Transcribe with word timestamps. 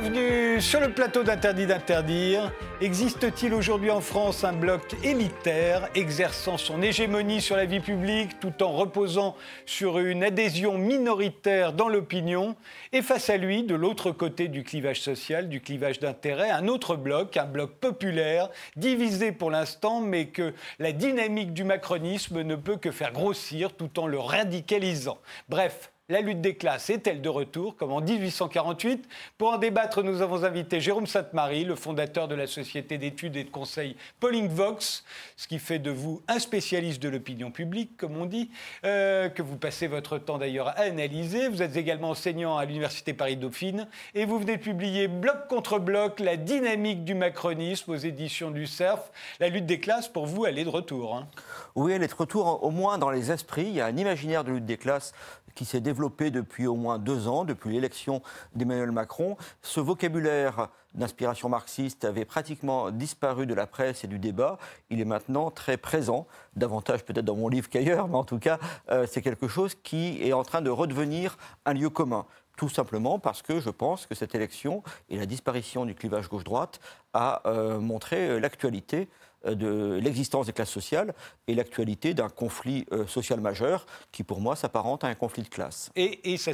Bienvenue 0.00 0.62
sur 0.62 0.80
le 0.80 0.94
plateau 0.94 1.24
d'Interdit 1.24 1.66
d'interdire. 1.66 2.50
Existe-t-il 2.80 3.52
aujourd'hui 3.52 3.90
en 3.90 4.00
France 4.00 4.44
un 4.44 4.54
bloc 4.54 4.96
élitaire 5.04 5.90
exerçant 5.94 6.56
son 6.56 6.80
hégémonie 6.80 7.42
sur 7.42 7.54
la 7.54 7.66
vie 7.66 7.80
publique 7.80 8.40
tout 8.40 8.62
en 8.62 8.72
reposant 8.72 9.36
sur 9.66 9.98
une 9.98 10.24
adhésion 10.24 10.78
minoritaire 10.78 11.74
dans 11.74 11.90
l'opinion? 11.90 12.56
Et 12.94 13.02
face 13.02 13.28
à 13.28 13.36
lui, 13.36 13.62
de 13.62 13.74
l'autre 13.74 14.10
côté 14.10 14.48
du 14.48 14.64
clivage 14.64 15.02
social, 15.02 15.50
du 15.50 15.60
clivage 15.60 16.00
d'intérêt, 16.00 16.48
un 16.48 16.66
autre 16.66 16.96
bloc, 16.96 17.36
un 17.36 17.44
bloc 17.44 17.72
populaire, 17.72 18.48
divisé 18.76 19.32
pour 19.32 19.50
l'instant, 19.50 20.00
mais 20.00 20.28
que 20.28 20.54
la 20.78 20.92
dynamique 20.92 21.52
du 21.52 21.64
macronisme 21.64 22.40
ne 22.40 22.56
peut 22.56 22.78
que 22.78 22.90
faire 22.90 23.12
grossir 23.12 23.74
tout 23.74 24.00
en 24.00 24.06
le 24.06 24.18
radicalisant. 24.18 25.18
Bref, 25.50 25.90
la 26.10 26.20
lutte 26.20 26.40
des 26.40 26.56
classes 26.56 26.90
est-elle 26.90 27.22
de 27.22 27.28
retour, 27.28 27.76
comme 27.76 27.92
en 27.92 28.00
1848 28.00 29.08
Pour 29.38 29.50
en 29.52 29.58
débattre, 29.58 30.02
nous 30.02 30.22
avons 30.22 30.42
invité 30.42 30.80
Jérôme 30.80 31.06
Sainte-Marie, 31.06 31.64
le 31.64 31.76
fondateur 31.76 32.26
de 32.26 32.34
la 32.34 32.48
société 32.48 32.98
d'études 32.98 33.36
et 33.36 33.44
de 33.44 33.50
conseil 33.50 33.96
Polling 34.18 34.48
Vox, 34.48 35.04
ce 35.36 35.46
qui 35.46 35.60
fait 35.60 35.78
de 35.78 35.92
vous 35.92 36.20
un 36.26 36.40
spécialiste 36.40 37.00
de 37.00 37.08
l'opinion 37.08 37.52
publique, 37.52 37.96
comme 37.96 38.16
on 38.16 38.26
dit, 38.26 38.50
euh, 38.84 39.28
que 39.28 39.40
vous 39.40 39.56
passez 39.56 39.86
votre 39.86 40.18
temps 40.18 40.38
d'ailleurs 40.38 40.68
à 40.68 40.80
analyser. 40.80 41.48
Vous 41.48 41.62
êtes 41.62 41.76
également 41.76 42.10
enseignant 42.10 42.58
à 42.58 42.64
l'Université 42.64 43.14
Paris-Dauphine 43.14 43.86
et 44.16 44.24
vous 44.24 44.40
venez 44.40 44.56
de 44.56 44.62
publier 44.62 45.06
Bloc 45.06 45.46
contre 45.48 45.78
bloc, 45.78 46.18
la 46.18 46.36
dynamique 46.36 47.04
du 47.04 47.14
macronisme 47.14 47.92
aux 47.92 47.96
éditions 47.96 48.50
du 48.50 48.66
CERF. 48.66 49.12
La 49.38 49.48
lutte 49.48 49.66
des 49.66 49.78
classes, 49.78 50.08
pour 50.08 50.26
vous, 50.26 50.44
elle 50.44 50.58
est 50.58 50.64
de 50.64 50.68
retour. 50.68 51.14
Hein. 51.14 51.28
Oui, 51.76 51.92
elle 51.92 52.02
est 52.02 52.08
de 52.08 52.14
retour 52.14 52.64
au 52.64 52.70
moins 52.70 52.98
dans 52.98 53.10
les 53.10 53.30
esprits. 53.30 53.66
Il 53.66 53.74
y 53.74 53.80
a 53.80 53.86
un 53.86 53.96
imaginaire 53.96 54.42
de 54.42 54.50
lutte 54.50 54.66
des 54.66 54.76
classes 54.76 55.14
qui 55.54 55.64
s'est 55.64 55.80
développé 55.80 56.30
depuis 56.30 56.66
au 56.66 56.76
moins 56.76 56.98
deux 56.98 57.28
ans, 57.28 57.44
depuis 57.44 57.70
l'élection 57.72 58.22
d'Emmanuel 58.54 58.92
Macron. 58.92 59.36
Ce 59.62 59.80
vocabulaire 59.80 60.68
d'inspiration 60.94 61.48
marxiste 61.48 62.04
avait 62.04 62.24
pratiquement 62.24 62.90
disparu 62.90 63.46
de 63.46 63.54
la 63.54 63.66
presse 63.66 64.04
et 64.04 64.08
du 64.08 64.18
débat. 64.18 64.58
Il 64.90 65.00
est 65.00 65.04
maintenant 65.04 65.50
très 65.50 65.76
présent, 65.76 66.26
davantage 66.56 67.04
peut-être 67.04 67.24
dans 67.24 67.36
mon 67.36 67.48
livre 67.48 67.68
qu'ailleurs, 67.68 68.08
mais 68.08 68.16
en 68.16 68.24
tout 68.24 68.38
cas, 68.38 68.58
euh, 68.90 69.06
c'est 69.08 69.22
quelque 69.22 69.48
chose 69.48 69.76
qui 69.82 70.22
est 70.22 70.32
en 70.32 70.42
train 70.42 70.62
de 70.62 70.70
redevenir 70.70 71.36
un 71.64 71.74
lieu 71.74 71.90
commun 71.90 72.26
tout 72.60 72.68
simplement 72.68 73.18
parce 73.18 73.40
que 73.40 73.58
je 73.58 73.70
pense 73.70 74.04
que 74.04 74.14
cette 74.14 74.34
élection 74.34 74.82
et 75.08 75.16
la 75.16 75.24
disparition 75.24 75.86
du 75.86 75.94
clivage 75.94 76.28
gauche-droite 76.28 76.78
a 77.14 77.40
euh, 77.46 77.80
montré 77.80 78.28
euh, 78.28 78.38
l'actualité 78.38 79.08
de 79.44 79.98
l'existence 80.02 80.46
des 80.46 80.52
classes 80.52 80.70
sociales 80.70 81.14
et 81.46 81.54
l'actualité 81.54 82.14
d'un 82.14 82.28
conflit 82.28 82.86
euh, 82.92 83.06
social 83.06 83.40
majeur 83.40 83.86
qui, 84.12 84.22
pour 84.22 84.40
moi, 84.40 84.56
s'apparente 84.56 85.04
à 85.04 85.08
un 85.08 85.14
conflit 85.14 85.42
de 85.42 85.48
classe. 85.48 85.90
Et, 85.96 86.36
ça, 86.36 86.52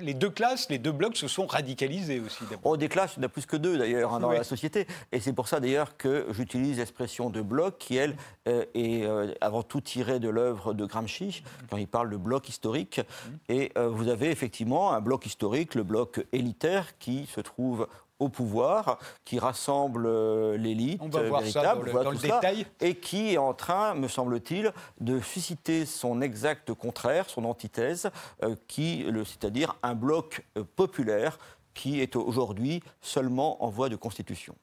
les 0.00 0.14
deux 0.14 0.30
classes, 0.30 0.68
les 0.70 0.78
deux 0.78 0.92
blocs 0.92 1.16
se 1.16 1.28
sont 1.28 1.46
radicalisés 1.46 2.20
aussi. 2.20 2.44
Oh, 2.64 2.76
des 2.76 2.88
classes, 2.88 3.14
il 3.16 3.20
y 3.20 3.24
en 3.24 3.26
a 3.26 3.28
plus 3.28 3.46
que 3.46 3.56
deux 3.56 3.78
d'ailleurs 3.78 4.14
hein, 4.14 4.20
dans 4.20 4.30
la 4.30 4.44
société. 4.44 4.86
Et 5.12 5.20
c'est 5.20 5.32
pour 5.32 5.48
ça 5.48 5.60
d'ailleurs 5.60 5.96
que 5.96 6.26
j'utilise 6.30 6.78
l'expression 6.78 7.30
de 7.30 7.42
bloc 7.42 7.78
qui, 7.78 7.96
elle, 7.96 8.16
euh, 8.48 8.64
est 8.74 9.06
avant 9.40 9.62
tout 9.62 9.80
tirée 9.80 10.20
de 10.20 10.28
l'œuvre 10.28 10.74
de 10.74 10.84
Gramsci, 10.84 11.42
quand 11.68 11.76
il 11.76 11.88
parle 11.88 12.10
de 12.10 12.16
bloc 12.16 12.48
historique. 12.48 13.00
Mmh. 13.00 13.52
Et 13.52 13.72
vous 13.76 14.08
avez 14.08 14.30
effectivement 14.30 14.92
un 14.92 15.00
bloc 15.00 15.26
historique, 15.26 15.74
le 15.74 15.82
bloc 15.82 16.24
élitaire, 16.32 16.98
qui 16.98 17.26
se 17.26 17.40
trouve 17.40 17.86
au 18.20 18.28
pouvoir, 18.28 18.98
qui 19.24 19.38
rassemble 19.38 20.06
euh, 20.06 20.56
l'élite 20.56 21.02
véritable, 21.02 21.92
dans 21.92 22.10
le, 22.10 22.18
détail. 22.18 22.66
et 22.80 22.94
qui 22.94 23.32
est 23.32 23.38
en 23.38 23.54
train, 23.54 23.94
me 23.94 24.08
semble-t-il, 24.08 24.72
de 25.00 25.20
susciter 25.20 25.86
son 25.86 26.20
exact 26.20 26.72
contraire, 26.74 27.28
son 27.28 27.44
antithèse, 27.44 28.10
euh, 28.44 28.54
qui, 28.68 29.06
c'est-à-dire 29.24 29.76
un 29.82 29.94
bloc 29.94 30.44
euh, 30.56 30.64
populaire 30.76 31.38
qui 31.74 32.00
est 32.00 32.14
aujourd'hui 32.14 32.82
seulement 33.00 33.64
en 33.64 33.70
voie 33.70 33.88
de 33.88 33.96
constitution. 33.96 34.54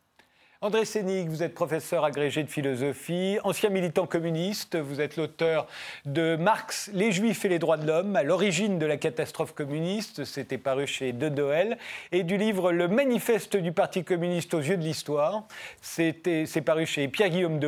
André 0.59 0.85
Sénig, 0.85 1.29
vous 1.29 1.43
êtes 1.43 1.53
professeur 1.53 2.03
agrégé 2.03 2.41
de 2.41 2.49
philosophie, 2.49 3.37
ancien 3.43 3.69
militant 3.69 4.07
communiste, 4.07 4.75
vous 4.75 5.01
êtes 5.01 5.15
l'auteur 5.15 5.67
de 6.05 6.35
Marx, 6.35 6.89
Les 6.95 7.11
Juifs 7.11 7.45
et 7.45 7.49
les 7.49 7.59
droits 7.59 7.77
de 7.77 7.85
l'homme, 7.85 8.15
à 8.15 8.23
l'origine 8.23 8.79
de 8.79 8.87
la 8.87 8.97
catastrophe 8.97 9.53
communiste, 9.53 10.25
c'était 10.25 10.57
paru 10.57 10.87
chez 10.87 11.13
De 11.13 11.29
Doel, 11.29 11.77
et 12.11 12.23
du 12.23 12.37
livre 12.37 12.71
Le 12.71 12.87
manifeste 12.87 13.55
du 13.55 13.71
Parti 13.71 14.03
communiste 14.03 14.55
aux 14.55 14.59
yeux 14.59 14.77
de 14.77 14.81
l'histoire, 14.81 15.43
c'est 15.79 16.63
paru 16.65 16.87
chez 16.87 17.07
Pierre-Guillaume 17.07 17.59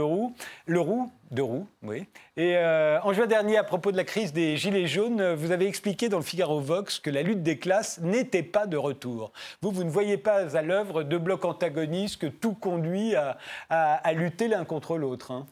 Leroux, 0.66 1.12
De 1.32 1.44
roues, 1.44 1.68
oui. 1.84 2.08
Et 2.38 2.58
euh, 2.58 3.00
en 3.04 3.14
juin 3.14 3.28
dernier, 3.28 3.58
à 3.58 3.64
propos 3.64 3.92
de 3.92 3.98
la 3.98 4.04
crise 4.04 4.34
des 4.34 4.58
Gilets 4.58 4.88
jaunes, 4.88 5.34
vous 5.34 5.52
avez 5.52 5.68
expliqué 5.68 6.10
dans 6.10 6.18
le 6.18 6.24
Figaro 6.24 6.60
Vox 6.60 6.98
que 6.98 7.12
la 7.12 7.22
lutte 7.22 7.44
des 7.44 7.60
classes 7.60 8.00
n'était 8.02 8.42
pas 8.42 8.66
de 8.66 8.78
retour. 8.78 9.32
Vous, 9.62 9.70
vous 9.70 9.84
ne 9.84 9.92
voyez 9.92 10.18
pas 10.18 10.58
à 10.58 10.62
l'œuvre 10.64 11.04
de 11.04 11.18
blocs 11.20 11.46
antagonistes 11.46 12.20
que 12.20 12.26
tout 12.26 12.54
conduit 12.54 13.14
à, 13.16 14.14
lutter 14.14 14.48
l'un 14.48 14.66
contre 14.66 14.98
l'autre. 14.98 15.30
Hein. 15.30 15.46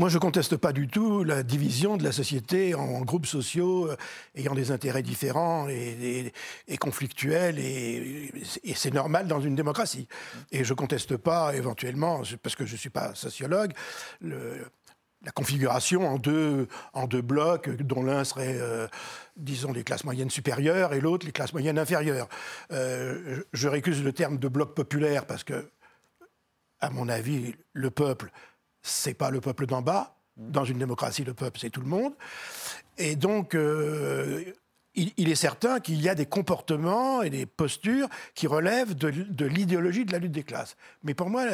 Moi, 0.00 0.08
je 0.08 0.14
ne 0.14 0.20
conteste 0.20 0.56
pas 0.56 0.72
du 0.72 0.88
tout 0.88 1.24
la 1.24 1.42
division 1.42 1.98
de 1.98 2.04
la 2.04 2.10
société 2.10 2.74
en 2.74 3.02
groupes 3.02 3.26
sociaux 3.26 3.86
euh, 3.86 3.96
ayant 4.34 4.54
des 4.54 4.70
intérêts 4.70 5.02
différents 5.02 5.68
et, 5.68 6.32
conflictuels, 6.78 7.58
et, 7.58 8.32
c'est 8.74 8.94
normal 8.94 9.28
dans 9.28 9.42
une 9.42 9.54
démocratie. 9.54 10.08
Et 10.52 10.64
je 10.64 10.72
ne 10.72 10.76
conteste 10.78 11.18
pas, 11.18 11.54
éventuellement, 11.54 12.22
parce 12.42 12.56
que 12.56 12.64
je 12.64 12.72
ne 12.72 12.78
suis 12.78 12.88
pas 12.88 13.14
sociologue, 13.14 13.72
la 14.22 15.32
configuration 15.34 16.08
en 16.08 16.16
deux, 16.16 16.66
en 16.94 17.06
deux 17.06 17.20
blocs, 17.20 17.68
dont 17.68 18.02
l'un 18.02 18.24
serait, 18.24 18.56
euh, 18.58 18.88
disons, 19.36 19.70
les 19.70 19.84
classes 19.84 20.04
moyennes 20.04 20.30
supérieures 20.30 20.94
et 20.94 21.00
l'autre 21.02 21.26
les 21.26 21.32
classes 21.32 21.52
moyennes 21.52 21.78
inférieures. 21.78 22.30
Euh, 22.72 23.42
je 23.52 23.68
récuse 23.68 24.02
le 24.02 24.14
terme 24.14 24.38
de 24.38 24.48
bloc 24.48 24.74
populaire 24.74 25.26
parce 25.26 25.44
que, 25.44 25.70
à 26.80 26.88
mon 26.88 27.10
avis, 27.10 27.54
le 27.74 27.90
peuple 27.90 28.32
c'est 28.82 29.14
pas 29.14 29.30
le 29.30 29.40
peuple 29.40 29.66
d'en 29.66 29.82
bas. 29.82 30.16
Dans 30.36 30.64
une 30.64 30.78
démocratie, 30.78 31.24
le 31.24 31.34
peuple, 31.34 31.58
c'est 31.60 31.70
tout 31.70 31.80
le 31.80 31.88
monde. 31.88 32.14
Et 32.96 33.14
donc, 33.16 33.54
euh, 33.54 34.44
il, 34.94 35.30
est 35.30 35.36
certain 35.36 35.80
qu'il 35.80 36.00
y 36.00 36.08
a 36.08 36.14
des 36.14 36.26
comportements 36.26 37.22
et 37.22 37.30
des 37.30 37.46
postures 37.46 38.08
qui 38.34 38.46
relèvent 38.46 38.94
de, 38.94 39.44
l'idéologie 39.44 40.04
de 40.04 40.12
la 40.12 40.18
lutte 40.18 40.32
des 40.32 40.42
classes. 40.42 40.76
Mais 41.04 41.14
pour 41.14 41.30
moi, 41.30 41.44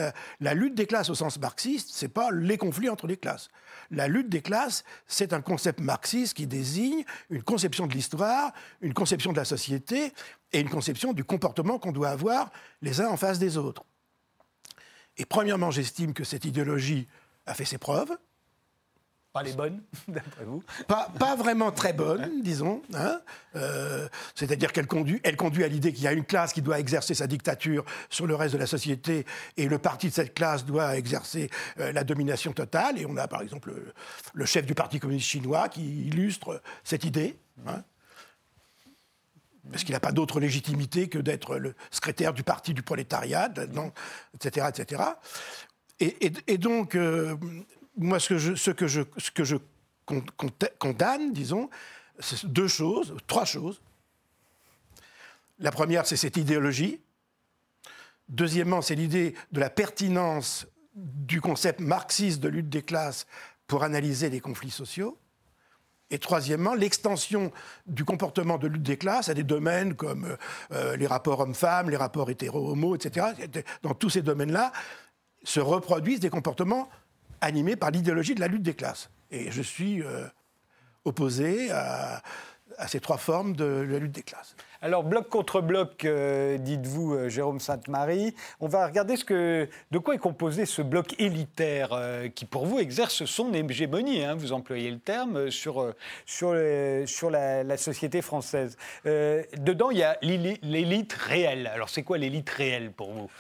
la, 0.41 0.55
lutte 0.55 0.75
des 0.75 0.87
classes 0.87 1.11
au 1.11 1.15
sens 1.15 1.39
marxiste, 1.39 1.91
c'est 1.93 2.09
pas 2.09 2.31
les 2.33 2.57
conflits 2.57 2.89
entre 2.89 3.07
les 3.07 3.17
classes. 3.17 3.49
La 3.91 4.09
lutte 4.09 4.29
des 4.29 4.41
classes, 4.41 4.85
c'est 5.07 5.33
un 5.33 5.43
concept 5.43 5.81
marxiste 5.81 6.35
qui 6.35 6.47
désigne 6.47 7.05
une 7.31 7.43
conception 7.43 7.87
de 7.87 7.93
l'histoire, 7.93 8.53
une 8.81 8.95
conception 8.95 9.33
de 9.33 9.37
la 9.37 9.45
société 9.45 10.13
et 10.53 10.61
une 10.61 10.71
conception 10.71 11.13
du 11.13 11.25
comportement 11.25 11.79
qu'on 11.79 11.93
doit 11.93 12.09
avoir 12.09 12.51
les 12.81 13.01
uns 13.01 13.09
en 13.09 13.17
face 13.17 13.39
des 13.39 13.59
autres. 13.59 13.85
Et 15.19 15.25
premièrement, 15.25 15.71
j'estime 15.71 16.13
que 16.13 16.25
cette 16.25 16.45
idéologie 16.45 17.09
a 17.47 17.55
fait 17.55 17.65
ses 17.65 17.79
preuves. 17.79 18.17
Pas 19.33 19.43
les 19.43 19.53
bonnes, 19.53 19.83
d'après 20.09 20.45
vous 20.47 20.63
pas, 20.89 21.11
pas, 21.19 21.37
vraiment 21.37 21.71
très 21.71 21.93
bonnes, 21.93 22.41
disons. 22.41 22.81
Hein. 22.95 23.21
Euh, 23.55 24.09
c'est-à-dire 24.35 24.73
qu'elle 24.73 24.87
conduit, 24.87 25.21
elle 25.25 25.37
conduit 25.37 25.63
à 25.63 25.69
l'idée 25.69 25.93
qu'il 25.93 26.05
y 26.05 26.07
a 26.07 26.13
une 26.13 26.25
classe 26.25 26.55
qui 26.55 26.63
doit 26.63 26.81
exercer 26.81 27.13
sa 27.13 27.27
dictature 27.27 27.85
sur 28.09 28.27
le 28.27 28.35
reste 28.35 28.55
de 28.55 28.59
la 28.59 28.67
société 28.67 29.27
et 29.59 29.69
le 29.69 29.79
parti 29.79 30.09
de 30.09 30.15
cette 30.15 30.33
classe 30.33 30.65
doit 30.65 30.97
exercer 30.97 31.51
euh, 31.81 31.93
la 31.93 32.03
domination 32.03 32.53
totale. 32.53 32.99
Et 32.99 33.05
on 33.05 33.19
a 33.19 33.29
par 33.29 33.43
exemple 33.43 33.75
le, 34.33 34.47
chef 34.47 34.65
du 34.65 34.75
Parti 34.75 35.01
communiste 35.01 35.29
chinois 35.29 35.69
qui 35.69 36.07
illustre 36.07 36.63
cette 36.83 37.05
idée. 37.05 37.37
Hein 37.67 37.83
parce 39.71 39.85
qu'il 39.85 39.93
n'a 39.93 40.01
pas 40.01 40.13
d'autre 40.13 40.41
légitimité 40.41 41.09
que 41.09 41.19
d'être 41.19 41.57
le 41.57 41.75
secrétaire 41.91 42.33
du 42.33 42.43
parti 42.43 42.75
du 42.75 42.83
prolétariat, 42.83 43.53
etc., 44.35 44.67
etc. 44.69 45.03
Et, 45.99 46.59
donc, 46.59 46.95
euh, 46.95 47.37
moi, 47.97 48.21
ce 48.21 48.71
que 48.71 48.87
je, 49.45 49.57
condamne, 50.79 51.33
disons, 51.33 51.71
c'est 52.21 52.47
deux 52.47 52.69
choses, 52.69 53.15
trois 53.27 53.45
choses. 53.45 53.81
La 55.59 55.71
première, 55.71 56.07
c'est 56.07 56.17
cette 56.17 56.37
idéologie. 56.37 57.01
Deuxièmement, 58.29 58.83
c'est 58.83 58.95
l'idée 58.95 59.35
de 59.53 59.61
la 59.61 59.71
pertinence 59.71 60.67
du 60.95 61.41
concept 61.41 61.81
marxiste 61.81 62.41
de 62.41 62.49
lutte 62.49 62.69
des 62.69 62.83
classes 62.83 63.27
pour 63.67 63.85
analyser 63.85 64.29
les 64.31 64.41
conflits 64.41 64.71
sociaux. 64.71 65.19
Et 66.11 66.19
troisièmement, 66.19 66.75
l'extension 66.75 67.51
du 67.87 68.05
comportement 68.05 68.59
de 68.59 68.69
lutte 68.69 68.85
des 68.85 68.97
classes 68.97 69.29
à 69.29 69.35
des 69.35 69.43
domaines 69.43 69.95
comme 69.95 70.25
euh, 70.25 70.37
euh, 70.73 70.97
les 70.97 71.07
rapports 71.07 71.41
hommes-femmes, 71.41 71.91
les 71.91 71.97
rapports 71.97 72.31
hétéro-homo, 72.31 72.95
etc. 72.95 73.27
Dans 73.83 73.95
tous 73.95 74.11
ces 74.11 74.23
domaines-là, 74.23 74.73
se 75.43 75.59
reproduisent 75.59 76.21
des 76.21 76.31
comportements 76.31 76.89
animés 77.41 77.77
par 77.77 77.91
l'idéologie 77.91 78.35
de 78.35 78.41
la 78.41 78.49
lutte 78.49 78.63
des 78.63 78.75
classes. 78.75 79.11
Et 79.31 79.51
je 79.51 79.63
suis 79.63 80.03
euh, 80.03 80.27
opposé 81.05 81.71
à, 81.73 82.23
à 82.79 82.89
ces 82.89 83.01
trois 83.01 83.17
formes 83.17 83.55
de 83.55 83.87
la 83.89 83.99
lutte 83.99 84.13
des 84.13 84.23
classes. 84.23 84.57
Alors, 84.83 85.05
bloc 85.05 85.29
contre 85.29 85.61
bloc, 85.61 86.05
euh, 86.05 86.59
dites-vous, 86.59 87.15
euh, 87.15 87.29
Jérôme 87.29 87.61
Sainte-Marie. 87.61 88.35
On 88.61 88.69
va 88.69 88.87
regarder 88.87 89.17
ce 89.17 89.25
que, 89.25 89.69
de 89.91 89.99
quoi 89.99 90.15
est 90.15 90.19
composé 90.19 90.67
ce 90.67 90.83
bloc 90.83 91.19
élitaire 91.19 91.91
euh, 91.93 92.29
qui, 92.29 92.45
pour 92.45 92.67
vous, 92.67 92.79
exerce 92.79 93.25
son 93.25 93.53
hégémonie, 93.55 94.23
hein, 94.23 94.35
vous 94.35 94.53
employez 94.53 94.91
le 94.91 94.99
terme, 94.99 95.51
sur, 95.51 95.95
sur, 96.27 96.55
sur 97.07 97.31
la, 97.31 97.65
la, 97.65 97.77
société 97.77 98.23
française. 98.23 98.77
dedans, 99.05 99.91
il 99.91 99.99
y 99.99 100.03
a 100.03 100.19
l'élite 100.23 101.13
réelle. 101.15 101.67
Alors, 101.69 101.89
c'est 101.89 102.03
quoi 102.03 102.19
l'élite 102.19 102.51
réelle 102.51 102.93
pour 102.93 103.13
vous? 103.13 103.31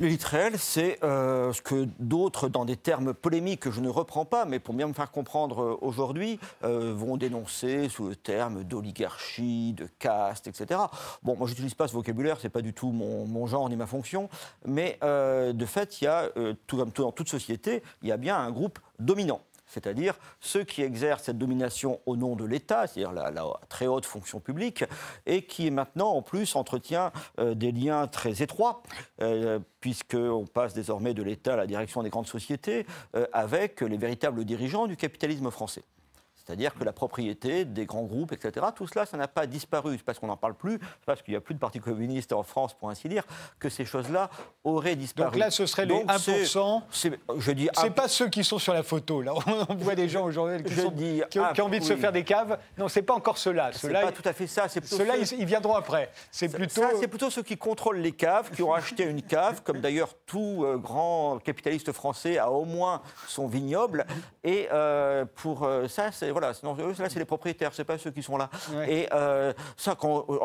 L'élite 0.00 0.22
réelle, 0.22 0.56
c'est 0.60 1.02
euh, 1.02 1.52
ce 1.52 1.60
que 1.60 1.88
d'autres, 1.98 2.48
dans 2.48 2.64
des 2.64 2.76
termes 2.76 3.12
polémiques 3.12 3.58
que 3.58 3.72
je 3.72 3.80
ne 3.80 3.88
reprends 3.88 4.24
pas, 4.24 4.44
mais 4.44 4.60
pour 4.60 4.72
bien 4.72 4.86
me 4.86 4.92
faire 4.92 5.10
comprendre 5.10 5.60
euh, 5.60 5.78
aujourd'hui, 5.80 6.38
euh, 6.62 6.94
vont 6.94 7.16
dénoncer 7.16 7.88
sous 7.88 8.06
le 8.06 8.14
terme 8.14 8.62
d'oligarchie, 8.62 9.72
de 9.72 9.88
caste, 9.98 10.46
etc. 10.46 10.80
Bon, 11.24 11.34
moi, 11.36 11.48
je 11.48 11.52
n'utilise 11.52 11.74
pas 11.74 11.88
ce 11.88 11.94
vocabulaire, 11.94 12.38
c'est 12.40 12.48
pas 12.48 12.62
du 12.62 12.72
tout 12.72 12.92
mon, 12.92 13.26
mon, 13.26 13.48
genre 13.48 13.68
ni 13.68 13.74
ma 13.74 13.86
fonction, 13.86 14.28
mais 14.64 15.00
de 15.02 15.66
fait, 15.66 16.00
il 16.00 16.04
y 16.04 16.06
a, 16.06 16.28
tout 16.68 16.76
comme 16.76 16.90
dans 16.90 17.10
toute 17.10 17.28
société, 17.28 17.82
il 18.02 18.08
y 18.08 18.12
a 18.12 18.16
bien 18.16 18.36
un 18.36 18.52
groupe 18.52 18.78
dominant 19.00 19.40
c'est-à-dire 19.68 20.14
ceux 20.40 20.64
qui 20.64 20.82
exercent 20.82 21.24
cette 21.24 21.38
domination 21.38 22.00
au 22.06 22.16
nom 22.16 22.36
de 22.36 22.44
l'État, 22.44 22.86
c'est-à-dire 22.86 23.12
la, 23.12 23.32
très 23.68 23.86
haute 23.86 24.06
fonction 24.06 24.40
publique, 24.40 24.84
et 25.26 25.42
qui 25.42 25.70
maintenant 25.70 26.10
en 26.10 26.22
plus 26.22 26.56
entretient 26.56 27.12
euh, 27.38 27.54
des 27.54 27.72
liens 27.72 28.06
très 28.06 28.42
étroits, 28.42 28.82
euh, 29.20 29.58
puisqu'on 29.80 30.46
passe 30.46 30.74
désormais 30.74 31.14
de 31.14 31.22
l'État 31.22 31.54
à 31.54 31.56
la 31.56 31.66
direction 31.66 32.02
des 32.02 32.10
grandes 32.10 32.26
sociétés, 32.26 32.86
euh, 33.14 33.26
avec 33.32 33.80
les 33.80 33.96
véritables 33.96 34.44
dirigeants 34.44 34.86
du 34.86 34.96
capitalisme 34.96 35.50
français. 35.50 35.82
C'est-à-dire 36.48 36.72
que 36.72 36.82
la 36.82 36.94
propriété 36.94 37.66
des 37.66 37.84
grands 37.84 38.04
groupes, 38.04 38.32
etc., 38.32 38.64
tout 38.74 38.86
cela, 38.86 39.04
ça 39.04 39.18
n'a 39.18 39.28
pas 39.28 39.46
disparu. 39.46 39.98
parce 39.98 40.18
qu'on 40.18 40.28
n'en 40.28 40.38
parle 40.38 40.54
plus, 40.54 40.78
parce 41.04 41.20
qu'il 41.20 41.32
n'y 41.32 41.36
a 41.36 41.42
plus 41.42 41.52
de 41.52 41.58
parti 41.58 41.78
communiste 41.78 42.32
en 42.32 42.42
France, 42.42 42.72
pour 42.72 42.88
ainsi 42.88 43.06
dire, 43.10 43.24
que 43.58 43.68
ces 43.68 43.84
choses-là 43.84 44.30
auraient 44.64 44.96
disparu. 44.96 45.28
Donc 45.30 45.38
là, 45.38 45.50
ce 45.50 45.66
serait 45.66 45.84
les 45.84 46.02
1%. 46.04 46.82
Je 47.36 47.50
dis. 47.52 47.68
C'est 47.74 47.90
pas 47.90 48.08
ceux 48.08 48.30
qui 48.30 48.44
sont 48.44 48.58
sur 48.58 48.72
la 48.72 48.82
photo. 48.82 49.20
Là, 49.20 49.34
on 49.68 49.74
voit 49.74 49.94
des 49.94 50.08
gens 50.08 50.24
aujourd'hui 50.24 50.62
qui, 50.64 51.20
qui, 51.28 51.38
ont 51.38 51.66
envie 51.66 51.80
de 51.80 51.84
se 51.84 51.96
faire 51.96 52.12
des 52.12 52.24
caves. 52.24 52.58
Non, 52.78 52.88
c'est 52.88 53.02
pas 53.02 53.12
encore 53.12 53.36
ceux-là. 53.36 53.72
C'est 53.74 53.92
pas 53.92 54.10
tout 54.10 54.26
à 54.26 54.32
fait 54.32 54.46
ça. 54.46 54.68
Ceux-là, 54.68 55.16
ils, 55.18 55.44
viendront 55.44 55.74
après. 55.74 56.10
C'est 56.30 56.48
plutôt. 56.48 56.82
c'est 56.98 57.08
plutôt 57.08 57.28
ceux 57.28 57.42
qui 57.42 57.58
contrôlent 57.58 58.00
les 58.00 58.12
caves, 58.12 58.50
qui 58.52 58.62
ont 58.62 58.72
acheté 58.72 59.04
une 59.04 59.20
cave, 59.20 59.62
comme 59.62 59.80
d'ailleurs 59.80 60.14
tout 60.24 60.64
euh, 60.64 60.78
grand 60.78 61.40
capitaliste 61.44 61.92
français 61.92 62.38
a 62.38 62.50
au 62.50 62.64
moins 62.64 63.02
son 63.26 63.48
vignoble. 63.48 64.06
Et 64.44 64.66
euh, 64.72 65.26
pour 65.34 65.64
euh, 65.64 65.88
ça, 65.88 66.10
c'est 66.10 66.30
voilà, 66.38 66.52
là, 66.98 67.08
c'est 67.08 67.18
les 67.18 67.24
propriétaires, 67.24 67.74
c'est 67.74 67.84
pas 67.84 67.98
ceux 67.98 68.10
qui 68.10 68.22
sont 68.22 68.36
là. 68.36 68.48
Et 68.86 69.08
euh, 69.12 69.52
ça, 69.76 69.96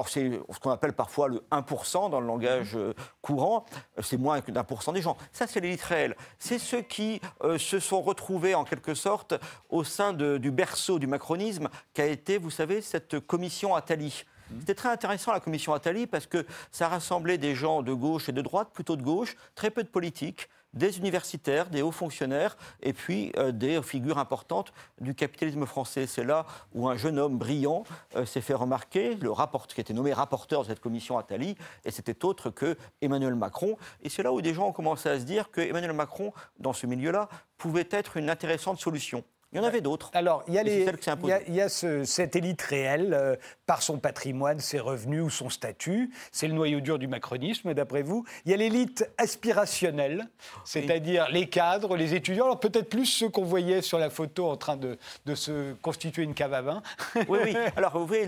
c'est 0.08 0.32
ce 0.52 0.60
qu'on 0.60 0.72
appelle 0.72 0.94
parfois 0.94 1.28
le 1.28 1.44
1% 1.52 2.10
dans 2.10 2.20
le 2.20 2.26
langage 2.26 2.76
euh, 2.76 2.94
courant, 3.22 3.66
c'est 4.02 4.18
moins 4.18 4.40
d'un 4.40 4.64
pour 4.64 4.82
cent 4.82 4.92
des 4.92 5.02
gens. 5.02 5.18
Ça, 5.32 5.46
c'est 5.48 5.60
l'élite 5.60 5.84
réelle. 5.84 6.16
C'est 6.40 6.58
ceux 6.58 6.82
qui 6.82 7.22
euh, 7.44 7.58
se 7.58 7.80
sont 7.80 8.02
retrouvés, 8.02 8.56
en 8.56 8.64
quelque 8.64 8.96
sorte, 8.96 9.36
au 9.70 9.84
sein 9.84 10.14
du 10.14 10.52
berceau 10.52 10.98
du 10.98 11.08
macronisme, 11.08 11.70
qu'a 11.94 12.06
été, 12.06 12.38
vous 12.38 12.50
savez, 12.50 12.82
cette 12.82 13.20
commission 13.20 13.76
Attali. 13.76 14.24
Mmh. 14.50 14.60
C'était 14.62 14.76
très 14.76 14.90
intéressant 14.90 15.32
la 15.32 15.40
commission 15.40 15.74
Attali 15.74 16.08
parce 16.08 16.26
que 16.26 16.46
ça 16.72 16.88
rassemblait 16.88 17.38
des 17.38 17.54
gens 17.56 17.82
de 17.82 17.94
gauche 17.94 18.30
et 18.30 18.32
de 18.32 18.42
droite, 18.42 18.70
plutôt 18.74 18.96
de 18.96 19.04
gauche, 19.04 19.36
très 19.56 19.70
peu 19.70 19.84
de 19.84 19.90
politique, 19.90 20.50
des 20.74 20.98
universitaires, 20.98 21.70
des 21.70 21.82
hauts 21.82 21.92
fonctionnaires 21.92 22.58
et 22.82 22.94
puis 22.94 23.32
euh, 23.38 23.52
des 23.52 23.82
figures 23.82 24.18
importantes 24.18 24.74
du 25.00 25.16
capitalisme 25.16 25.66
français. 25.66 26.08
C'est 26.08 26.24
là 26.24 26.46
où 26.74 26.88
un 26.88 26.98
jeune 26.98 27.20
homme 27.20 27.38
brillant 27.38 27.84
euh, 28.16 28.26
s'est 28.26 28.42
fait 28.42 28.54
remarquer, 28.54 29.16
le 29.16 29.32
rapport, 29.32 29.68
qui 29.68 29.80
était 29.82 29.94
nommé 29.94 30.14
rapporteur 30.14 30.64
de 30.64 30.68
cette 30.68 30.80
commission 30.80 31.18
Attali, 31.18 31.56
et 31.86 31.92
c'était 31.92 32.26
autre 32.26 32.50
que 32.50 32.78
Emmanuel 33.02 33.36
Macron. 33.36 33.78
Et 34.02 34.10
c'est 34.10 34.24
là 34.24 34.34
où 34.34 34.42
des 34.42 34.54
gens 34.54 34.68
ont 34.68 34.74
commencé 34.74 35.10
à 35.10 35.20
se 35.20 35.26
dire 35.26 35.52
que 35.52 35.62
Emmanuel 35.62 35.94
Macron, 35.94 36.34
dans 36.60 36.74
ce 36.74 36.88
milieu-là, 36.88 37.30
pouvait 37.58 37.88
être 37.92 38.18
une 38.18 38.30
intéressante 38.30 38.80
solution. 38.80 39.24
Il 39.54 39.58
y 39.58 39.60
en 39.60 39.64
avait 39.64 39.82
d'autres. 39.82 40.10
Alors, 40.14 40.44
il 40.48 40.56
y 40.56 40.58
a, 40.58 40.64
il 40.64 41.54
y 41.54 41.62
a, 41.62 41.70
cette 41.70 42.36
élite 42.36 42.62
réelle, 42.62 43.14
euh, 43.14 43.36
par 43.68 43.84
son 43.84 44.00
patrimoine, 44.00 44.60
ses 44.60 44.80
revenus 44.80 45.22
ou 45.22 45.30
son 45.30 45.50
statut. 45.50 46.12
C'est 46.32 46.48
le 46.48 46.54
noyau 46.54 46.80
dur 46.80 46.98
du 46.98 47.08
macronisme, 47.08 47.74
d'après 47.76 48.02
vous. 48.02 48.26
Il 48.46 48.52
y 48.52 48.54
a 48.56 48.58
l'élite 48.58 49.08
aspirationnelle, 49.18 50.28
c'est-à-dire 50.66 51.28
les 51.30 51.48
cadres, 51.50 51.96
les 51.96 52.16
étudiants. 52.16 52.46
Alors, 52.46 52.60
peut-être 52.60 52.90
plus 52.90 53.06
ceux 53.06 53.30
qu'on 53.30 53.44
voyait 53.44 53.84
sur 53.84 54.00
la 54.00 54.10
photo 54.10 54.50
en 54.50 54.58
train 54.58 54.76
de, 54.76 54.98
de, 55.28 55.36
se 55.36 55.74
constituer 55.74 56.24
une 56.24 56.34
cave 56.34 56.54
à 56.54 56.62
vin. 56.62 56.82
oui, 57.28 57.40
oui. 57.44 57.56
Alors, 57.76 57.98
vous 57.98 58.08
voyez, 58.08 58.28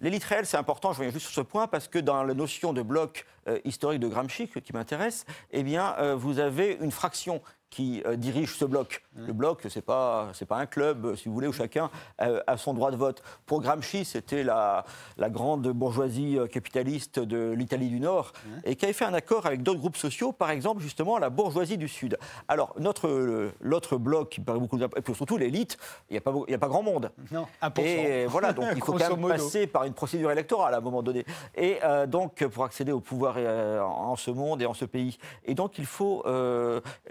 l'élite 0.00 0.24
réelle, 0.24 0.46
c'est 0.46 0.56
important, 0.56 0.92
je 0.92 0.98
reviens 0.98 1.12
juste 1.12 1.26
sur 1.26 1.34
ce 1.34 1.40
point, 1.42 1.66
parce 1.66 1.88
que 1.88 1.98
dans 1.98 2.22
la 2.22 2.34
notion 2.34 2.72
de 2.72 2.80
bloc 2.80 3.26
euh, 3.48 3.58
historique 3.64 4.00
de 4.00 4.08
Gramsci, 4.08 4.48
qui 4.48 4.72
m'intéresse, 4.72 5.26
eh 5.50 5.62
bien, 5.62 5.94
euh, 5.98 6.14
vous 6.14 6.38
avez 6.38 6.78
une 6.80 6.90
fraction 6.90 7.42
qui 7.74 8.02
euh, 8.06 8.14
dirige 8.14 8.56
ce 8.56 8.64
bloc. 8.64 9.02
Le 9.16 9.32
bloc, 9.32 9.62
ce 9.68 9.78
n'est 9.78 9.82
pas, 9.82 10.30
pas 10.48 10.56
un 10.58 10.66
club, 10.66 11.16
si 11.16 11.28
vous 11.28 11.34
voulez, 11.34 11.48
où 11.48 11.52
chacun 11.52 11.90
a 12.18 12.56
son 12.56 12.72
droit 12.72 12.92
de 12.92 12.96
vote. 12.96 13.22
Pour 13.46 13.60
Gramsci, 13.60 14.04
c'était 14.04 14.44
la, 14.44 14.84
la, 15.16 15.28
grande 15.28 15.66
bourgeoisie 15.68 16.38
euh, 16.38 16.46
capitaliste 16.46 17.18
de 17.18 17.50
l'Italie 17.50 17.88
du 17.88 17.98
Nord, 17.98 18.32
et 18.64 18.76
qui 18.76 18.84
avait 18.84 18.94
fait 18.94 19.04
un 19.04 19.14
accord 19.14 19.46
avec 19.46 19.62
d'autres 19.62 19.80
groupes 19.80 19.96
sociaux, 19.96 20.32
par 20.32 20.50
exemple, 20.50 20.82
justement, 20.82 21.18
la 21.18 21.30
bourgeoisie 21.30 21.78
du 21.78 21.88
Sud. 21.88 22.16
Alors, 22.46 22.74
notre, 22.78 23.50
l'autre 23.60 23.96
bloc, 23.96 24.30
qui 24.30 24.40
paraît 24.40 24.60
beaucoup 24.60 24.78
et 24.78 25.00
puis 25.00 25.14
surtout 25.14 25.36
l'élite, 25.36 25.76
il 26.10 26.12
n'y 26.12 26.18
a, 26.18 26.20
pas, 26.20 26.32
a 26.32 26.58
pas 26.58 26.68
grand 26.68 26.82
monde. 26.82 27.10
Non, 27.32 27.46
Et 27.78 28.26
voilà, 28.26 28.52
donc 28.52 28.66
il 28.76 28.82
faut 28.82 28.92
quand 28.98 29.16
même 29.16 29.28
passer 29.28 29.66
par 29.66 29.84
une 29.84 29.94
procédure 29.94 30.30
électorale 30.30 30.74
à 30.74 30.78
un 30.78 30.80
moment 30.80 31.02
donné. 31.02 31.24
Et 31.56 31.78
euh, 31.82 32.06
donc, 32.06 32.44
pour 32.46 32.64
accéder 32.64 32.92
au 32.92 33.00
pouvoir 33.00 33.36
en 33.36 34.14
ce 34.14 34.30
monde 34.30 34.62
et 34.62 34.66
en 34.66 34.74
ce 34.74 34.84
pays. 34.84 35.18
Et 35.44 35.54
donc, 35.54 35.78
il 35.78 35.86
faut, 35.86 36.24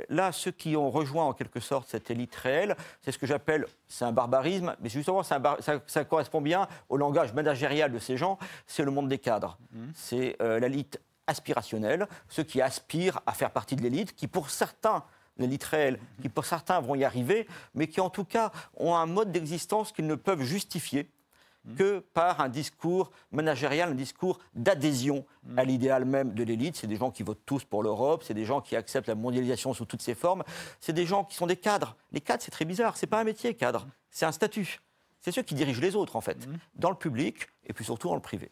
là, 0.10 0.32
ce 0.32 0.53
qui 0.58 0.76
ont 0.76 0.90
rejoint 0.90 1.26
en 1.26 1.34
quelque 1.34 1.60
sorte 1.60 1.88
cette 1.90 2.10
élite 2.12 2.36
réelle, 2.36 2.76
c'est 3.02 3.12
ce 3.12 3.18
que 3.18 3.28
j'appelle, 3.28 3.66
c'est 3.88 4.06
un 4.06 4.12
barbarisme, 4.12 4.76
mais 4.82 4.90
justement 4.90 5.24
ça, 5.24 5.42
ça, 5.86 6.04
correspond 6.06 6.42
bien 6.42 6.68
au 6.90 6.98
langage 6.98 7.34
managérial 7.34 7.92
de 7.92 8.00
ces 8.00 8.18
gens, 8.18 8.38
c'est 8.68 8.84
le 8.84 8.92
monde 8.92 9.10
des 9.10 9.20
cadres. 9.20 9.58
Mmh. 9.72 9.80
C'est 9.96 10.36
euh, 10.42 10.60
l'élite 10.60 11.00
aspirationnelle, 11.28 12.08
ceux 12.30 12.44
qui 12.44 12.62
aspirent 12.62 13.22
à 13.26 13.34
faire 13.34 13.52
partie 13.52 13.76
de 13.76 13.82
l'élite, 13.82 14.16
qui 14.16 14.28
pour 14.28 14.50
certains 14.50 15.04
l'élite 15.38 15.64
réelle, 15.64 16.00
qui 16.22 16.30
pour 16.30 16.46
certains 16.46 16.80
vont 16.80 16.96
y 16.96 17.04
arriver, 17.04 17.48
mais 17.74 17.88
qui 17.88 18.02
en 18.02 18.10
tout 18.10 18.26
cas 18.26 18.52
ont 18.78 18.96
un 18.96 19.06
mode 19.06 19.32
d'existence 19.32 19.92
qu'ils 19.92 20.08
ne 20.08 20.16
peuvent 20.16 20.44
justifier 20.44 21.10
que 21.78 22.00
par 22.14 22.42
un 22.42 22.50
discours 22.50 23.12
managérial, 23.32 23.92
un 23.92 23.96
discours 23.96 24.40
d'adhésion 24.54 25.26
à 25.58 25.64
l'idéal 25.64 26.06
même 26.06 26.34
de 26.34 26.44
l'élite. 26.44 26.76
C'est 26.76 26.88
des 26.88 26.98
gens 26.98 27.12
qui 27.12 27.24
votent 27.24 27.46
tous 27.46 27.64
pour 27.64 27.84
l'Europe, 27.84 28.24
c'est 28.26 28.34
des 28.34 28.46
gens 28.46 28.62
qui 28.62 28.76
acceptent 28.76 29.08
la 29.08 29.16
mondialisation 29.16 29.74
sous 29.74 29.86
toutes 29.86 30.02
ses 30.02 30.16
formes, 30.16 30.44
c'est 30.80 30.94
des 30.94 31.06
gens 31.06 31.24
qui 31.24 31.36
sont 31.36 31.48
des 31.48 31.56
cadres. 31.56 31.96
Les 32.12 32.22
cadres, 32.22 32.44
c'est 32.44 32.52
très 32.52 32.66
bizarre, 32.66 32.98
c'est 32.98 33.08
pas 33.08 33.20
un 33.20 33.24
métier, 33.24 33.54
cadre, 33.56 33.88
c'est 34.12 34.26
un 34.26 34.32
statut. 34.32 34.80
C'est 35.22 35.32
ceux 35.32 35.42
qui 35.42 35.56
dirigent 35.56 35.82
les 35.82 35.96
autres, 35.96 36.18
en 36.18 36.22
fait, 36.22 36.46
mmh. 36.46 36.58
dans 36.76 36.90
le 36.90 36.98
public 36.98 37.48
et 37.66 37.74
puis 37.74 37.86
surtout 37.86 38.10
dans 38.10 38.16
le 38.16 38.22
privé. 38.22 38.52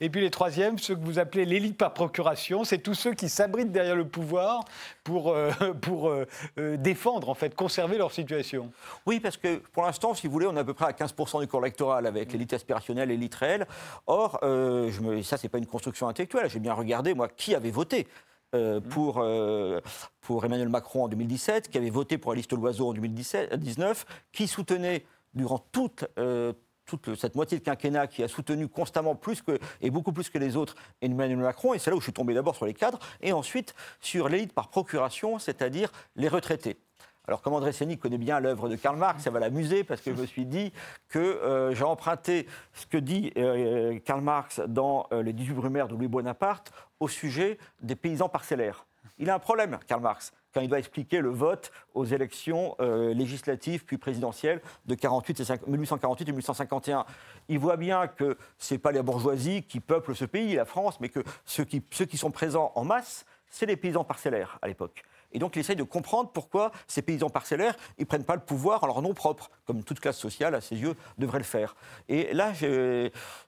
Et 0.00 0.08
puis 0.08 0.20
les 0.20 0.30
troisièmes, 0.30 0.78
ceux 0.78 0.94
que 0.94 1.04
vous 1.04 1.18
appelez 1.18 1.44
l'élite 1.44 1.76
par 1.76 1.92
procuration, 1.92 2.64
c'est 2.64 2.78
tous 2.78 2.94
ceux 2.94 3.14
qui 3.14 3.28
s'abritent 3.28 3.72
derrière 3.72 3.96
le 3.96 4.06
pouvoir 4.06 4.64
pour, 5.04 5.30
euh, 5.30 5.50
pour 5.80 6.08
euh, 6.08 6.26
euh, 6.58 6.76
défendre, 6.76 7.28
en 7.28 7.34
fait, 7.34 7.54
conserver 7.54 7.98
leur 7.98 8.12
situation. 8.12 8.72
Oui, 9.06 9.20
parce 9.20 9.36
que 9.36 9.56
pour 9.72 9.84
l'instant, 9.84 10.14
si 10.14 10.26
vous 10.26 10.32
voulez, 10.32 10.46
on 10.46 10.56
est 10.56 10.60
à 10.60 10.64
peu 10.64 10.74
près 10.74 10.86
à 10.86 10.92
15% 10.92 11.40
du 11.40 11.46
corps 11.46 11.62
électoral 11.64 12.06
avec 12.06 12.32
l'élite 12.32 12.52
aspirationnelle 12.54 13.10
et 13.10 13.14
l'élite 13.14 13.34
réelle. 13.34 13.66
Or, 14.06 14.38
je 14.42 15.00
me, 15.00 15.22
ça, 15.22 15.36
c'est 15.36 15.48
pas 15.48 15.58
une 15.58 15.66
construction 15.66 16.08
intellectuelle. 16.08 16.48
J'ai 16.48 16.60
bien 16.60 16.74
regardé, 16.74 17.14
moi, 17.14 17.28
qui 17.28 17.54
avait 17.54 17.70
voté. 17.70 18.06
pour, 18.90 19.24
pour 20.20 20.44
Emmanuel 20.44 20.68
Macron 20.68 21.04
en 21.04 21.08
2017, 21.08 21.68
qui 21.68 21.78
avait 21.78 21.90
voté 21.90 22.18
pour 22.18 22.32
Alice 22.32 22.50
Loiseau 22.50 22.88
en 22.88 22.94
2019, 22.94 24.06
qui 24.32 24.48
soutenait 24.48 25.04
durant 25.34 25.58
toute, 25.70 26.04
toute 26.86 27.14
cette 27.14 27.34
moitié 27.34 27.58
de 27.58 27.64
quinquennat 27.64 28.06
qui 28.06 28.22
a 28.22 28.28
soutenu 28.28 28.68
constamment 28.68 29.14
plus 29.14 29.42
que, 29.42 29.58
et 29.80 29.90
beaucoup 29.90 30.12
plus 30.12 30.28
que 30.28 30.38
les 30.38 30.56
autres 30.56 30.74
Emmanuel 31.00 31.38
Macron, 31.38 31.74
et 31.74 31.78
c'est 31.78 31.90
là 31.90 31.96
où 31.96 32.00
je 32.00 32.04
suis 32.04 32.12
tombé 32.12 32.34
d'abord 32.34 32.56
sur 32.56 32.66
les 32.66 32.74
cadres, 32.74 32.98
et 33.20 33.32
ensuite 33.32 33.74
sur 34.00 34.28
l'élite 34.28 34.52
par 34.52 34.68
procuration, 34.68 35.38
c'est-à-dire 35.38 35.90
les 36.16 36.28
retraités. 36.28 36.78
Alors, 37.30 37.42
comme 37.42 37.54
André 37.54 37.72
Sénic 37.72 38.00
connaît 38.00 38.18
bien 38.18 38.40
l'œuvre 38.40 38.68
de 38.68 38.74
Karl 38.74 38.96
Marx, 38.96 39.22
ça 39.22 39.30
va 39.30 39.38
l'amuser 39.38 39.84
parce 39.84 40.00
que 40.00 40.12
je 40.12 40.20
me 40.20 40.26
suis 40.26 40.46
dit 40.46 40.72
que 41.08 41.18
euh, 41.20 41.72
j'ai 41.74 41.84
emprunté 41.84 42.48
ce 42.72 42.86
que 42.86 42.96
dit 42.96 43.32
euh, 43.36 44.00
Karl 44.04 44.20
Marx 44.20 44.60
dans 44.66 45.06
euh, 45.12 45.22
Les 45.22 45.32
18 45.32 45.54
brumaires 45.54 45.86
de 45.86 45.94
Louis 45.94 46.08
Bonaparte 46.08 46.72
au 46.98 47.06
sujet 47.06 47.58
des 47.82 47.94
paysans 47.94 48.28
parcellaires. 48.28 48.84
Il 49.18 49.30
a 49.30 49.34
un 49.36 49.38
problème, 49.38 49.78
Karl 49.86 50.00
Marx 50.00 50.32
quand 50.52 50.60
il 50.60 50.68
doit 50.68 50.78
expliquer 50.78 51.20
le 51.20 51.30
vote 51.30 51.70
aux 51.94 52.04
élections 52.04 52.74
euh, 52.80 53.14
législatives 53.14 53.84
puis 53.84 53.98
présidentielles 53.98 54.60
de 54.86 54.94
48 54.94 55.40
et 55.40 55.44
1848 55.66 56.28
et 56.28 56.32
1851. 56.32 57.04
Il 57.48 57.58
voit 57.58 57.76
bien 57.76 58.06
que 58.06 58.36
ce 58.58 58.74
n'est 58.74 58.78
pas 58.78 58.92
les 58.92 59.02
bourgeoisies 59.02 59.62
qui 59.62 59.80
peuplent 59.80 60.14
ce 60.14 60.24
pays, 60.24 60.54
la 60.54 60.64
France, 60.64 61.00
mais 61.00 61.08
que 61.08 61.20
ceux 61.44 61.64
qui, 61.64 61.82
ceux 61.90 62.04
qui 62.04 62.16
sont 62.16 62.30
présents 62.30 62.72
en 62.74 62.84
masse, 62.84 63.24
c'est 63.50 63.66
les 63.66 63.76
paysans 63.76 64.04
parcellaires 64.04 64.58
à 64.62 64.68
l'époque. 64.68 65.04
Et 65.32 65.38
donc, 65.38 65.56
il 65.56 65.60
essaye 65.60 65.76
de 65.76 65.84
comprendre 65.84 66.30
pourquoi 66.32 66.72
ces 66.86 67.02
paysans 67.02 67.30
parcellaires, 67.30 67.76
ils 67.98 68.06
prennent 68.06 68.24
pas 68.24 68.34
le 68.34 68.40
pouvoir 68.40 68.82
en 68.84 68.86
leur 68.86 69.02
nom 69.02 69.14
propre, 69.14 69.50
comme 69.64 69.84
toute 69.84 70.00
classe 70.00 70.18
sociale, 70.18 70.54
à 70.54 70.60
ses 70.60 70.76
yeux, 70.76 70.96
devrait 71.18 71.38
le 71.38 71.44
faire. 71.44 71.76
Et 72.08 72.32
là, 72.32 72.52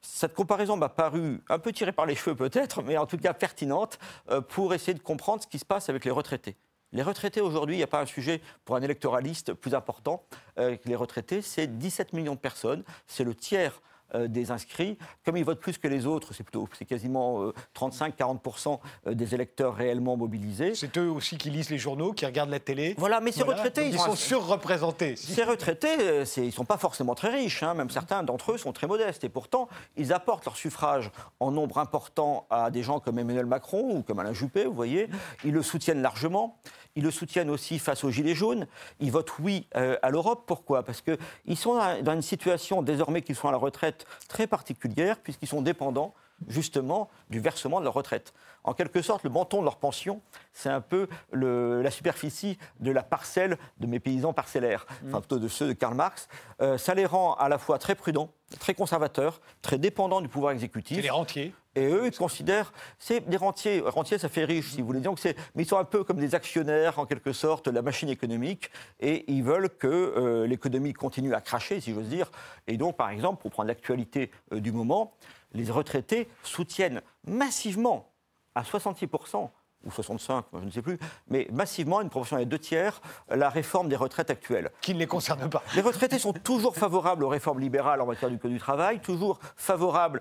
cette 0.01 0.35
comparaison 0.35 0.77
m'a 0.77 0.89
paru 0.89 1.43
un 1.49 1.59
peu 1.59 1.73
tirée 1.73 1.93
par 1.93 2.07
les 2.07 2.15
cheveux 2.15 2.37
peut-être, 2.37 2.83
mais 2.83 2.97
en 2.97 3.07
tout 3.07 3.19
cas 3.19 3.35
pertinente, 3.35 3.99
euh, 4.31 4.41
pour 4.41 4.75
essayer 4.75 4.95
de 4.95 5.03
comprendre 5.03 5.43
ce 5.43 5.49
qui 5.49 5.59
se 5.59 5.65
passe 5.65 5.89
avec 5.89 6.05
les 6.05 6.11
retraités. 6.11 6.57
Les 6.93 7.03
retraités 7.03 7.41
aujourd'hui, 7.41 7.77
il 7.77 7.79
n'y 7.79 7.85
a 7.85 7.89
pas 7.89 8.03
un 8.03 8.07
sujet 8.07 8.43
pour 8.65 8.77
un 8.77 8.83
électoraliste 8.83 9.55
plus 9.55 9.75
important 9.75 10.23
euh, 10.59 10.77
que 10.77 10.89
les 10.89 10.97
retraités. 10.97 11.41
C'est 11.41 11.79
17 11.79 12.13
millions 12.13 12.35
de 12.35 12.39
personnes, 12.39 12.85
c'est 13.07 13.25
le 13.25 13.35
tiers 13.35 13.81
euh, 14.15 14.29
des 14.29 14.51
inscrits. 14.51 14.99
Comme 15.25 15.39
ils 15.39 15.45
votent 15.45 15.61
plus 15.61 15.79
que 15.79 15.89
les 15.89 16.05
autres, 16.05 16.35
c'est 16.35 16.43
plutôt, 16.43 16.69
c'est 16.77 16.85
quasiment 16.85 17.51
35-40% 17.75 18.79
euh, 19.07 19.15
des 19.15 19.35
électeurs 19.35 19.75
réellement 19.75 20.19
mobilisés. 20.19 20.75
C'est 20.75 20.99
eux 20.99 21.11
aussi 21.11 21.39
qui 21.39 21.49
lisent 21.49 21.71
les 21.71 21.79
journaux, 21.79 22.13
qui 22.13 22.27
regardent 22.27 22.51
la 22.51 22.61
télé. 22.61 22.95
Voilà, 22.99 23.23
mais 23.23 23.33
ces 23.33 23.43
retraités, 23.43 23.89
ils, 23.89 23.99
sont 23.99 24.15
surreprésentés. 24.15 25.17
Ces 25.17 25.45
retraités, 25.45 26.25
ils 26.37 26.45
ne 26.45 26.51
sont 26.51 26.67
pas 26.67 26.77
forcément 26.77 27.15
très 27.15 27.31
riches, 27.31 27.63
hein. 27.63 27.73
même 27.73 27.89
certains 27.89 28.23
d'entre 28.23 28.53
eux 28.53 28.59
sont 28.59 28.75
très 28.75 28.87
modestes, 28.87 29.25
et 29.25 29.31
pourtant, 29.31 29.67
ils 29.97 30.13
apportent 30.13 30.45
leur 30.45 30.57
suffrage 30.57 31.11
en 31.41 31.51
nombre 31.51 31.79
important 31.79 32.47
à 32.51 32.71
des 32.71 32.83
gens 32.83 33.01
comme 33.01 33.19
Emmanuel 33.19 33.47
Macron 33.47 33.97
ou 33.97 34.03
comme 34.03 34.19
Alain 34.19 34.35
Juppé, 34.35 34.67
vous 34.67 34.75
voyez. 34.75 35.09
Ils 35.43 35.53
le 35.53 35.63
soutiennent 35.63 36.03
largement. 36.03 36.59
Ils 36.95 37.05
le 37.05 37.11
soutiennent 37.11 37.51
aussi 37.51 37.79
face 37.79 38.05
aux 38.05 38.11
Gilets 38.11 38.35
jaunes. 38.35 38.67
Ils 39.01 39.11
votent 39.11 39.39
oui 39.39 39.67
euh, 39.77 39.97
à 40.03 40.11
l'Europe. 40.11 40.45
Pourquoi? 40.47 40.83
Parce 40.83 41.01
qu'ils 41.01 41.57
sont 41.57 41.79
dans 42.03 42.13
une 42.13 42.23
situation, 42.23 42.83
désormais 42.83 43.23
qu'ils 43.23 43.37
sont 43.37 43.49
à 43.49 43.53
la 43.53 43.59
retraite, 43.59 44.07
très 44.29 44.47
particulière, 44.47 45.19
puisqu'ils 45.21 45.49
sont 45.49 45.63
dépendants 45.63 46.15
justement 46.49 47.09
du 47.31 47.41
versement 47.41 47.81
de 47.81 47.85
leur 47.85 47.95
retraite. 47.95 48.33
En 48.65 48.75
quelque 48.75 49.03
sorte, 49.03 49.25
le 49.25 49.31
menton 49.31 49.61
de 49.61 49.65
leur 49.65 49.77
pension, 49.77 50.21
c'est 50.53 50.69
un 50.69 50.81
peu 50.81 51.09
la 51.33 51.91
superficie 51.91 52.59
de 52.81 52.91
la 52.91 53.03
parcelle 53.03 53.59
de 53.81 53.87
mes 53.87 53.99
paysans 53.99 54.33
parcellaires, 54.33 54.87
mmh. 54.89 55.09
enfin 55.09 55.21
plutôt 55.21 55.39
de 55.39 55.49
ceux 55.49 55.69
de 55.69 55.73
Karl 55.73 55.95
Marx. 55.95 56.29
Euh, 56.61 56.79
ça 56.79 56.95
les 56.95 57.07
rend 57.07 57.35
à 57.35 57.49
la 57.49 57.59
fois 57.59 57.79
très 57.79 57.95
prudents, 57.95 58.31
très 58.61 58.75
conservateurs, 58.75 59.41
très 59.63 59.79
dépendants 59.79 60.21
du 60.21 60.29
pouvoir 60.29 60.53
exécutif. 60.53 60.97
C'est 60.97 61.03
les 61.03 61.11
rentiers. 61.11 61.53
Et 61.75 61.87
eux, 61.87 62.07
ils 62.07 62.17
considèrent, 62.17 62.73
c'est 62.99 63.27
des 63.29 63.39
rentiers, 63.39 63.81
rentiers 63.81 64.19
ça 64.19 64.29
fait 64.29 64.45
riche 64.45 64.73
si 64.73 64.83
vous 64.83 64.87
voulez 64.87 65.01
dire, 65.01 65.15
mais 65.55 65.63
ils 65.63 65.67
sont 65.67 65.79
un 65.79 65.85
peu 65.85 66.05
comme 66.05 66.19
des 66.19 66.35
actionnaires 66.35 66.99
en 66.99 67.07
quelque 67.07 67.33
sorte 67.33 67.67
de 67.67 67.71
la 67.71 67.81
machine 67.81 68.11
économique 68.11 68.71
et 69.01 69.25
ils 69.33 69.43
veulent 69.43 69.71
que 69.71 69.87
euh, 69.89 70.47
l'économie 70.47 70.93
continue 70.93 71.35
à 71.35 71.41
cracher, 71.41 71.81
si 71.81 71.95
j'ose 71.95 72.09
dire. 72.09 72.31
Et 72.67 72.77
donc, 72.77 72.97
par 72.97 73.09
exemple, 73.09 73.41
pour 73.41 73.51
prendre 73.51 73.69
l'actualité 73.69 74.31
euh, 74.53 74.61
du 74.61 74.71
moment, 74.71 75.15
les 75.53 75.71
retraités 75.71 76.29
soutiennent 76.43 77.03
massivement, 77.27 78.13
à 78.55 78.63
66%, 78.63 79.51
ou 79.85 79.91
65, 79.91 80.45
je 80.53 80.65
ne 80.65 80.71
sais 80.71 80.83
plus, 80.83 80.99
mais 81.29 81.49
massivement, 81.53 82.01
une 82.01 82.09
proportion 82.09 82.37
des 82.37 82.45
deux 82.45 82.59
tiers, 82.59 83.01
la 83.29 83.49
réforme 83.49 83.89
des 83.89 83.97
retraites 83.97 84.31
actuelles. 84.31 84.71
Qui 84.81 84.95
ne 84.95 84.99
les 84.99 85.07
concerne 85.07 85.49
pas. 85.51 85.63
Les 85.75 85.81
retraités 85.81 86.19
sont 86.19 86.33
toujours 86.33 86.77
favorables 86.77 87.25
aux 87.25 87.29
réformes 87.29 87.61
libérales 87.61 88.01
en 88.01 88.07
matière 88.07 88.31
du 88.31 88.39
Code 88.39 88.53
du 88.53 88.59
travail, 88.59 89.01
toujours 89.01 89.41
favorables 89.57 90.21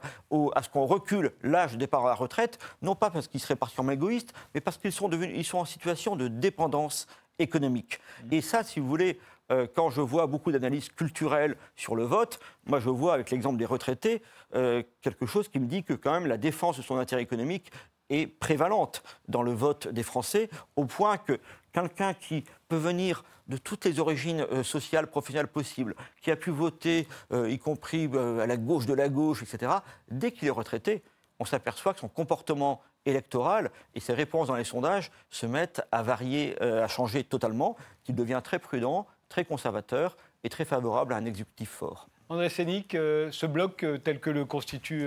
à 0.56 0.64
ce 0.64 0.70
qu'on 0.70 0.86
recule 0.86 1.34
l'âge 1.44 1.74
de 1.74 1.78
départ 1.78 2.06
à 2.06 2.10
la 2.10 2.16
retraite, 2.16 2.58
non 2.82 2.96
pas 2.96 3.10
parce 3.10 3.28
qu'ils 3.28 3.40
seraient 3.40 3.56
particulièrement 3.56 3.92
égoïstes, 3.92 4.34
mais 4.54 4.62
parce 4.62 4.78
qu'ils 4.78 4.92
sont, 4.92 5.10
devenus, 5.10 5.36
ils 5.38 5.46
sont 5.46 5.60
en 5.60 5.66
situation 5.66 6.16
de 6.16 6.28
dépendance 6.28 7.08
économique. 7.40 8.00
Et 8.32 8.42
ça, 8.42 8.64
si 8.64 8.80
vous 8.80 8.88
voulez, 8.88 9.20
euh, 9.52 9.68
quand 9.74 9.90
je 9.90 10.02
vois 10.02 10.28
beaucoup 10.28 10.52
d'analyses 10.52 10.90
culturelles 10.90 11.56
sur 11.76 11.96
le 11.96 12.04
vote, 12.04 12.40
moi 12.66 12.80
je 12.80 12.90
vois 12.90 13.14
avec 13.14 13.32
l'exemple 13.32 13.58
des 13.58 13.66
retraités 13.66 14.22
euh, 14.56 14.82
quelque 15.02 15.26
chose 15.26 15.50
qui 15.50 15.60
me 15.60 15.68
dit 15.68 15.84
que 15.84 15.94
quand 15.94 16.14
même 16.14 16.26
la 16.26 16.38
défense 16.38 16.78
de 16.78 16.82
son 16.82 16.98
intérêt 16.98 17.22
économique 17.22 17.72
est 18.10 18.28
prévalente 18.28 19.04
dans 19.28 19.44
le 19.44 19.52
vote 19.52 19.88
des 19.88 20.04
Français, 20.04 20.50
au 20.76 20.86
point 20.86 21.18
que 21.18 21.40
quelqu'un 21.74 22.14
qui 22.14 22.46
peut 22.68 22.78
venir 22.78 23.24
de 23.48 23.58
toutes 23.58 23.86
les 23.86 24.00
origines 24.00 24.46
euh, 24.52 24.64
sociales, 24.64 25.08
professionnelles 25.08 25.48
possibles, 25.48 25.96
qui 26.22 26.32
a 26.32 26.36
pu 26.38 26.52
voter, 26.52 27.08
y 27.34 27.60
compris 27.60 28.10
à 28.16 28.48
la 28.48 28.58
gauche 28.58 28.86
de 28.86 28.94
la 28.94 29.10
gauche, 29.10 29.44
etc., 29.44 29.72
dès 30.10 30.32
qu'il 30.32 30.48
est 30.48 30.52
retraité, 30.52 31.04
on 31.40 31.46
s'aperçoit 31.46 31.94
que 31.94 32.00
son 32.00 32.08
comportement 32.08 32.82
électoral 33.06 33.72
et 33.96 34.00
ses 34.00 34.14
réponses 34.14 34.48
dans 34.48 34.56
les 34.56 34.64
sondages 34.64 35.12
se 35.30 35.46
mettent 35.46 35.82
à 35.92 36.04
varier, 36.04 36.62
à 36.62 36.88
changer 36.88 37.24
totalement, 37.24 37.76
qu'il 38.04 38.16
devient 38.16 38.42
très 38.44 38.60
prudent, 38.60 39.08
très 39.32 39.46
conservateur 39.46 40.18
et 40.44 40.50
très 40.50 40.66
favorable 40.66 41.14
à 41.14 41.18
un 41.18 41.26
exécutif 41.26 41.70
fort. 41.70 42.08
André 42.30 42.50
Sénic, 42.50 42.92
ce 42.94 43.46
bloc 43.46 43.86
tel 44.04 44.20
que 44.20 44.30
le 44.30 44.46
constitue 44.46 45.06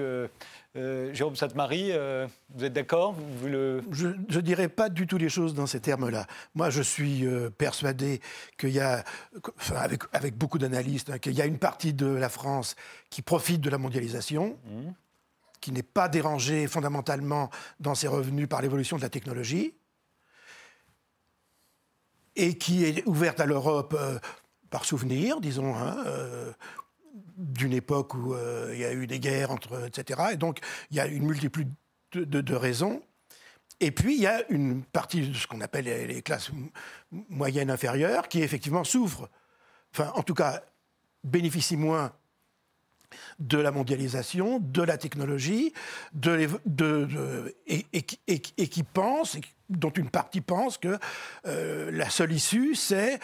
euh, 0.77 1.15
Jérôme 1.15 1.37
Sainte-Marie, 1.37 1.93
euh, 1.93 2.27
vous 2.53 2.65
êtes 2.65 2.73
d'accord? 2.73 3.15
Je 3.45 4.09
ne 4.09 4.41
dirais 4.41 4.69
pas 4.69 4.89
du 4.89 5.07
tout 5.07 5.19
les 5.19 5.29
choses 5.29 5.55
dans 5.55 5.69
ces 5.69 5.79
termes-là. 5.79 6.27
Moi, 6.57 6.69
je 6.69 6.83
suis 6.83 7.25
euh, 7.25 7.49
persuadé 7.49 8.21
qu'il 8.59 8.71
y 8.71 8.81
a, 8.81 9.05
avec, 10.13 10.37
beaucoup 10.37 10.59
d'analystes, 10.59 11.11
hein, 11.11 11.19
qu'il 11.19 11.35
y 11.35 11.41
a 11.41 11.47
une 11.47 11.59
partie 11.59 11.95
de 11.95 12.07
la 12.07 12.29
France 12.29 12.75
qui 13.09 13.23
profite 13.23 13.61
de 13.61 13.71
la 13.71 13.79
mondialisation, 13.79 14.59
mmh. 14.65 14.91
qui 15.61 15.71
n'est 15.71 15.85
pas 15.85 16.09
dérangée 16.09 16.67
fondamentalement 16.67 17.51
dans 17.79 17.95
ses 17.95 18.09
revenus 18.09 18.49
par 18.49 18.61
l'évolution 18.61 18.97
de 18.97 19.03
la 19.03 19.11
technologie, 19.11 19.75
et 22.37 22.59
qui 22.59 22.85
est 22.85 23.07
ouverte 23.07 23.41
à 23.41 23.47
l'Europe 23.47 23.97
par 24.71 24.85
souvenir, 24.85 25.41
disons. 25.41 25.75
Hein, 25.77 25.97
d'une 27.37 27.73
époque 27.73 28.15
où 28.15 28.35
euh, 28.35 28.71
il 28.73 28.81
y 28.81 28.85
a 28.85 28.93
eu 28.93 29.07
des 29.07 29.21
guerres, 29.21 29.51
entre, 29.51 29.87
etc. 29.87 30.21
Et 30.33 30.37
donc, 30.37 30.61
il 30.91 30.97
y 30.97 31.01
a 31.01 31.07
une 31.07 31.27
multitude 31.27 31.73
de, 32.13 32.55
raisons. 32.55 33.03
Et 33.81 33.91
puis, 33.91 34.15
il 34.15 34.23
y 34.23 34.27
a 34.27 34.49
une 34.51 34.85
partie 34.85 35.29
de 35.29 35.35
ce 35.35 35.47
qu'on 35.47 35.61
appelle 35.61 35.85
les, 35.85 36.23
classes 36.23 36.51
moyennes 37.11 37.71
inférieures 37.71 38.29
qui, 38.29 38.43
effectivement, 38.43 38.85
souffrent, 38.85 39.29
enfin, 39.93 40.13
en 40.15 40.23
tout 40.23 40.35
cas, 40.35 40.63
bénéficient 41.25 41.77
moins 41.77 42.13
de 43.39 43.59
la 43.59 43.71
mondialisation, 43.71 44.61
de 44.61 44.83
la 44.83 44.99
technologie, 44.99 45.73
de, 46.13 46.49
et, 47.67 48.69
qui 48.69 48.83
pensent, 48.83 49.37
dont 49.69 49.91
une 49.91 50.11
partie 50.11 50.41
pense 50.41 50.79
que 50.79 50.99
euh, 51.47 51.91
la 51.91 52.11
seule 52.11 52.33
issue, 52.33 52.75
c'est 52.75 53.19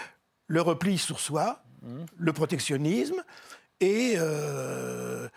le 0.47 0.61
repli 0.61 0.99
sur 0.99 1.21
soi, 1.21 1.63
mmh. 1.83 2.05
le 2.17 2.33
protectionnisme, 2.33 3.23
et, 3.81 4.15
euh, 4.17 5.29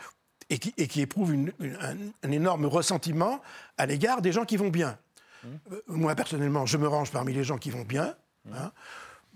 et, 0.49 0.59
qui, 0.59 0.73
et, 0.77 0.87
qui, 0.87 1.01
éprouve 1.01 1.33
un, 1.33 2.31
énorme 2.31 2.65
ressentiment 2.65 3.41
à 3.77 3.85
l'égard 3.85 4.21
des 4.21 4.31
gens 4.31 4.45
qui 4.45 4.57
vont 4.57 4.69
bien. 4.69 4.97
Mmh. 5.43 5.47
Euh, 5.71 5.81
moi, 5.87 6.15
personnellement, 6.15 6.65
je 6.65 6.77
me 6.77 6.87
range 6.87 7.11
parmi 7.11 7.33
les 7.33 7.43
gens 7.43 7.57
qui 7.57 7.69
vont 7.69 7.83
bien. 7.83 8.15
Mmh. 8.45 8.53
Hein. 8.53 8.71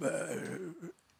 Euh, 0.03 0.73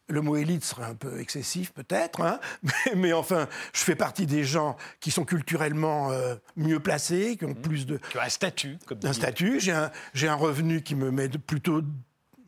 le 0.08 0.20
mot 0.20 0.36
élite 0.36 0.64
serait 0.64 0.84
un 0.84 0.94
peu 0.94 1.20
excessif 1.20 1.72
peut-être, 1.72 2.20
hein. 2.20 2.40
mais, 2.96 3.12
enfin, 3.12 3.48
je 3.72 3.80
fais 3.80 3.96
partie 3.96 4.26
des 4.26 4.44
gens 4.44 4.76
qui 5.00 5.10
sont 5.10 5.24
culturellement 5.24 6.10
mieux 6.56 6.80
placés, 6.80 7.36
qui 7.36 7.44
ont 7.44 7.50
mmh. 7.50 7.62
plus 7.62 7.86
de... 7.86 7.98
Qui 8.10 8.18
ont 8.18 8.22
un 8.22 8.28
statut. 8.28 8.78
Comme 8.86 8.98
un 9.04 9.12
statut. 9.12 9.60
J'ai 9.60 9.72
un, 9.72 9.90
un, 10.22 10.34
revenu 10.34 10.82
qui 10.82 10.94
me 10.94 11.10
met 11.10 11.28
plutôt 11.28 11.82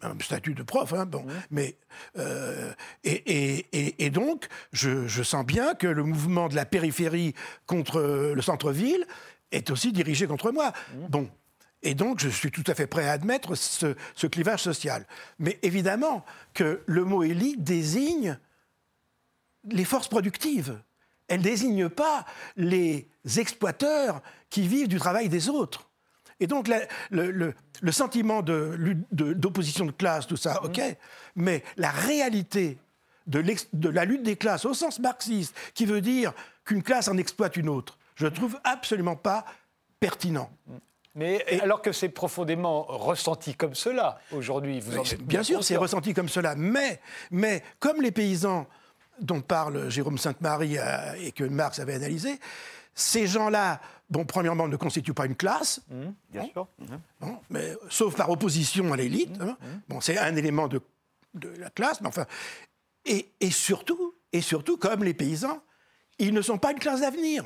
un 0.02 0.19
statut 0.21 0.55
de 0.55 0.62
prof, 0.62 0.93
hein, 0.93 1.07
bon, 1.07 1.25
mais 1.50 1.76
euh, 2.19 2.73
et, 3.05 4.11
donc 4.11 4.49
je, 4.73 5.23
sens 5.23 5.45
bien 5.45 5.75
que 5.75 5.87
le 5.87 6.02
mouvement 6.02 6.49
de 6.49 6.55
la 6.55 6.64
périphérie 6.64 7.35
contre 7.67 8.00
le 8.35 8.43
centre-ville 8.43 9.07
est 9.52 9.71
aussi 9.71 9.93
dirigé 9.93 10.26
contre 10.26 10.52
moi. 10.52 10.73
Mmh. 10.95 11.07
Bon, 11.09 11.31
et 11.83 11.95
donc 11.95 12.21
je 12.21 12.29
suis 12.29 12.51
tout 12.51 12.65
à 12.67 12.75
fait 12.75 12.87
prêt 12.87 13.09
à 13.09 13.13
admettre 13.13 13.55
ce, 13.55 13.95
ce, 14.15 14.27
clivage 14.27 14.63
social. 14.63 15.07
Mais 15.39 15.59
évidemment 15.63 16.25
que 16.55 16.83
le 16.87 17.05
mot 17.05 17.23
élite 17.23 17.63
désigne 17.63 18.39
les 19.65 19.85
forces 19.85 20.09
productives. 20.09 20.81
Elle 21.29 21.43
désigne 21.43 21.89
pas 21.89 22.27
les 22.57 23.09
exploiteurs 23.37 24.23
qui 24.51 24.67
vivent 24.67 24.89
du 24.89 24.99
travail 24.99 25.29
des 25.29 25.49
autres. 25.49 25.91
Et 26.41 26.47
donc, 26.47 26.69
le, 27.11 27.55
sentiment 27.93 28.43
d'opposition 28.43 29.85
de, 29.85 29.93
classe, 29.93 30.27
tout 30.27 30.39
ça, 30.39 30.63
OK, 30.65 30.81
mais 31.37 31.63
la 31.77 31.91
réalité 31.91 32.79
de, 33.27 33.45
la 33.91 34.05
lutte 34.07 34.23
des 34.23 34.37
classes 34.37 34.65
au 34.65 34.75
sens 34.75 34.99
marxiste, 34.99 35.55
qui 35.75 35.85
veut 35.85 36.01
dire 36.01 36.33
qu'une 36.65 36.83
classe 36.83 37.09
en 37.09 37.19
exploite 37.19 37.57
une 37.57 37.69
autre, 37.69 37.99
je 38.17 38.25
ne 38.25 38.31
trouve 38.31 38.59
absolument 38.65 39.17
pas 39.17 39.45
pertinent. 40.01 40.51
Mais 41.21 41.61
alors 41.61 41.83
que 41.83 41.93
c'est 41.93 42.09
profondément 42.09 42.83
ressenti 42.83 43.55
comme 43.55 43.75
cela 43.75 44.19
aujourd'hui, 44.33 44.81
vous 44.81 44.97
en 44.97 45.05
êtes 45.05 45.23
bien 45.23 45.43
sûr, 45.43 45.62
c'est 45.62 45.77
ressenti 45.77 46.15
comme 46.15 46.31
cela. 46.31 46.55
Mais, 46.57 46.99
mais 47.31 47.62
comme 47.79 48.00
les 48.00 48.11
paysans 48.11 48.67
dont 49.21 49.43
parle 49.43 49.91
Jérôme 49.91 50.17
Sainte-Marie 50.17 50.79
euh, 50.79 51.12
et 51.21 51.33
que 51.33 51.45
Marx 51.45 51.79
avait 51.79 51.93
analysé, 51.93 52.41
ces 52.95 53.27
gens-là, 53.27 53.83
bon, 54.09 54.25
premièrement, 54.25 54.67
ne 54.67 54.77
constituent 54.77 55.12
pas 55.12 55.27
une 55.27 55.37
classe. 55.37 55.83
Mmh, 55.91 56.05
bien 56.31 56.47
sûr. 56.47 56.69
Mmh. 56.79 57.27
mais, 57.50 57.77
sauf 57.91 58.17
par 58.17 58.31
opposition 58.31 58.91
à 58.93 58.97
l'élite. 58.97 59.39
Mmh, 59.39 59.49
hein. 59.49 59.57
Bon, 59.89 60.00
c'est 60.00 60.17
un 60.17 60.35
élément 60.37 60.69
de, 60.69 60.81
la 61.59 61.69
classe, 61.69 62.00
mais 62.00 62.09
enfin. 62.09 62.25
Et, 63.05 63.50
surtout, 63.50 64.15
et 64.33 64.41
surtout, 64.41 64.79
comme 64.79 65.05
les 65.05 65.15
paysans, 65.15 65.62
ils 66.19 66.33
ne 66.33 66.43
sont 66.43 66.59
pas 66.59 66.73
une 66.73 66.79
classe 66.79 67.00
d'avenir. 67.00 67.45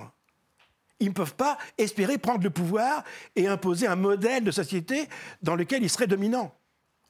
Ils 1.01 1.09
ne 1.09 1.13
peuvent 1.13 1.35
pas 1.35 1.59
espérer 1.79 2.19
prendre 2.19 2.43
le 2.43 2.51
pouvoir 2.51 3.05
et 3.37 3.47
imposer 3.47 3.87
un 3.87 3.97
modèle 3.97 4.45
de 4.45 4.51
société 4.51 5.09
dans 5.43 5.57
lequel 5.57 5.83
ils 5.83 5.91
seraient 5.91 6.07
dominants. 6.07 6.55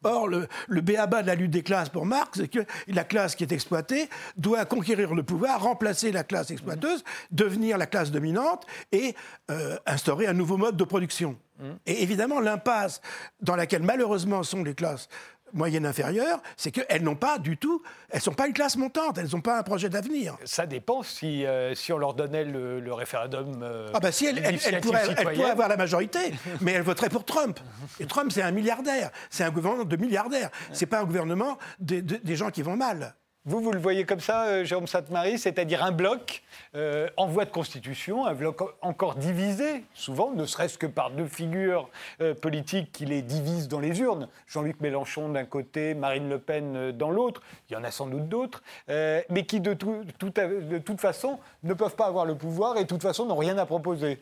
Or, 0.07 0.29
le, 0.29 0.49
le 0.69 0.81
béaba 0.83 1.23
de 1.23 1.27
la 1.29 1.35
lutte 1.35 1.51
des 1.51 1.63
classes 1.63 1.89
pour 1.89 2.05
Marx, 2.05 2.39
c'est 2.39 2.49
que 2.49 2.61
la 2.89 3.05
classe 3.05 3.35
qui 3.35 3.43
est 3.43 3.53
exploitée 3.53 4.11
doit 4.37 4.67
conquérir 4.67 5.15
le 5.15 5.23
pouvoir, 5.23 5.63
remplacer 5.63 6.13
la 6.13 6.25
classe 6.25 6.51
exploiteuse, 6.51 7.03
devenir 7.31 7.79
la 7.79 7.87
classe 7.87 8.11
dominante 8.11 8.67
et 8.93 9.15
euh, 9.51 9.79
instaurer 9.87 10.27
un 10.27 10.35
nouveau 10.35 10.59
mode 10.59 10.77
de 10.77 10.85
production. 10.85 11.39
Et 11.87 12.03
évidemment, 12.03 12.41
l'impasse 12.41 13.01
dans 13.41 13.57
laquelle 13.57 13.83
malheureusement 13.83 14.43
sont 14.43 14.63
les 14.63 14.75
classes 14.75 15.09
moyenne 15.55 15.87
inférieure, 15.87 16.43
c'est 16.57 16.71
qu'elles 16.71 17.03
n'ont 17.03 17.15
pas 17.17 17.39
du 17.39 17.57
tout, 17.57 17.83
elles 18.11 18.19
ne 18.19 18.23
sont 18.23 18.35
pas 18.35 18.47
une 18.47 18.53
classe 18.53 18.77
montante, 18.77 19.17
elles 19.19 19.31
n'ont 19.33 19.41
pas 19.41 19.59
un 19.59 19.63
projet 19.63 19.89
d'avenir. 19.89 20.37
Ça 20.45 20.67
dépend 20.67 21.03
si, 21.03 21.47
euh, 21.47 21.75
si 21.75 21.93
on 21.93 21.99
leur 21.99 22.15
donnait 22.15 22.45
le, 22.45 22.81
le 22.81 22.93
référendum. 22.93 23.61
euh, 23.63 23.91
Ah 23.95 24.01
bah 24.01 24.13
si, 24.13 24.27
elle, 24.27 24.39
elle- 24.45 24.81
pourrait, 24.81 25.15
pourrait 25.15 25.51
avoir 25.51 25.69
la 25.69 25.77
majorité, 25.77 26.19
mais 26.61 26.73
elle 26.73 26.83
voterait 26.83 27.09
pour 27.09 27.25
Trump. 27.25 27.59
Et 28.01 28.07
Trump, 28.07 28.31
c'est 28.33 28.43
un 28.43 28.51
milliardaire, 28.51 29.11
c'est 29.31 29.45
un 29.45 29.51
gouvernement 29.51 29.85
de 29.85 29.97
milliardaires, 29.97 30.51
c'est 30.73 30.87
pas 30.87 31.01
un 31.01 31.05
gouvernement 31.05 31.57
des- 31.79 32.03
des 32.03 32.37
gens 32.37 32.51
qui 32.51 32.63
vont 32.63 32.77
mal. 32.77 33.15
Vous, 33.47 33.61
vous 33.61 33.73
le 33.73 33.79
voyez 33.79 34.05
comme 34.05 34.21
ça, 34.21 34.47
euh, 34.47 34.65
Jérôme 34.65 34.87
Sainte-Marie, 34.87 35.39
c'est-à-dire 35.39 35.85
un 35.85 35.93
bloc 35.93 36.43
euh, 36.75 37.09
en 37.19 37.27
voie 37.27 37.45
de 37.45 37.51
constitution, 37.51 38.25
un 38.25 38.33
bloc 38.33 38.63
en- 38.63 38.69
encore 38.81 39.17
divisé, 39.17 39.85
souvent, 39.93 40.31
ne 40.31 40.47
serait-ce 40.47 40.79
que 40.79 40.87
par 40.87 41.11
deux 41.11 41.27
figures 41.27 41.91
euh, 42.23 42.33
politiques 42.35 42.91
qui 42.91 43.05
les 43.05 43.21
divisent 43.21 43.69
dans 43.69 43.81
les 43.81 44.01
urnes. 44.01 44.29
Jean-Luc 44.47 44.81
Mélenchon 44.81 45.29
d'un 45.29 45.45
côté, 45.45 45.93
Marine 45.93 46.31
Le 46.31 46.39
Pen 46.39 46.93
dans 46.93 47.11
l'autre, 47.11 47.43
il 47.69 47.75
y 47.75 47.77
en 47.77 47.85
a 47.85 47.91
sans 47.91 48.07
doute 48.07 48.29
d'autres, 48.31 48.63
mais 48.89 49.45
qui 49.47 49.61
de, 49.61 49.75
de 49.75 50.79
toute 50.79 51.01
façon 51.01 51.39
ne 51.65 51.75
peuvent 51.75 51.97
pas 51.97 52.07
avoir 52.07 52.25
le 52.25 52.35
pouvoir 52.37 52.79
et 52.79 52.85
de 52.85 52.89
toute 52.89 53.03
façon 53.03 53.27
n'ont 53.27 53.37
rien 53.37 53.59
à 53.59 53.67
proposer. 53.67 54.21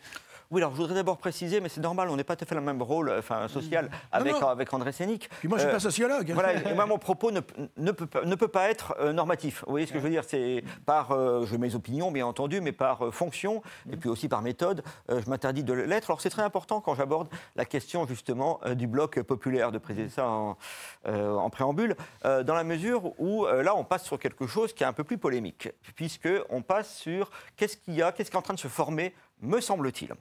Oui, 0.52 0.60
alors 0.60 0.72
je 0.72 0.76
voudrais 0.76 0.94
d'abord 0.94 1.16
préciser, 1.16 1.60
mais 1.62 1.70
c'est 1.70 1.80
normal, 1.80 2.10
on 2.10 2.16
n'est 2.16 2.24
pas 2.24 2.36
tout 2.36 2.44
à 2.44 2.46
fait 2.46 2.54
le 2.54 2.60
même 2.60 2.82
rôle 2.82 3.10
enfin, 3.18 3.48
social 3.48 3.88
avec, 4.12 4.34
non. 4.34 4.48
avec 4.48 4.70
André 4.74 4.92
Sénic. 4.92 5.30
Puis 5.38 5.48
moi, 5.48 5.56
je 5.56 5.62
suis 5.62 5.70
Euh, 5.70 5.72
pas 5.72 5.80
sociologue. 5.80 6.30
Voilà, 6.32 6.52
et 6.52 6.74
moi, 6.74 6.84
mon 6.84 6.98
propos 6.98 7.30
ne, 7.30 7.40
ne 7.78 7.90
peut, 7.90 8.04
pas, 8.04 8.26
ne 8.26 8.34
peut 8.34 8.48
pas 8.48 8.68
être 8.68 8.94
euh, 9.00 9.14
normatif. 9.14 9.64
Vous 9.66 9.70
voyez 9.70 9.86
ce 9.86 9.92
que 9.94 9.98
je 9.98 10.04
veux 10.04 10.10
dire? 10.10 10.24
C'est 10.26 10.62
par, 10.84 11.12
euh, 11.12 11.46
je 11.46 11.52
mets 11.56 11.68
mes 11.68 11.74
opinions, 11.74 12.12
bien 12.12 12.26
entendu, 12.26 12.60
mais 12.60 12.72
par 12.72 13.06
euh, 13.06 13.10
fonction, 13.10 13.62
et 13.90 13.96
puis 13.96 14.10
aussi 14.10 14.28
par 14.28 14.42
méthode, 14.42 14.84
euh, 15.08 15.22
je 15.24 15.30
m'interdis 15.30 15.64
de 15.64 15.72
l'être. 15.72 16.10
Alors, 16.10 16.20
c'est 16.20 16.28
très 16.28 16.42
important 16.42 16.82
quand 16.82 16.94
j'aborde 16.94 17.28
la 17.56 17.64
question, 17.64 18.06
justement, 18.06 18.60
euh, 18.66 18.74
du 18.74 18.86
bloc 18.86 19.22
populaire, 19.22 19.72
de 19.72 19.78
préciser 19.78 20.10
ça 20.10 20.26
en, 20.28 20.58
euh, 21.06 21.32
en 21.34 21.48
préambule, 21.48 21.96
euh, 22.26 22.42
dans 22.42 22.54
la 22.54 22.64
mesure 22.64 23.18
où, 23.18 23.46
euh, 23.46 23.62
là, 23.62 23.74
on 23.74 23.84
passe 23.84 24.04
sur 24.04 24.18
quelque 24.18 24.46
chose 24.46 24.74
qui 24.74 24.82
est 24.82 24.86
un 24.86 24.92
peu 24.92 25.04
plus 25.04 25.16
polémique, 25.16 25.70
puisqu'on 25.96 26.60
passe 26.60 26.94
sur 26.94 27.30
qu'est-ce 27.56 27.78
qu'il 27.78 27.94
y 27.94 28.02
a, 28.02 28.12
qu'est-ce 28.12 28.30
qui 28.30 28.36
est 28.36 28.38
en 28.38 28.42
train 28.42 28.52
de 28.52 28.58
se 28.58 28.68
former, 28.68 29.14
me 29.40 29.58
semble-t-il. 29.62 30.12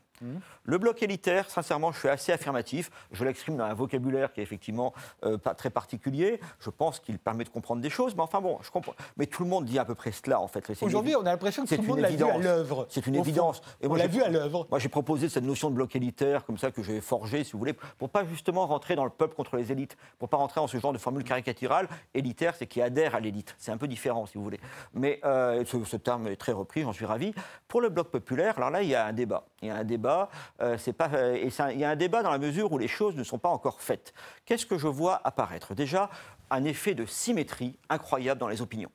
Le 0.63 0.77
bloc 0.77 1.01
élitaire, 1.03 1.49
sincèrement, 1.49 1.91
je 1.91 1.99
suis 1.99 2.09
assez 2.09 2.31
affirmatif. 2.31 2.91
Je 3.11 3.23
l'exprime 3.23 3.57
dans 3.57 3.63
un 3.65 3.73
vocabulaire 3.73 4.33
qui 4.33 4.39
est 4.39 4.43
effectivement 4.43 4.93
euh, 5.23 5.37
pas 5.37 5.55
très 5.55 5.69
particulier. 5.69 6.39
Je 6.59 6.69
pense 6.69 6.99
qu'il 6.99 7.17
permet 7.19 7.43
de 7.43 7.49
comprendre 7.49 7.81
des 7.81 7.89
choses, 7.89 8.15
mais 8.15 8.21
enfin 8.21 8.41
bon, 8.41 8.59
je 8.61 8.69
comprends. 8.69 8.93
Mais 9.17 9.25
tout 9.25 9.43
le 9.43 9.49
monde 9.49 9.65
dit 9.65 9.79
à 9.79 9.85
peu 9.85 9.95
près 9.95 10.11
cela, 10.11 10.39
en 10.39 10.47
fait. 10.47 10.71
Aujourd'hui, 10.81 11.15
on 11.15 11.21
a 11.21 11.31
l'impression 11.31 11.63
que 11.63 11.69
c'est 11.69 11.77
tout 11.77 11.83
le 11.83 11.87
monde 11.87 11.97
une 11.97 12.03
l'a 12.03 12.09
vu 12.09 12.23
à 12.23 12.27
évidence. 12.27 12.43
l'œuvre. 12.43 12.87
C'est 12.89 13.07
une 13.07 13.15
évidence. 13.15 13.61
on 13.83 13.87
moi, 13.87 13.97
l'a 13.97 14.07
vu 14.07 14.21
à 14.21 14.29
l'œuvre. 14.29 14.67
Moi, 14.69 14.79
j'ai 14.79 14.89
proposé 14.89 15.29
cette 15.29 15.43
notion 15.43 15.69
de 15.69 15.75
bloc 15.75 15.95
élitaire, 15.95 16.45
comme 16.45 16.57
ça, 16.57 16.71
que 16.71 16.83
j'ai 16.83 17.01
forgé, 17.01 17.43
si 17.43 17.53
vous 17.53 17.59
voulez, 17.59 17.73
pour 17.73 18.09
pas 18.09 18.25
justement 18.25 18.67
rentrer 18.67 18.95
dans 18.95 19.05
le 19.05 19.09
peuple 19.09 19.35
contre 19.35 19.57
les 19.57 19.71
élites, 19.71 19.97
pour 20.19 20.29
pas 20.29 20.37
rentrer 20.37 20.61
dans 20.61 20.67
ce 20.67 20.77
genre 20.77 20.93
de 20.93 20.97
formule 20.97 21.23
caricaturale. 21.23 21.87
Élitaire, 22.13 22.55
c'est 22.55 22.67
qui 22.67 22.81
adhère 22.81 23.15
à 23.15 23.19
l'élite. 23.19 23.55
C'est 23.57 23.71
un 23.71 23.77
peu 23.77 23.87
différent, 23.87 24.25
si 24.25 24.37
vous 24.37 24.43
voulez. 24.43 24.59
Mais 24.93 25.19
euh, 25.25 25.63
ce, 25.65 25.83
ce 25.83 25.97
terme 25.97 26.27
est 26.27 26.35
très 26.35 26.51
repris, 26.51 26.81
j'en 26.83 26.93
suis 26.93 27.05
ravi. 27.05 27.33
Pour 27.67 27.81
le 27.81 27.89
bloc 27.89 28.09
populaire, 28.09 28.57
alors 28.57 28.69
là, 28.69 28.81
il 28.83 28.89
y 28.89 28.95
a 28.95 29.05
un 29.05 29.13
débat. 29.13 29.45
Il 29.61 29.67
y 29.67 29.71
a 29.71 29.75
un 29.75 29.83
débat, 29.83 30.10
euh, 30.11 30.27
euh, 30.61 31.49
il 31.73 31.79
y 31.79 31.83
a 31.83 31.89
un 31.89 31.95
débat 31.95 32.23
dans 32.23 32.31
la 32.31 32.37
mesure 32.37 32.71
où 32.71 32.77
les 32.77 32.87
choses 32.87 33.15
ne 33.15 33.23
sont 33.23 33.39
pas 33.39 33.49
encore 33.49 33.81
faites. 33.81 34.13
Qu'est-ce 34.45 34.65
que 34.65 34.77
je 34.77 34.87
vois 34.87 35.21
apparaître? 35.23 35.73
Déjà, 35.75 36.09
un 36.49 36.63
effet 36.63 36.93
de 36.93 37.05
symétrie 37.05 37.77
incroyable 37.89 38.39
dans 38.39 38.47
les 38.47 38.61
opinions. 38.61 38.91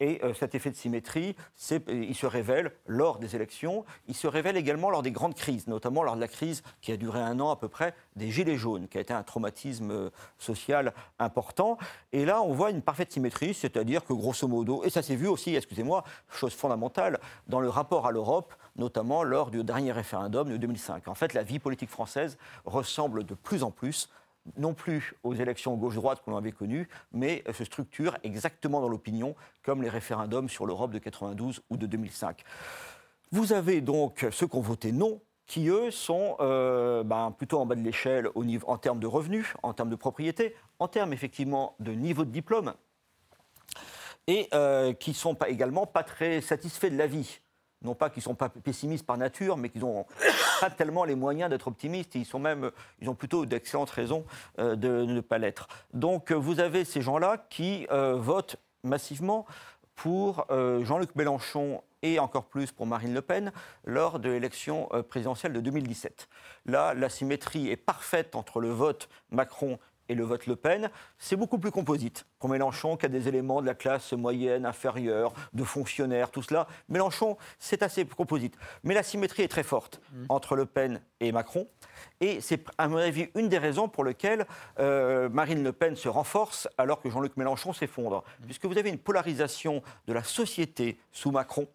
Et 0.00 0.18
euh, 0.24 0.32
cet 0.34 0.54
effet 0.54 0.70
de 0.70 0.76
symétrie, 0.76 1.36
euh, 1.72 1.78
il 1.88 2.14
se 2.14 2.26
révèle 2.26 2.72
lors 2.86 3.18
des 3.18 3.36
élections, 3.36 3.84
il 4.08 4.16
se 4.16 4.26
révèle 4.26 4.56
également 4.56 4.90
lors 4.90 5.02
des 5.02 5.10
grandes 5.10 5.34
crises, 5.34 5.66
notamment 5.66 6.02
lors 6.02 6.16
de 6.16 6.20
la 6.20 6.28
crise 6.28 6.62
qui 6.80 6.90
a 6.90 6.96
duré 6.96 7.20
un 7.20 7.38
an 7.38 7.50
à 7.50 7.56
peu 7.56 7.68
près 7.68 7.94
des 8.16 8.30
Gilets 8.30 8.56
jaunes, 8.56 8.88
qui 8.88 8.96
a 8.96 9.02
été 9.02 9.12
un 9.12 9.22
traumatisme 9.22 9.90
euh, 9.90 10.10
social 10.38 10.94
important. 11.18 11.76
Et 12.12 12.24
là, 12.24 12.42
on 12.42 12.54
voit 12.54 12.70
une 12.70 12.82
parfaite 12.82 13.12
symétrie, 13.12 13.52
c'est-à-dire 13.52 14.04
que 14.04 14.14
grosso 14.14 14.48
modo, 14.48 14.82
et 14.84 14.90
ça 14.90 15.02
s'est 15.02 15.16
vu 15.16 15.28
aussi, 15.28 15.54
excusez-moi, 15.54 16.02
chose 16.30 16.54
fondamentale, 16.54 17.20
dans 17.46 17.60
le 17.60 17.68
rapport 17.68 18.06
à 18.06 18.10
l'Europe, 18.10 18.54
notamment 18.76 19.22
lors 19.22 19.50
du 19.50 19.62
dernier 19.62 19.92
référendum 19.92 20.48
de 20.48 20.56
2005. 20.56 21.08
En 21.08 21.14
fait, 21.14 21.34
la 21.34 21.42
vie 21.42 21.58
politique 21.58 21.90
française 21.90 22.38
ressemble 22.64 23.24
de 23.24 23.34
plus 23.34 23.62
en 23.62 23.70
plus 23.70 24.08
non 24.56 24.74
plus 24.74 25.14
aux 25.22 25.34
élections 25.34 25.76
gauche-droite 25.76 26.22
qu'on 26.24 26.36
avait 26.36 26.52
connues, 26.52 26.88
mais 27.12 27.42
euh, 27.48 27.52
se 27.52 27.64
structure 27.64 28.16
exactement 28.22 28.80
dans 28.80 28.88
l'opinion, 28.88 29.34
comme 29.62 29.82
les 29.82 29.88
référendums 29.88 30.48
sur 30.48 30.66
l'Europe 30.66 30.92
de 30.92 30.98
92 30.98 31.62
ou 31.70 31.76
de 31.76 31.86
2005. 31.86 32.42
Vous 33.32 33.52
avez 33.52 33.80
donc 33.80 34.26
ceux 34.32 34.46
qui 34.46 34.56
ont 34.56 34.60
voté 34.60 34.92
non, 34.92 35.20
qui 35.46 35.68
eux 35.68 35.90
sont 35.90 36.36
euh, 36.40 37.02
ben, 37.02 37.32
plutôt 37.36 37.58
en 37.58 37.66
bas 37.66 37.74
de 37.74 37.82
l'échelle 37.82 38.28
en 38.66 38.78
termes 38.78 39.00
de 39.00 39.06
revenus, 39.06 39.54
en 39.62 39.72
termes 39.72 39.90
de 39.90 39.96
propriété, 39.96 40.54
en 40.78 40.88
termes 40.88 41.12
effectivement 41.12 41.74
de 41.80 41.92
niveau 41.92 42.24
de 42.24 42.30
diplôme, 42.30 42.72
et 44.26 44.48
euh, 44.54 44.92
qui 44.92 45.12
sont 45.12 45.34
pas, 45.34 45.48
également 45.48 45.86
pas 45.86 46.04
très 46.04 46.40
satisfaits 46.40 46.90
de 46.90 46.96
la 46.96 47.06
vie. 47.06 47.40
Non 47.82 47.94
pas 47.94 48.10
qu'ils 48.10 48.20
ne 48.20 48.24
sont 48.24 48.34
pas 48.34 48.48
pessimistes 48.48 49.06
par 49.06 49.16
nature, 49.16 49.56
mais 49.56 49.70
qu'ils 49.70 49.80
n'ont 49.80 50.04
pas 50.60 50.70
tellement 50.70 51.04
les 51.04 51.14
moyens 51.14 51.48
d'être 51.48 51.68
optimistes. 51.68 52.14
Ils, 52.14 52.26
sont 52.26 52.38
même, 52.38 52.70
ils 53.00 53.08
ont 53.08 53.14
plutôt 53.14 53.46
d'excellentes 53.46 53.90
raisons 53.90 54.24
euh, 54.58 54.76
de 54.76 55.04
ne 55.04 55.20
pas 55.20 55.38
l'être. 55.38 55.68
Donc 55.94 56.30
euh, 56.30 56.34
vous 56.34 56.60
avez 56.60 56.84
ces 56.84 57.00
gens-là 57.00 57.46
qui 57.48 57.86
euh, 57.90 58.16
votent 58.16 58.56
massivement 58.82 59.46
pour 59.94 60.46
Jean-Luc 60.48 61.14
Mélenchon 61.14 61.82
et 62.00 62.18
encore 62.18 62.46
plus 62.46 62.72
pour 62.72 62.86
Marine 62.86 63.12
Le 63.12 63.20
Pen 63.20 63.52
lors 63.84 64.18
de 64.18 64.30
l'élection 64.30 64.88
présidentielle 65.10 65.52
de 65.52 65.60
2017. 65.60 66.26
Là, 66.64 66.94
la 66.94 67.10
symétrie 67.10 67.68
est 67.68 67.76
parfaite 67.76 68.34
entre 68.34 68.60
le 68.60 68.70
vote 68.70 69.10
Macron 69.30 69.78
et 70.10 70.14
le 70.16 70.24
vote 70.24 70.46
Le 70.46 70.56
Pen, 70.56 70.90
c'est 71.18 71.36
beaucoup 71.36 71.58
plus 71.58 71.70
composite. 71.70 72.26
Pour 72.40 72.50
Mélenchon, 72.50 72.96
qui 72.96 73.06
a 73.06 73.08
des 73.08 73.28
éléments 73.28 73.62
de 73.62 73.66
la 73.66 73.74
classe 73.74 74.12
moyenne, 74.12 74.66
inférieure, 74.66 75.32
de 75.52 75.62
fonctionnaires, 75.62 76.32
tout 76.32 76.42
cela, 76.42 76.66
Mélenchon, 76.88 77.36
c'est 77.60 77.84
assez 77.84 78.04
composite. 78.04 78.56
Mais 78.82 78.92
la 78.92 79.04
symétrie 79.04 79.44
est 79.44 79.48
très 79.48 79.62
forte 79.62 80.00
entre 80.28 80.56
Le 80.56 80.66
Pen 80.66 81.00
et 81.20 81.30
Macron. 81.30 81.68
Et 82.20 82.40
c'est, 82.40 82.64
à 82.76 82.88
mon 82.88 82.96
avis, 82.96 83.28
une 83.36 83.48
des 83.48 83.58
raisons 83.58 83.88
pour 83.88 84.04
lesquelles 84.04 84.46
euh, 84.80 85.28
Marine 85.28 85.62
Le 85.62 85.72
Pen 85.72 85.94
se 85.94 86.08
renforce 86.08 86.68
alors 86.76 87.00
que 87.00 87.08
Jean-Luc 87.08 87.36
Mélenchon 87.36 87.72
s'effondre. 87.72 88.24
Puisque 88.44 88.64
vous 88.64 88.78
avez 88.78 88.90
une 88.90 88.98
polarisation 88.98 89.80
de 90.08 90.12
la 90.12 90.24
société 90.24 90.98
sous 91.12 91.30
Macron 91.30 91.68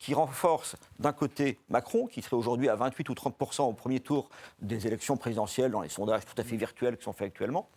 qui 0.00 0.14
renforce 0.14 0.74
d'un 0.98 1.12
côté 1.12 1.60
Macron, 1.68 2.06
qui 2.06 2.22
serait 2.22 2.34
aujourd'hui 2.34 2.68
à 2.68 2.74
28 2.74 3.08
ou 3.10 3.12
30% 3.12 3.62
au 3.62 3.72
premier 3.74 4.00
tour 4.00 4.30
des 4.60 4.86
élections 4.86 5.16
présidentielles 5.16 5.70
dans 5.70 5.82
les 5.82 5.90
sondages 5.90 6.24
tout 6.24 6.34
à 6.40 6.42
fait 6.42 6.56
virtuels 6.56 6.96
qui 6.96 7.04
sont 7.04 7.12
faits 7.12 7.28
actuellement, 7.28 7.68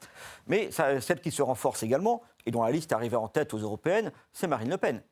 mais 0.48 0.72
celle 0.72 1.22
qui 1.22 1.32
se 1.32 1.42
renforce 1.42 1.84
également, 1.84 2.24
et 2.46 2.52
dont 2.52 2.64
la 2.64 2.72
liste 2.72 2.94
arrivait 2.94 3.18
en 3.18 3.28
tête 3.28 3.54
aux 3.54 3.60
européennes, 3.60 4.12
c'est 4.32 4.48
Marine 4.48 4.70
Le 4.70 4.78
Pen. 4.78 5.04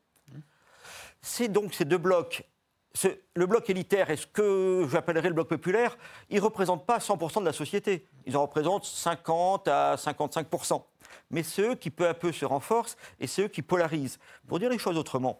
C'est 1.21 1.49
donc 1.49 1.73
ces 1.73 1.85
deux 1.85 1.99
blocs. 1.99 2.47
Le 3.35 3.45
bloc 3.45 3.69
élitaire 3.69 4.09
et 4.09 4.17
ce 4.17 4.27
que 4.27 4.85
j'appellerais 4.91 5.29
le 5.29 5.33
bloc 5.33 5.47
populaire, 5.47 5.97
ils 6.29 6.37
ne 6.37 6.41
représentent 6.41 6.85
pas 6.85 6.97
100% 6.97 7.39
de 7.39 7.45
la 7.45 7.53
société. 7.53 8.05
Ils 8.25 8.35
en 8.35 8.41
représentent 8.41 8.83
50 8.83 9.67
à 9.69 9.95
55%. 9.95 10.83
Mais 11.29 11.43
ceux 11.43 11.75
qui 11.75 11.89
peu 11.89 12.07
à 12.07 12.13
peu 12.13 12.33
se 12.33 12.43
renforcent 12.43 12.97
et 13.21 13.27
ceux 13.27 13.47
qui 13.47 13.61
polarisent. 13.61 14.19
Pour 14.47 14.59
dire 14.59 14.69
les 14.69 14.77
choses 14.77 14.97
autrement, 14.97 15.37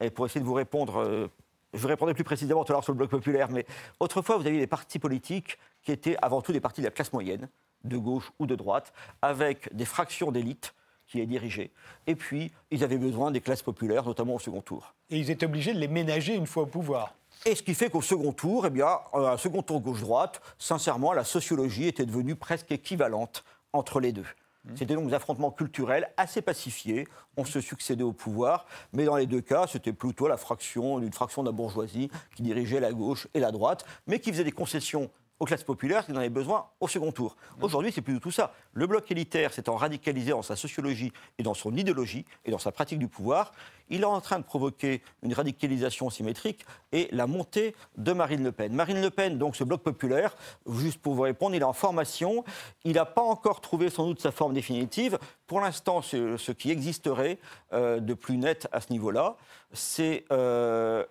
et 0.00 0.10
pour 0.10 0.26
essayer 0.26 0.40
de 0.40 0.46
vous 0.46 0.54
répondre, 0.54 0.98
euh, 1.00 1.28
je 1.72 1.78
vous 1.78 1.88
répondrai 1.88 2.14
plus 2.14 2.24
précisément 2.24 2.64
tout 2.64 2.72
à 2.72 2.74
l'heure 2.74 2.84
sur 2.84 2.92
le 2.92 2.98
bloc 2.98 3.10
populaire, 3.10 3.50
mais 3.50 3.64
autrefois, 4.00 4.36
vous 4.36 4.46
aviez 4.46 4.58
des 4.58 4.66
partis 4.66 4.98
politiques 4.98 5.58
qui 5.82 5.92
étaient 5.92 6.16
avant 6.20 6.42
tout 6.42 6.52
des 6.52 6.60
partis 6.60 6.80
de 6.80 6.86
la 6.86 6.90
classe 6.90 7.12
moyenne, 7.12 7.48
de 7.84 7.96
gauche 7.96 8.32
ou 8.38 8.46
de 8.46 8.54
droite, 8.54 8.92
avec 9.22 9.74
des 9.74 9.84
fractions 9.84 10.32
d'élite 10.32 10.74
qui 11.06 11.18
les 11.18 11.26
dirigeaient. 11.26 11.70
Et 12.06 12.14
puis, 12.14 12.52
ils 12.70 12.84
avaient 12.84 12.98
besoin 12.98 13.30
des 13.30 13.40
classes 13.40 13.62
populaires, 13.62 14.04
notamment 14.04 14.34
au 14.34 14.38
second 14.38 14.60
tour. 14.60 14.94
Et 15.10 15.18
ils 15.18 15.30
étaient 15.30 15.46
obligés 15.46 15.74
de 15.74 15.78
les 15.78 15.88
ménager 15.88 16.34
une 16.34 16.46
fois 16.46 16.64
au 16.64 16.66
pouvoir. 16.66 17.14
Et 17.46 17.54
ce 17.54 17.62
qui 17.62 17.74
fait 17.74 17.90
qu'au 17.90 18.02
second 18.02 18.32
tour, 18.32 18.66
eh 18.66 18.70
bien, 18.70 18.98
euh, 19.14 19.32
un 19.32 19.36
second 19.36 19.62
tour 19.62 19.80
gauche-droite, 19.80 20.40
sincèrement, 20.58 21.12
la 21.12 21.24
sociologie 21.24 21.86
était 21.86 22.04
devenue 22.04 22.36
presque 22.36 22.70
équivalente 22.70 23.44
entre 23.72 23.98
les 23.98 24.12
deux. 24.12 24.26
C'était 24.74 24.94
donc 24.94 25.08
des 25.08 25.14
affrontements 25.14 25.50
culturels 25.50 26.12
assez 26.16 26.42
pacifiés. 26.42 27.08
On 27.36 27.44
se 27.44 27.60
succédait 27.60 28.02
au 28.02 28.12
pouvoir, 28.12 28.66
mais 28.92 29.04
dans 29.04 29.16
les 29.16 29.26
deux 29.26 29.40
cas, 29.40 29.66
c'était 29.66 29.92
plutôt 29.92 30.28
la 30.28 30.36
fraction, 30.36 31.00
une 31.00 31.12
fraction 31.12 31.42
de 31.42 31.48
la 31.48 31.52
bourgeoisie 31.52 32.10
qui 32.36 32.42
dirigeait 32.42 32.80
la 32.80 32.92
gauche 32.92 33.26
et 33.34 33.40
la 33.40 33.52
droite, 33.52 33.84
mais 34.06 34.20
qui 34.20 34.30
faisait 34.30 34.44
des 34.44 34.52
concessions 34.52 35.10
aux 35.40 35.46
classes 35.46 35.64
populaires 35.64 36.04
qui 36.04 36.12
en 36.12 36.16
avaient 36.16 36.28
besoin 36.28 36.66
au 36.80 36.86
second 36.86 37.12
tour. 37.12 37.34
Aujourd'hui, 37.62 37.90
c'est 37.92 38.02
plus 38.02 38.12
du 38.12 38.20
tout 38.20 38.30
ça. 38.30 38.52
Le 38.74 38.86
bloc 38.86 39.10
élitaire 39.10 39.54
s'étant 39.54 39.74
radicalisé 39.74 40.30
dans 40.30 40.42
sa 40.42 40.54
sociologie 40.54 41.12
et 41.38 41.42
dans 41.42 41.54
son 41.54 41.74
idéologie 41.74 42.26
et 42.44 42.50
dans 42.50 42.58
sa 42.58 42.70
pratique 42.70 42.98
du 42.98 43.08
pouvoir, 43.08 43.52
il 43.88 44.02
est 44.02 44.04
en 44.04 44.20
train 44.20 44.38
de 44.38 44.44
provoquer 44.44 45.02
une 45.22 45.32
radicalisation 45.32 46.10
symétrique 46.10 46.64
et 46.92 47.08
la 47.10 47.26
montée 47.26 47.74
de 47.96 48.12
Marine 48.12 48.44
Le 48.44 48.52
Pen. 48.52 48.74
Marine 48.74 49.00
Le 49.00 49.10
Pen, 49.10 49.38
donc 49.38 49.56
ce 49.56 49.64
bloc 49.64 49.82
populaire, 49.82 50.36
juste 50.68 51.00
pour 51.00 51.14
vous 51.14 51.22
répondre, 51.22 51.56
il 51.56 51.62
est 51.62 51.64
en 51.64 51.72
formation. 51.72 52.44
Il 52.84 52.92
n'a 52.92 53.06
pas 53.06 53.22
encore 53.22 53.62
trouvé 53.62 53.88
sans 53.88 54.06
doute 54.06 54.20
sa 54.20 54.32
forme 54.32 54.52
définitive. 54.52 55.18
Pour 55.46 55.60
l'instant, 55.60 56.02
ce, 56.02 56.52
qui 56.52 56.70
existerait 56.70 57.38
euh, 57.72 57.98
de 57.98 58.12
plus 58.12 58.36
net 58.36 58.68
à 58.72 58.82
ce 58.82 58.92
niveau-là, 58.92 59.36
c'est 59.72 60.24
euh, 60.32 61.02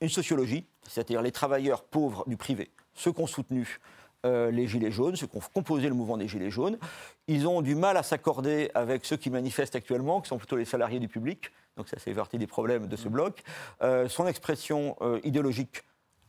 une 0.00 0.08
sociologie, 0.08 0.66
c'est-à-dire 0.88 1.22
les 1.22 1.30
travailleurs 1.30 1.84
pauvres 1.84 2.24
du 2.26 2.36
privé 2.36 2.72
ceux 2.94 3.12
qui 3.12 3.20
ont 3.20 3.26
soutenu 3.26 3.78
euh, 4.24 4.52
les 4.52 4.68
Gilets 4.68 4.92
jaunes, 4.92 5.16
ceux 5.16 5.26
qui 5.26 5.36
ont 5.36 5.42
composé 5.52 5.88
le 5.88 5.94
mouvement 5.94 6.16
des 6.16 6.28
Gilets 6.28 6.50
jaunes. 6.50 6.78
Ils 7.26 7.48
ont 7.48 7.60
du 7.60 7.74
mal 7.74 7.96
à 7.96 8.04
s'accorder 8.04 8.70
avec 8.74 9.04
ceux 9.04 9.16
qui 9.16 9.30
manifestent 9.30 9.74
actuellement, 9.74 10.20
qui 10.20 10.28
sont 10.28 10.38
plutôt 10.38 10.56
les 10.56 10.64
salariés 10.64 11.00
du 11.00 11.08
public. 11.08 11.50
Donc 11.76 11.88
ça, 11.88 11.96
c'est 11.98 12.14
partie 12.14 12.38
des 12.38 12.46
problèmes 12.46 12.86
de 12.86 12.96
ce 12.96 13.08
mmh. 13.08 13.12
bloc. 13.12 13.42
Euh, 13.82 14.08
son 14.08 14.28
expression 14.28 14.96
euh, 15.00 15.18
idéologique, 15.24 15.82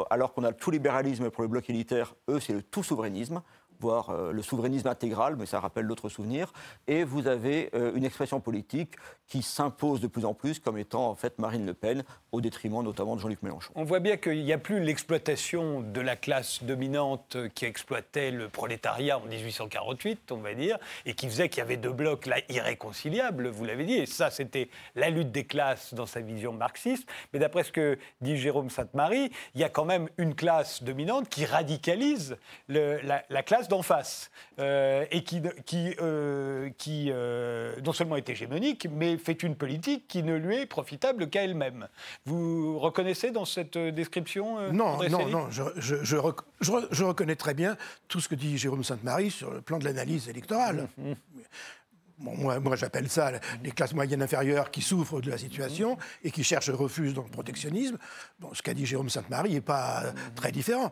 alors 0.10 0.34
qu'on 0.34 0.44
a 0.44 0.50
le 0.50 0.56
tout 0.56 0.72
libéralisme 0.72 1.30
pour 1.30 1.44
le 1.44 1.50
bloc 1.50 1.70
élitaire, 1.70 2.16
eux, 2.30 2.40
c'est 2.40 2.54
le 2.54 2.64
tout 2.64 2.82
souverainisme 2.82 3.44
voire 3.80 4.10
euh, 4.10 4.32
le 4.32 4.42
souverainisme 4.42 4.88
intégral, 4.88 5.36
mais 5.36 5.46
ça 5.46 5.60
rappelle 5.60 5.88
d'autres 5.88 6.10
souvenirs. 6.10 6.52
Et 6.88 7.04
vous 7.04 7.28
avez 7.28 7.70
euh, 7.74 7.94
une 7.96 8.06
expression 8.06 8.40
politique 8.40 8.96
qui 9.28 9.42
s'impose 9.42 10.02
de 10.02 10.08
plus 10.08 10.26
en 10.26 10.34
plus 10.34 10.60
comme 10.60 10.78
étant 10.78 11.10
en 11.10 11.16
fait 11.16 11.40
Marine 11.40 11.66
Le 11.66 11.74
Pen, 11.74 12.04
au 12.32 12.42
détriment 12.42 12.84
notamment 12.84 13.16
de 13.16 13.22
Jean-Luc 13.22 13.42
Mélenchon. 13.42 13.72
On 13.76 13.84
voit 13.84 14.00
bien 14.00 14.18
qu'il 14.18 14.44
n'y 14.44 14.54
a 14.54 14.58
plus 14.58 14.80
l'exploitation 14.80 15.82
de 15.82 16.02
la 16.02 16.16
classe 16.16 16.64
dominante 16.64 17.38
qui 17.56 17.66
exploitait 17.66 18.32
le 18.32 18.50
prolétariat 18.50 19.18
en 19.18 19.26
1848, 19.26 20.32
on 20.32 20.38
va 20.38 20.54
dire, 20.54 20.78
et 21.06 21.14
qui 21.14 21.28
faisait 21.28 21.50
qu'il 21.50 21.60
y 21.60 21.62
avait 21.62 21.78
deux 21.78 21.92
blocs 21.92 22.26
là 22.26 22.38
irréconciliables, 22.50 23.48
vous 23.48 23.66
l'avez 23.66 23.86
dit. 23.86 23.96
Et 23.96 24.06
ça, 24.06 24.30
c'était 24.30 24.70
la 24.96 25.10
lutte 25.10 25.32
des 25.32 25.46
classes 25.46 25.94
dans 25.94 26.06
sa 26.06 26.22
vision 26.22 26.54
marxiste. 26.54 27.08
Mais 27.34 27.40
d'après 27.40 27.64
ce 27.64 27.72
que 27.72 27.98
dit 28.22 28.38
Jérôme 28.38 28.70
Sainte-Marie, 28.70 29.32
il 29.56 29.62
y 29.62 29.64
a 29.64 29.70
quand 29.70 29.86
même 29.86 30.10
une 30.18 30.36
classe 30.36 30.84
dominante 30.84 31.30
qui 31.30 31.46
radicalise 31.46 32.38
la 32.68 33.44
classe 33.44 33.68
en 33.74 33.82
face, 33.82 34.32
euh, 34.60 35.06
et 35.12 35.24
qui, 35.24 35.42
qui, 35.66 35.96
euh, 36.02 36.70
qui 36.78 37.10
euh, 37.10 37.76
non 37.84 37.94
seulement 37.94 38.16
est 38.16 38.30
hégémonique, 38.30 38.88
mais 38.92 39.18
fait 39.18 39.44
une 39.44 39.56
politique 39.56 40.08
qui 40.08 40.24
ne 40.24 40.36
lui 40.36 40.58
est 40.58 40.66
profitable 40.66 41.30
qu'à 41.30 41.44
elle-même. 41.44 41.88
Vous 42.26 42.80
reconnaissez 42.80 43.32
dans 43.32 43.46
cette 43.46 43.78
description 43.78 44.72
Non, 44.72 44.98
non, 45.10 45.28
non, 45.28 45.50
je, 45.50 45.64
je, 45.78 45.96
je, 46.04 47.04
reconnais 47.04 47.36
très 47.36 47.54
bien 47.54 47.76
tout 48.08 48.20
ce 48.20 48.30
que 48.30 48.36
dit 48.36 48.58
Jérôme 48.58 48.84
Sainte-Marie 48.84 49.32
sur 49.32 49.52
le 49.52 49.62
plan 49.62 49.80
de 49.80 49.86
l'analyse 49.86 50.30
électorale. 50.30 50.88
Mmh, 50.98 51.10
mmh. 51.12 51.16
Bon, 52.20 52.38
moi, 52.38 52.60
moi 52.60 52.76
j'appelle 52.76 53.10
ça 53.10 53.32
les 53.64 53.72
classes 53.72 53.94
moyennes 53.94 54.22
inférieures 54.22 54.70
qui 54.70 54.82
souffrent 54.82 55.20
de 55.20 55.32
la 55.32 55.38
situation 55.38 55.98
et 56.24 56.30
qui 56.30 56.44
cherchent 56.44 56.70
refuge 56.70 57.14
dans 57.14 57.24
le 57.24 57.30
protectionnisme. 57.30 57.98
Bon, 58.40 58.54
ce 58.54 58.62
qu'a 58.62 58.76
dit 58.76 58.86
Jérôme 58.86 59.10
Sainte-Marie 59.10 59.54
n'est 59.54 59.62
pas 59.62 60.04
très 60.36 60.52
différent. 60.52 60.92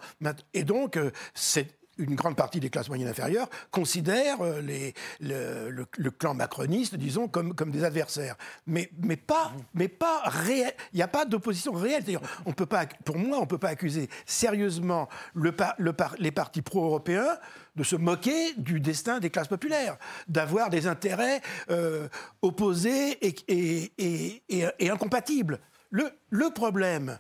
Et 0.53 0.63
donc, 0.63 0.99
c'est 1.35 1.80
une 2.01 2.15
grande 2.15 2.35
partie 2.35 2.59
des 2.59 2.69
classes 2.69 2.89
moyennes 2.89 3.07
inférieures 3.07 3.49
considèrent 3.69 4.41
euh, 4.41 4.61
les, 4.61 4.93
le, 5.19 6.11
clan 6.11 6.33
macroniste, 6.33 6.95
disons, 6.95 7.27
comme, 7.27 7.53
comme 7.53 7.71
des 7.71 7.83
adversaires. 7.83 8.35
Mais, 8.65 8.89
mais 9.01 9.17
pas, 9.17 9.51
mais 9.73 9.87
pas 9.87 10.21
réel. 10.25 10.73
Il 10.93 10.97
n'y 10.97 11.03
a 11.03 11.07
pas 11.07 11.25
d'opposition 11.25 11.73
réelle. 11.73 12.03
On 12.45 12.53
peut 12.53 12.65
pas, 12.65 12.85
pour 13.05 13.17
moi, 13.17 13.37
on 13.37 13.41
ne 13.41 13.45
peut 13.45 13.57
pas 13.57 13.69
accuser 13.69 14.09
sérieusement 14.25 15.07
le, 15.33 15.53
le, 15.77 15.93
les 16.19 16.31
partis 16.31 16.61
pro-européens 16.61 17.37
de 17.75 17.83
se 17.83 17.95
moquer 17.95 18.53
du 18.57 18.79
destin 18.79 19.19
des 19.19 19.29
classes 19.29 19.47
populaires, 19.47 19.97
d'avoir 20.27 20.69
des 20.69 20.87
intérêts 20.87 21.41
euh, 21.69 22.07
opposés 22.41 23.17
et, 23.25 23.35
et, 23.47 24.43
et, 24.49 24.65
et 24.79 24.89
incompatibles. 24.89 25.59
Le, 25.89 26.09
le 26.29 26.49
problème, 26.49 27.17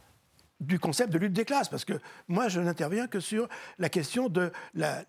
du 0.61 0.79
concept 0.79 1.11
de 1.11 1.17
lutte 1.17 1.33
des 1.33 1.43
classes, 1.43 1.67
parce 1.67 1.83
que 1.83 1.99
moi, 2.27 2.47
je 2.47 2.61
n'interviens 2.61 3.07
que 3.07 3.19
sur 3.19 3.49
la 3.79 3.89
question 3.89 4.29
de 4.29 4.51
la, 4.75 5.03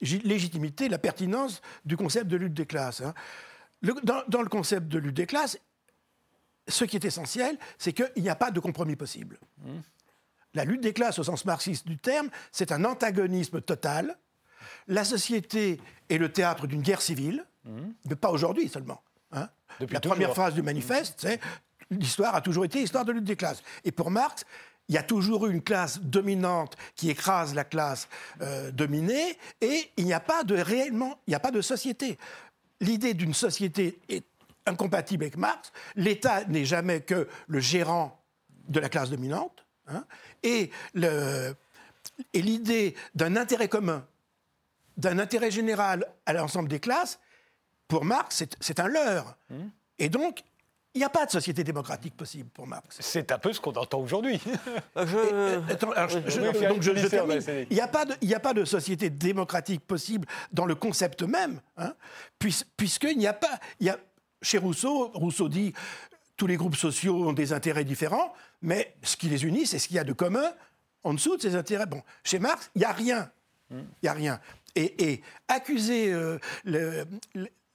légitimité, 0.00 0.88
la 0.88 0.98
pertinence 0.98 1.60
du 1.84 1.96
concept 1.96 2.26
de 2.26 2.36
lutte 2.36 2.54
des 2.54 2.66
classes. 2.66 3.02
Hein. 3.02 3.14
dans, 3.82 4.42
le 4.42 4.48
concept 4.48 4.88
de 4.88 4.98
lutte 4.98 5.16
des 5.16 5.26
classes, 5.26 5.58
ce 6.66 6.84
qui 6.84 6.96
est 6.96 7.04
essentiel, 7.04 7.58
c'est 7.78 7.92
qu'il 7.92 8.22
n'y 8.22 8.30
a 8.30 8.36
pas 8.36 8.50
de 8.50 8.58
compromis 8.58 8.96
possible. 8.96 9.38
Mmh. 9.58 9.70
La 10.54 10.64
lutte 10.64 10.80
des 10.80 10.92
classes, 10.92 11.18
au 11.18 11.24
sens 11.24 11.44
marxiste 11.44 11.86
du 11.86 11.98
terme, 11.98 12.28
c'est 12.50 12.72
un 12.72 12.84
antagonisme 12.84 13.60
total. 13.60 14.16
La 14.88 15.04
société 15.04 15.80
est 16.08 16.18
le 16.18 16.32
théâtre 16.32 16.66
d'une 16.66 16.82
guerre 16.82 17.02
civile, 17.02 17.44
mmh. 17.64 17.70
mais 18.08 18.16
pas 18.16 18.30
aujourd'hui 18.30 18.68
seulement. 18.68 19.02
Hein. 19.32 19.48
la 19.78 20.00
première 20.00 20.34
phrase 20.34 20.54
du 20.54 20.62
manifeste, 20.62 21.20
c'est 21.20 21.40
l'histoire 21.90 22.34
a 22.34 22.40
toujours 22.40 22.64
été 22.64 22.82
histoire 22.82 23.04
de 23.04 23.12
lutte 23.12 23.24
des 23.24 23.36
classes. 23.36 23.62
Et 23.84 23.92
pour 23.92 24.10
Marx, 24.10 24.44
il 24.90 24.94
y 24.94 24.98
a 24.98 25.04
toujours 25.04 25.46
eu 25.46 25.52
une 25.52 25.62
classe 25.62 26.00
dominante 26.00 26.76
qui 26.96 27.10
écrase 27.10 27.54
la 27.54 27.62
classe 27.62 28.08
euh, 28.40 28.72
dominée, 28.72 29.38
et 29.60 29.88
il 29.96 30.04
n'y 30.04 30.12
a 30.12 30.18
pas 30.18 30.42
de 30.42 30.56
réellement, 30.56 31.20
il 31.28 31.30
n'y 31.30 31.36
a 31.36 31.40
pas 31.40 31.52
de 31.52 31.60
société. 31.60 32.18
L'idée 32.80 33.14
d'une 33.14 33.32
société 33.32 34.00
est 34.08 34.24
incompatible 34.66 35.22
avec 35.22 35.36
Marx. 35.36 35.70
L'État 35.94 36.44
n'est 36.46 36.64
jamais 36.64 37.02
que 37.02 37.28
le 37.46 37.60
gérant 37.60 38.20
de 38.66 38.80
la 38.80 38.88
classe 38.88 39.10
dominante, 39.10 39.64
hein, 39.86 40.04
et 40.42 40.72
l'idée 42.34 42.96
d'un 43.14 43.36
intérêt 43.36 43.68
commun, 43.68 44.04
d'un 44.96 45.20
intérêt 45.20 45.52
général 45.52 46.04
à 46.26 46.32
l'ensemble 46.32 46.68
des 46.68 46.80
classes, 46.80 47.20
pour 47.86 48.04
Marx, 48.04 48.42
c'est 48.58 48.80
un 48.80 48.88
leurre. 48.88 49.36
Mmh. 49.50 49.54
Et 50.00 50.08
donc, 50.08 50.42
il 50.94 50.98
n'y 50.98 51.04
a 51.04 51.08
pas 51.08 51.24
de 51.24 51.30
société 51.30 51.62
démocratique 51.62 52.16
possible 52.16 52.48
pour 52.50 52.66
Marx. 52.66 52.96
C'est 53.00 53.30
un 53.30 53.38
peu 53.38 53.52
ce 53.52 53.60
qu'on 53.60 53.72
entend 53.72 54.00
aujourd'hui. 54.00 54.40
donc 54.96 55.08
je, 56.82 57.66
Il 57.70 57.74
n'y 57.74 57.80
a, 57.80 57.86
pas 57.86 58.04
de, 58.04 58.34
a 58.34 58.40
pas 58.40 58.54
de 58.54 58.64
société 58.64 59.08
démocratique 59.08 59.86
possible 59.86 60.26
dans 60.52 60.66
le 60.66 60.74
concept 60.74 61.22
même, 61.22 61.60
hein, 61.76 61.94
puisqu'il 62.76 63.18
n'y 63.18 63.28
a 63.28 63.32
pas... 63.32 63.60
Il 63.78 63.86
y 63.86 63.90
a, 63.90 63.98
chez 64.42 64.58
Rousseau, 64.58 65.12
Rousseau 65.14 65.48
dit 65.48 65.72
tous 66.36 66.46
les 66.46 66.56
groupes 66.56 66.76
sociaux 66.76 67.28
ont 67.28 67.34
des 67.34 67.52
intérêts 67.52 67.84
différents, 67.84 68.32
mais 68.62 68.94
ce 69.02 69.16
qui 69.16 69.28
les 69.28 69.44
unit, 69.44 69.66
c'est 69.66 69.78
ce 69.78 69.86
qu'il 69.86 69.96
y 69.96 70.00
a 70.00 70.04
de 70.04 70.12
commun 70.12 70.54
en 71.04 71.14
dessous 71.14 71.36
de 71.36 71.42
ces 71.42 71.54
intérêts. 71.54 71.86
Bon, 71.86 72.02
chez 72.24 72.38
Marx, 72.38 72.70
il 72.74 72.80
n'y 72.80 72.84
a 72.84 72.92
rien. 72.92 73.30
Il 73.70 73.84
n'y 74.02 74.08
a 74.08 74.12
rien. 74.12 74.40
Et, 74.74 75.22
accuser 75.48 76.12
euh, 76.12 76.38
le, 76.64 77.06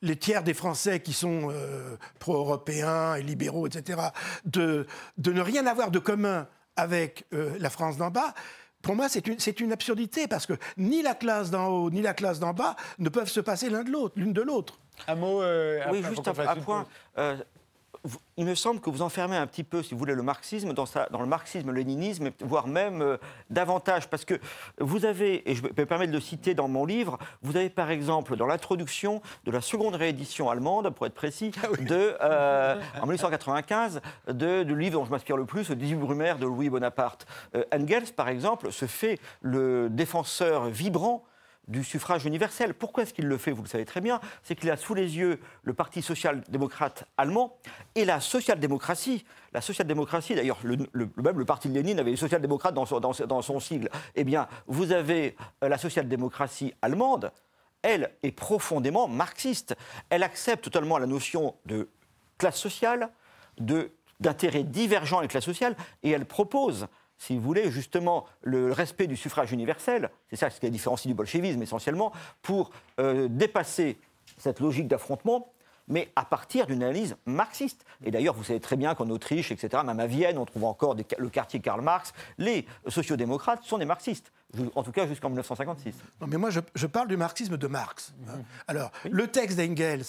les 0.06 0.16
tiers 0.16 0.44
des 0.44 0.54
Français 0.54 1.00
qui 1.00 1.14
sont 1.14 1.50
euh, 1.52 1.98
pro-européens 2.20 3.16
et 3.16 3.24
libéraux, 3.24 3.68
etc., 3.68 4.00
de, 4.46 4.86
de, 5.18 5.34
ne 5.34 5.42
rien 5.42 5.66
avoir 5.66 5.92
de 5.92 6.00
commun 6.00 6.48
avec 6.76 7.26
euh, 7.34 7.56
la 7.60 7.70
France 7.70 7.98
d'en 7.98 8.12
bas, 8.12 8.34
pour 8.82 8.96
moi, 8.96 9.10
c'est 9.10 9.26
une, 9.26 9.38
une, 9.60 9.74
absurdité, 9.74 10.28
parce 10.28 10.46
que 10.46 10.54
ni 10.78 11.02
la 11.02 11.16
classe 11.16 11.50
d'en 11.50 11.68
haut, 11.68 11.90
ni 11.90 12.04
la 12.04 12.14
classe 12.14 12.40
d'en 12.40 12.54
bas 12.54 12.76
ne 13.00 13.10
peuvent 13.10 13.30
se 13.30 13.40
passer 13.40 13.70
l'un 13.70 13.84
de 13.84 13.90
l'autre, 13.90 14.14
l'une 14.16 14.32
de 14.32 14.44
l'autre. 14.44 14.78
Un 15.08 15.16
mot. 15.16 15.42
Euh, 15.42 15.82
oui, 15.92 16.04
juste 16.08 16.28
un, 16.28 16.56
point 16.58 16.86
il 18.38 18.46
me 18.46 18.56
semble 18.56 18.80
que 18.80 18.90
vous 18.90 19.02
enfermez 19.02 19.38
un 19.38 19.48
petit 19.48 19.64
peu, 19.64 19.84
si 19.84 19.94
vous 19.94 20.00
voulez, 20.00 20.16
le 20.16 20.24
marxisme 20.24 20.74
dans, 20.74 20.86
dans 21.12 21.22
le 21.22 21.26
marxisme-léninisme, 21.26 22.32
voire 22.42 22.68
même 22.68 23.02
euh, 23.02 23.18
davantage, 23.50 24.08
parce 24.10 24.26
que 24.26 24.40
vous 24.80 25.06
avez, 25.06 25.50
et 25.50 25.56
je 25.56 25.64
me 25.64 25.70
permets 25.70 26.08
de 26.08 26.12
le 26.12 26.20
citer 26.20 26.54
dans 26.54 26.68
mon 26.68 26.86
livre, 26.86 27.18
vous 27.42 27.56
avez 27.56 27.70
par 27.70 27.92
exemple 27.92 28.36
dans 28.36 28.48
l'introduction 28.48 29.22
de 29.46 29.52
la 29.52 29.62
seconde 29.62 29.96
réédition 29.96 30.50
allemande, 30.50 30.90
pour 30.92 31.06
être 31.06 31.14
précis, 31.14 31.52
ah 31.64 31.68
de, 31.82 32.18
euh, 32.22 32.80
en 33.02 33.06
1995, 33.06 34.02
de, 34.28 34.64
du 34.64 34.78
livre 34.78 35.00
dont 35.00 35.06
je 35.06 35.12
m'inspire 35.12 35.38
le 35.38 35.46
plus, 35.46 35.72
18 35.72 35.96
Brumaire 35.96 36.38
de 36.38 36.46
Louis 36.46 36.70
Bonaparte. 36.70 37.26
Euh, 37.56 37.64
Engels, 37.74 38.14
par 38.16 38.30
exemple, 38.30 38.72
se 38.72 38.86
fait 38.86 39.20
le 39.42 39.90
défenseur 39.90 40.66
vibrant 40.66 41.24
du 41.68 41.84
suffrage 41.84 42.26
universel. 42.26 42.74
Pourquoi 42.74 43.04
est-ce 43.04 43.14
qu'il 43.14 43.26
le 43.26 43.38
fait 43.38 43.52
Vous 43.52 43.64
le 43.64 43.68
savez 43.68 43.86
très 43.86 44.02
bien. 44.02 44.20
C'est 44.44 44.56
qu'il 44.56 44.70
a 44.70 44.78
sous 44.78 44.94
les 44.94 45.18
yeux 45.18 45.40
le 45.64 45.74
Parti 45.74 46.02
social-démocrate 46.02 47.06
allemand 47.18 47.58
et 47.96 48.06
la 48.06 48.20
social-démocratie. 48.20 49.26
La 49.54 49.62
social-démocratie, 49.62 50.36
d'ailleurs, 50.36 50.60
le, 50.64 50.78
même 51.18 51.40
le 51.40 51.46
Parti 51.46 51.70
de 51.70 51.74
Lénine 51.74 52.00
avait 52.00 52.12
les 52.12 52.18
social-démocrates 52.18 52.74
dans 52.74 52.86
son, 52.86 53.00
dans, 53.00 53.42
son 53.42 53.60
sigle. 53.60 53.90
Eh 54.16 54.24
bien, 54.24 54.48
vous 54.68 54.92
avez 54.92 55.36
euh, 55.64 55.70
la 55.70 55.78
social-démocratie 55.78 56.74
allemande. 56.82 57.32
Elle 57.82 58.12
est 58.24 58.32
profondément 58.32 59.08
marxiste. 59.08 59.76
Elle 60.10 60.24
accepte 60.24 60.66
totalement 60.66 60.98
la 60.98 61.08
notion 61.08 61.56
de 61.66 61.90
classe 62.38 62.58
sociale, 62.58 63.10
d'intérêt 64.20 64.64
divergent 64.64 65.20
avec 65.20 65.32
la 65.32 65.40
classe 65.40 65.46
sociale, 65.46 65.76
et 66.04 66.10
elle 66.12 66.26
propose 66.26 66.88
si 67.18 67.36
vous 67.36 67.42
voulez, 67.42 67.72
justement 67.72 68.26
le 68.42 68.72
respect 68.72 69.08
du 69.08 69.16
suffrage 69.16 69.52
universel, 69.52 70.10
c'est 70.30 70.36
ça 70.36 70.50
ce 70.50 70.60
qui 70.60 70.66
est 70.66 70.70
différencie 70.70 71.08
du 71.08 71.14
bolchevisme 71.14 71.62
essentiellement, 71.62 72.12
pour 72.42 72.72
euh, 73.00 73.28
dépasser 73.30 73.98
cette 74.38 74.60
logique 74.60 74.88
d'affrontement 74.88 75.52
mais 75.88 76.12
à 76.16 76.26
partir 76.26 76.66
d'une 76.66 76.82
analyse 76.82 77.16
marxiste. 77.28 77.86
Et 78.04 78.10
d'ailleurs, 78.10 78.34
vous 78.34 78.44
savez 78.44 78.60
très 78.60 78.76
bien 78.76 78.96
qu'en 78.96 79.08
Autriche, 79.12 79.52
etc., 79.52 79.84
même 79.86 80.00
à 80.00 80.08
Vienne, 80.08 80.40
on 80.40 80.46
trouve 80.46 80.64
encore 80.64 80.96
le 80.96 81.30
quartier 81.30 81.60
Karl 81.60 81.82
Marx, 81.82 82.12
les 82.40 82.66
sociodémocrates 82.88 83.64
sont 83.64 83.78
des 83.78 83.86
marxistes 83.86 84.32
en 84.76 84.84
tout 84.84 84.92
cas 84.92 85.08
jusqu'en 85.08 85.30
1956. 85.30 85.96
Non, 86.22 86.28
mais 86.28 86.38
moi, 86.38 86.50
je, 86.50 86.88
parle 86.88 87.08
du 87.08 87.18
marxisme 87.18 87.58
de 87.58 87.68
Marx. 87.68 88.14
Hein. 88.30 88.42
Alors, 88.68 88.92
le 89.10 89.28
texte 89.28 89.58
d'Engels, 89.58 90.06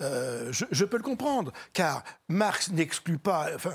euh, 0.00 0.52
je, 0.52 0.84
peux 0.84 0.96
le 0.96 1.02
comprendre, 1.02 1.52
car 1.72 2.02
Marx 2.28 2.70
n'exclut 2.70 3.18
pas, 3.18 3.48
enfin, 3.54 3.74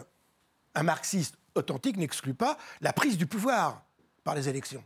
un 0.74 0.84
marxiste 0.84 1.38
authentique 1.56 1.98
n'exclut 1.98 2.34
pas 2.34 2.58
la 2.82 2.94
prise 2.94 3.18
du 3.18 3.26
pouvoir 3.26 3.84
par 4.24 4.36
les 4.36 4.50
élections. 4.50 4.84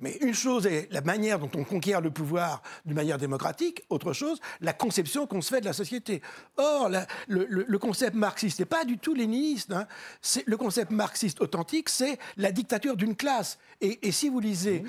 Mais 0.00 0.16
une 0.22 0.34
chose 0.34 0.66
est 0.66 0.88
la 0.90 1.02
manière 1.02 1.38
dont 1.38 1.50
on 1.54 1.62
conquiert 1.62 2.00
le 2.00 2.10
pouvoir 2.10 2.62
d'une 2.86 2.96
manière 2.96 3.18
démocratique, 3.18 3.84
autre 3.90 4.14
chose, 4.14 4.40
la 4.62 4.72
conception 4.72 5.26
qu'on 5.26 5.42
se 5.42 5.50
fait 5.50 5.60
de 5.60 5.66
la 5.66 5.74
société. 5.74 6.22
Or, 6.56 6.90
le, 7.28 7.78
concept 7.78 8.16
marxiste 8.16 8.60
n'est 8.60 8.64
pas 8.64 8.86
du 8.86 8.96
tout 8.96 9.14
léniniste. 9.14 9.72
Hein. 9.72 9.86
Le 10.46 10.56
concept 10.56 10.90
marxiste 10.90 11.42
authentique, 11.42 11.90
c'est 11.90 12.18
la 12.38 12.50
dictature 12.50 12.96
d'une 12.96 13.14
classe. 13.14 13.58
Et, 13.82 14.10
si 14.10 14.30
vous 14.30 14.40
lisez 14.40 14.84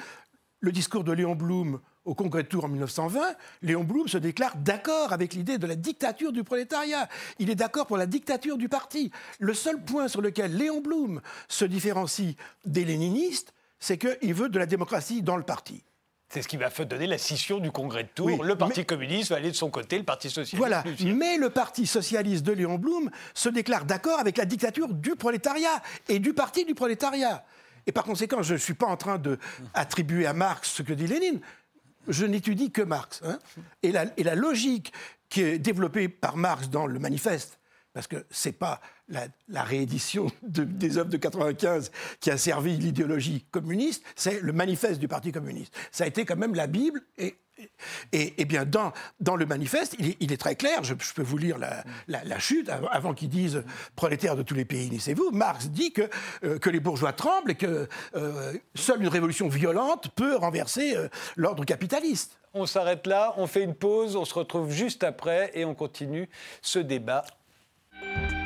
le 0.61 0.71
discours 0.71 1.03
de 1.03 1.11
Léon 1.11 1.35
Blum 1.35 1.81
au 2.05 2.15
Congrès 2.15 2.43
de 2.43 2.47
Tours 2.47 2.65
en 2.65 2.67
1920, 2.67 3.19
Léon 3.61 3.83
Blum 3.83 4.07
se 4.07 4.17
déclare 4.17 4.55
d'accord 4.57 5.13
avec 5.13 5.33
l'idée 5.33 5.57
de 5.57 5.67
la 5.67 5.75
dictature 5.75 6.31
du 6.31 6.43
prolétariat. 6.43 7.07
Il 7.39 7.49
est 7.49 7.55
d'accord 7.55 7.85
pour 7.85 7.97
la 7.97 8.07
dictature 8.07 8.57
du 8.57 8.69
parti. 8.69 9.11
Le 9.39 9.53
seul 9.53 9.83
point 9.83 10.07
sur 10.07 10.21
lequel 10.21 10.55
Léon 10.55 10.81
Blum 10.81 11.21
se 11.47 11.65
différencie 11.65 12.35
des 12.65 12.85
léninistes, 12.85 13.53
c'est 13.79 13.97
qu'il 13.97 14.33
veut 14.33 14.49
de 14.49 14.59
la 14.59 14.65
démocratie 14.65 15.21
dans 15.21 15.37
le 15.37 15.43
parti. 15.43 15.83
C'est 16.29 16.41
ce 16.41 16.47
qui 16.47 16.55
va 16.55 16.69
donner 16.69 17.07
la 17.07 17.17
scission 17.17 17.59
du 17.59 17.71
Congrès 17.71 18.03
de 18.03 18.09
Tours. 18.15 18.43
le 18.43 18.55
Parti 18.55 18.85
communiste 18.85 19.31
va 19.31 19.35
aller 19.35 19.51
de 19.51 19.55
son 19.55 19.69
côté, 19.69 19.97
le 19.97 20.05
Parti 20.05 20.29
socialiste. 20.29 20.55
Voilà. 20.55 20.81
Mais 21.03 21.37
le 21.37 21.49
Parti 21.49 21.85
socialiste 21.85 22.45
de 22.45 22.53
Léon 22.53 22.77
Blum 22.77 23.11
se 23.33 23.49
déclare 23.49 23.83
d'accord 23.83 24.17
avec 24.17 24.37
la 24.37 24.45
dictature 24.45 24.87
du 24.87 25.15
prolétariat 25.17 25.81
et 26.07 26.19
du 26.19 26.33
Parti 26.33 26.63
du 26.63 26.73
prolétariat. 26.73 27.43
Et 27.85 27.91
par 27.91 28.03
conséquent, 28.03 28.41
je 28.41 28.53
ne 28.53 28.59
suis 28.59 28.73
pas 28.75 28.85
en 28.85 28.95
train 28.95 29.19
d'attribuer 29.19 30.25
à 30.25 30.33
Marx 30.33 30.71
ce 30.71 30.83
que 30.83 30.93
dit 30.93 31.07
Lénine. 31.07 31.41
Je 32.07 32.25
n'étudie 32.25 32.71
que 32.71 32.81
Marx. 32.81 33.21
Hein. 33.23 33.39
Et, 33.83 33.91
la, 33.91 34.05
et 34.17 34.23
la 34.23 34.35
logique 34.35 34.93
qui 35.29 35.41
est 35.41 35.59
développée 35.59 36.09
par 36.09 36.35
Marx 36.35 36.69
dans 36.69 36.87
le 36.87 36.99
manifeste, 36.99 37.60
parce 37.93 38.07
que 38.07 38.25
ce 38.29 38.49
n'est 38.49 38.53
pas 38.53 38.81
la, 39.09 39.63
réédition 39.63 40.27
des 40.43 40.97
œuvres 40.97 41.09
de 41.09 41.17
95 41.17 41.91
qui 42.19 42.31
a 42.31 42.37
servi 42.37 42.77
l'idéologie 42.77 43.45
communiste, 43.51 44.03
c'est 44.15 44.41
le 44.41 44.53
manifeste 44.53 44.99
du 44.99 45.07
Parti 45.07 45.31
communiste. 45.31 45.73
Ça 45.91 46.05
a 46.05 46.07
été 46.07 46.25
quand 46.25 46.37
même 46.37 46.55
la 46.55 46.67
Bible 46.67 47.03
et 48.11 48.45
bien, 48.45 48.65
dans, 48.65 49.35
le 49.35 49.45
manifeste, 49.45 49.95
il 49.99 50.31
est, 50.31 50.37
très 50.37 50.55
clair, 50.55 50.83
je, 50.83 50.93
peux 50.93 51.21
vous 51.21 51.37
lire 51.37 51.57
la, 52.07 52.39
chute, 52.39 52.69
avant, 52.69 53.13
qu'ils 53.13 53.29
disent 53.29 53.63
«prolétaires 53.95 54.35
de 54.35 54.43
tous 54.43 54.55
les 54.55 54.65
pays, 54.65 54.87
unissez-vous», 54.87 55.31
Marx 55.31 55.67
dit 55.69 55.91
que, 55.91 56.09
euh, 56.43 56.59
que 56.59 56.69
les 56.69 56.79
bourgeois 56.79 57.13
tremblent 57.13 57.51
et 57.51 57.55
que 57.55 57.87
euh, 58.15 58.53
seule 58.75 59.01
une 59.01 59.07
révolution 59.07 59.47
violente 59.47 60.09
peut 60.15 60.35
renverser 60.35 60.95
euh, 60.95 61.07
l'ordre 61.35 61.63
capitaliste. 61.65 62.37
On 62.53 62.65
s'arrête 62.65 63.07
là, 63.07 63.33
on 63.37 63.47
fait 63.47 63.63
une 63.63 63.75
pause, 63.75 64.15
on 64.15 64.25
se 64.25 64.33
retrouve 64.33 64.71
juste 64.71 65.03
après 65.03 65.51
et 65.53 65.63
on 65.63 65.73
continue 65.73 66.29
ce 66.61 66.79
débat 66.79 67.25
Thank 68.01 68.31
you. 68.31 68.40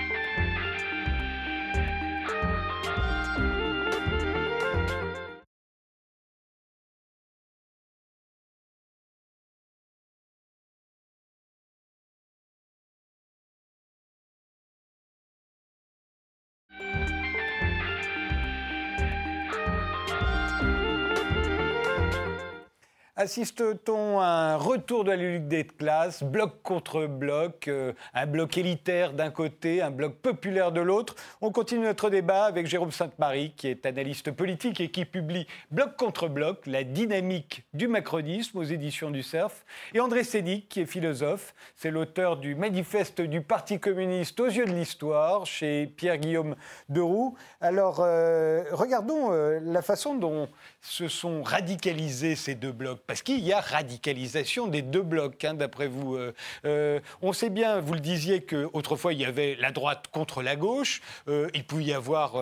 Assiste-t-on 23.25 24.19
à 24.19 24.53
un 24.53 24.55
retour 24.55 25.03
de 25.03 25.09
la 25.09 25.15
lutte 25.15 25.47
des 25.47 25.63
classes, 25.63 26.21
bloc 26.21 26.61
contre 26.61 27.07
bloc, 27.07 27.67
euh, 27.67 27.91
un 28.13 28.27
bloc 28.27 28.55
élitaire 28.55 29.13
d'un 29.13 29.31
côté, 29.31 29.81
un 29.81 29.89
bloc 29.89 30.17
populaire 30.17 30.71
de 30.71 30.79
l'autre? 30.79 31.15
On 31.41 31.49
continue 31.51 31.85
notre 31.85 32.11
débat 32.11 32.43
avec 32.43 32.67
Jérôme 32.67 32.91
Sainte-Marie, 32.91 33.53
qui 33.57 33.67
est 33.67 33.88
analyste 33.88 34.29
politique 34.29 34.79
et 34.79 34.91
qui 34.91 35.05
publie 35.05 35.47
Bloc 35.71 35.95
contre 35.97 36.27
bloc, 36.27 36.67
la 36.67 36.83
dynamique 36.83 37.63
du 37.73 37.88
macronisme 37.88 38.59
aux 38.59 38.63
éditions 38.63 39.09
du 39.09 39.23
CERF, 39.23 39.65
et 39.95 39.99
André 39.99 40.23
Sénic, 40.23 40.69
qui 40.69 40.81
est 40.81 40.85
philosophe, 40.85 41.55
c'est 41.75 41.89
l'auteur 41.89 42.38
du 42.38 42.53
manifeste 42.53 43.21
du 43.21 43.41
Parti 43.41 43.79
communiste 43.79 44.39
aux 44.39 44.45
yeux 44.45 44.65
de 44.65 44.73
l'histoire 44.73 45.47
chez 45.47 45.88
Pierre-Guillaume 45.88 46.55
Deroux. 46.89 47.35
Alors, 47.59 48.01
euh, 48.01 48.65
regardons 48.71 49.31
euh, 49.31 49.59
la 49.63 49.81
façon 49.81 50.13
dont 50.13 50.47
se 50.81 51.07
sont 51.07 51.41
radicalisés 51.41 52.35
ces 52.35 52.53
deux 52.53 52.71
blocs 52.71 53.01
Parce 53.15 53.23
qu'il 53.23 53.45
y 53.45 53.54
a 53.54 53.62
radicalisation 53.62 54.67
des 54.67 54.82
deux 54.82 55.01
blocs, 55.01 55.45
hein, 55.45 55.54
d'après 55.54 55.88
vous. 55.88 56.17
Euh, 56.17 56.34
euh, 56.65 56.99
on 57.21 57.32
sait 57.32 57.49
bien, 57.49 57.80
vous 57.80 57.93
le 57.93 58.01
disiez, 58.01 58.41
qu'autrefois, 58.43 59.13
il 59.13 59.21
y 59.21 59.23
avait 59.23 59.56
la 59.56 59.71
droite 59.71 60.08
contre 60.12 60.41
la 60.41 60.58
gauche. 60.58 61.01
Euh, 61.30 61.47
il, 61.54 61.63
pouvait 61.63 61.86
y 61.86 61.93
avoir, 61.93 62.34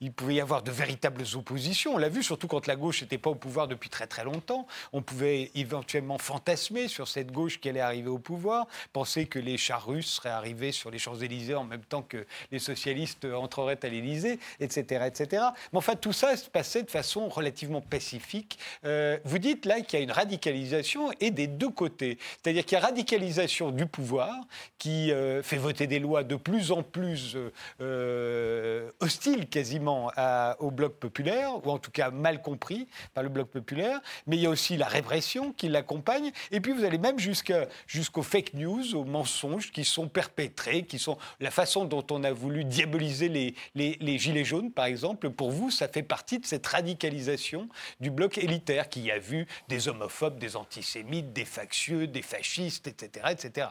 il 0.00 0.12
pouvait 0.12 0.34
y 0.34 0.40
avoir 0.40 0.62
de 0.62 0.70
véritables 0.70 1.24
oppositions. 1.34 1.94
On 1.94 1.98
l'a 1.98 2.08
vu, 2.08 2.22
surtout 2.22 2.46
quand 2.46 2.68
la 2.68 2.76
gauche 2.76 3.02
n'était 3.02 3.18
pas 3.18 3.30
au 3.30 3.34
pouvoir 3.34 3.66
depuis 3.66 3.90
très 3.90 4.06
très 4.06 4.22
longtemps. 4.22 4.68
On 4.92 5.02
pouvait 5.02 5.50
éventuellement 5.56 6.16
fantasmer 6.16 6.86
sur 6.86 7.08
cette 7.08 7.32
gauche 7.32 7.58
qui 7.60 7.68
allait 7.68 7.80
arriver 7.80 8.08
au 8.08 8.20
pouvoir, 8.20 8.68
penser 8.92 9.26
que 9.26 9.40
les 9.40 9.56
chars 9.56 9.84
russes 9.84 10.12
seraient 10.12 10.28
arrivés 10.28 10.70
sur 10.70 10.92
les 10.92 11.00
Champs-Élysées 11.00 11.56
en 11.56 11.64
même 11.64 11.84
temps 11.84 12.02
que 12.02 12.24
les 12.52 12.60
socialistes 12.60 13.24
entreraient 13.24 13.84
à 13.84 13.88
l'Élysée, 13.88 14.38
etc., 14.60 15.06
etc. 15.08 15.42
Mais 15.72 15.78
enfin, 15.78 15.96
tout 15.96 16.12
ça 16.12 16.36
se 16.36 16.48
passait 16.48 16.84
de 16.84 16.90
façon 16.90 17.28
relativement 17.28 17.80
pacifique. 17.80 18.60
Vous 18.84 19.38
dites 19.40 19.66
là 19.66 19.80
qu'il 19.80 19.98
y 19.98 20.02
a 20.02 20.04
une 20.04 20.19
radicalisation 20.20 21.10
et 21.20 21.30
des 21.30 21.46
deux 21.46 21.70
côtés. 21.70 22.18
C'est-à-dire 22.42 22.64
qu'il 22.64 22.76
y 22.76 22.80
a 22.80 22.84
radicalisation 22.84 23.70
du 23.70 23.86
pouvoir 23.86 24.34
qui 24.78 25.12
euh, 25.12 25.42
fait 25.42 25.56
voter 25.56 25.86
des 25.86 25.98
lois 25.98 26.24
de 26.24 26.36
plus 26.36 26.72
en 26.72 26.82
plus 26.82 27.36
euh, 27.80 28.90
hostiles 29.00 29.48
quasiment 29.48 30.10
au 30.58 30.70
bloc 30.70 30.94
populaire, 30.94 31.64
ou 31.64 31.70
en 31.70 31.78
tout 31.78 31.90
cas 31.90 32.10
mal 32.10 32.42
compris 32.42 32.86
par 33.14 33.22
le 33.22 33.28
bloc 33.28 33.48
populaire. 33.48 34.00
Mais 34.26 34.36
il 34.36 34.42
y 34.42 34.46
a 34.46 34.50
aussi 34.50 34.76
la 34.76 34.86
répression 34.86 35.52
qui 35.52 35.68
l'accompagne. 35.68 36.30
Et 36.50 36.60
puis 36.60 36.72
vous 36.72 36.84
allez 36.84 36.98
même 36.98 37.18
jusqu'aux 37.18 38.22
fake 38.22 38.54
news, 38.54 38.94
aux 38.94 39.04
mensonges 39.04 39.70
qui 39.72 39.84
sont 39.84 40.08
perpétrés, 40.08 40.84
qui 40.84 40.98
sont 40.98 41.16
la 41.40 41.50
façon 41.50 41.84
dont 41.84 42.04
on 42.10 42.24
a 42.24 42.32
voulu 42.32 42.64
diaboliser 42.64 43.28
les, 43.74 44.18
gilets 44.18 44.44
jaunes, 44.44 44.70
par 44.70 44.84
exemple. 44.84 45.30
Pour 45.30 45.50
vous, 45.50 45.70
ça 45.70 45.88
fait 45.88 46.02
partie 46.02 46.38
de 46.38 46.46
cette 46.46 46.66
radicalisation 46.66 47.68
du 48.00 48.10
bloc 48.10 48.38
élitaire 48.38 48.88
qui 48.88 49.10
a 49.10 49.18
vu 49.18 49.46
des 49.68 49.88
homophobes, 50.00 50.38
des 50.38 50.56
antisémites, 50.56 51.32
des 51.32 51.44
factieux, 51.44 52.06
des 52.06 52.22
fascistes, 52.22 52.86
etc. 52.86 53.26
etc. 53.30 53.68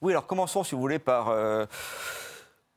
Oui, 0.00 0.12
alors 0.12 0.26
commençons, 0.26 0.64
si 0.64 0.74
vous 0.74 0.80
voulez, 0.80 0.98
par... 0.98 1.28
Euh, 1.28 1.66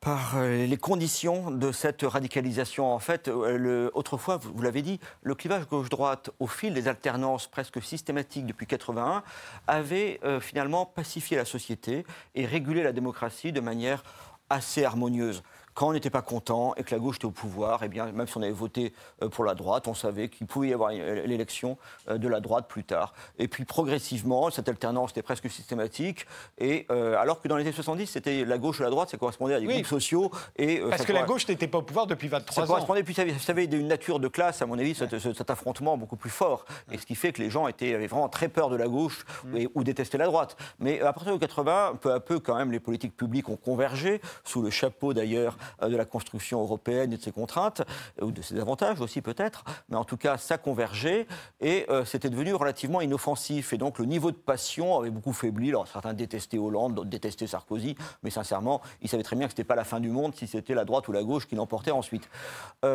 par 0.02 0.36
euh, 0.36 0.68
les 0.68 0.78
conditions 0.78 1.50
de 1.50 1.72
cette 1.72 2.04
radicalisation. 2.04 2.94
En 2.94 3.00
fait, 3.00 3.28
euh, 3.28 3.90
autrefois, 3.96 4.38
vous, 4.38 4.62
l'avez 4.62 4.84
dit, 4.84 5.00
le 5.24 5.34
clivage 5.34 5.68
gauche-droite, 5.68 6.30
au 6.40 6.46
fil 6.46 6.76
des 6.76 6.88
alternances 6.88 7.48
presque 7.48 7.82
systématiques 7.82 8.46
depuis 8.46 8.68
81, 8.68 9.24
avait 9.66 10.20
finalement 10.42 10.86
pacifié 10.86 11.38
la 11.38 11.46
société 11.46 12.06
et 12.36 12.46
régulé 12.46 12.84
la 12.84 12.92
démocratie 12.92 13.52
de 13.52 13.62
manière 13.62 14.04
assez 14.52 14.86
harmonieuse 14.86 15.42
quand 15.76 15.90
on 15.90 15.94
n'était 15.94 16.10
pas 16.10 16.22
content 16.22 16.74
et 16.78 16.84
que 16.84 16.96
la 16.96 17.00
gauche 17.00 17.18
était 17.18 17.26
au 17.26 17.32
pouvoir, 17.32 17.84
et 17.84 17.88
eh 17.88 17.90
bien, 17.90 18.06
même 18.14 18.28
si 18.28 18.38
on 18.38 18.42
avait 18.42 18.52
voté 18.52 18.94
euh, 19.22 19.28
pour 19.28 19.44
la 19.44 19.56
droite, 19.56 19.88
on 19.90 19.94
savait 19.94 20.30
qu'il 20.30 20.48
pouvait 20.48 20.70
y 20.70 20.74
avoir 20.74 20.92
euh, 20.94 21.26
l'élection 21.28 21.78
euh, 22.10 22.18
de 22.18 22.30
la 22.30 22.40
droite 22.40 22.68
plus 22.70 22.86
tard. 22.86 23.14
Et 23.40 23.50
puis 23.50 23.66
progressivement, 23.66 24.50
cette 24.50 24.70
alternance 24.70 25.12
était 25.12 25.22
presque 25.22 25.50
systématique. 25.50 26.26
Et 26.58 26.88
alors 26.90 27.42
que 27.42 27.48
dans 27.50 27.58
les 27.58 27.64
années 27.64 27.74
70, 27.74 28.08
c'était 28.08 28.46
la 28.46 28.58
gauche 28.58 28.80
ou 28.80 28.84
la 28.84 28.90
droite, 28.90 29.10
ça 29.10 29.18
correspondait 29.18 29.56
à 29.56 29.60
des 29.60 29.66
groupes 29.66 29.86
sociaux. 29.86 30.32
Et, 30.56 30.78
Parce 30.90 31.06
que 31.06 31.12
la 31.12 31.24
gauche 31.24 31.48
n'était 31.48 31.68
pas 31.68 31.80
au 31.80 31.82
pouvoir 31.82 32.08
depuis 32.08 32.30
23 32.30 32.64
ça 32.64 32.68
Correspondait, 32.68 33.04
puis 33.04 33.14
ça 33.14 33.24
avait, 33.50 33.66
une 33.66 33.88
nature 33.88 34.20
de 34.20 34.30
classe, 34.30 34.62
à 34.62 34.66
mon 34.66 34.80
avis, 34.80 34.96
cet, 34.96 35.50
affrontement 35.50 35.98
beaucoup 35.98 36.16
plus 36.16 36.30
fort. 36.30 36.66
Et 36.92 36.98
ce 36.98 37.06
qui 37.06 37.16
fait 37.16 37.34
que 37.34 37.42
les 37.42 37.50
gens 37.50 37.68
étaient, 37.68 37.94
avaient 37.94 38.08
vraiment 38.08 38.30
très 38.30 38.48
peur 38.48 38.70
de 38.70 38.78
la 38.78 38.88
gauche 38.88 39.26
mm. 39.44 39.66
ou 39.76 39.84
détestaient 39.84 40.18
la 40.18 40.28
droite. 40.28 40.56
Mais 40.80 41.02
à 41.02 41.12
partir 41.12 41.34
de 41.34 41.38
80, 41.38 42.00
peu 42.00 42.14
à 42.14 42.20
peu, 42.22 42.40
quand 42.40 42.56
même, 42.56 42.72
les 42.72 42.80
politiques 42.80 43.18
publiques 43.18 43.50
ont 43.50 43.58
convergé, 43.58 44.22
sous 44.44 44.62
le 44.62 44.70
chapeau 44.70 45.14
d'ailleurs 45.14 45.58
de 45.82 45.96
la 45.96 46.06
construction 46.06 46.62
européenne 46.62 47.14
et 47.14 47.18
de 47.18 47.22
ses 47.22 47.32
contraintes, 47.32 47.82
ou 48.22 48.32
de 48.32 48.42
ses 48.42 48.60
avantages 48.60 49.02
aussi 49.02 49.22
peut-être, 49.22 49.64
mais 49.90 49.98
en 49.98 50.04
tout 50.04 50.18
cas, 50.18 50.38
ça 50.38 50.58
convergeait 50.58 51.28
et 51.60 51.88
c'était 52.06 52.30
devenu 52.30 52.54
relativement 52.54 53.02
inoffensif. 53.02 53.74
Et 53.74 53.78
donc 53.78 54.00
le 54.00 54.06
niveau 54.06 54.32
de 54.32 54.38
passion 54.38 54.98
avait 55.00 55.10
beaucoup 55.10 55.34
faibli. 55.34 55.70
Alors 55.70 55.88
certains 55.88 56.14
détestaient 56.14 56.58
Hollande, 56.58 56.96
d'autres 56.96 57.10
détestaient 57.10 57.48
Sarkozy, 57.48 57.96
mais 58.24 58.30
sincèrement, 58.30 58.82
ils 59.02 59.10
savaient 59.10 59.24
très 59.24 59.36
bien 59.36 59.48
que 59.48 59.52
ce 59.52 59.56
n'était 59.56 59.68
pas 59.68 59.76
la 59.76 59.84
fin 59.84 60.00
du 60.00 60.10
monde 60.10 60.36
si 60.36 60.48
c'était 60.48 60.74
la 60.74 60.86
droite 60.86 61.08
ou 61.08 61.12
la 61.12 61.24
gauche 61.24 61.48
qui 61.48 61.56
l'emportait 61.56 61.92
ensuite. 61.92 62.30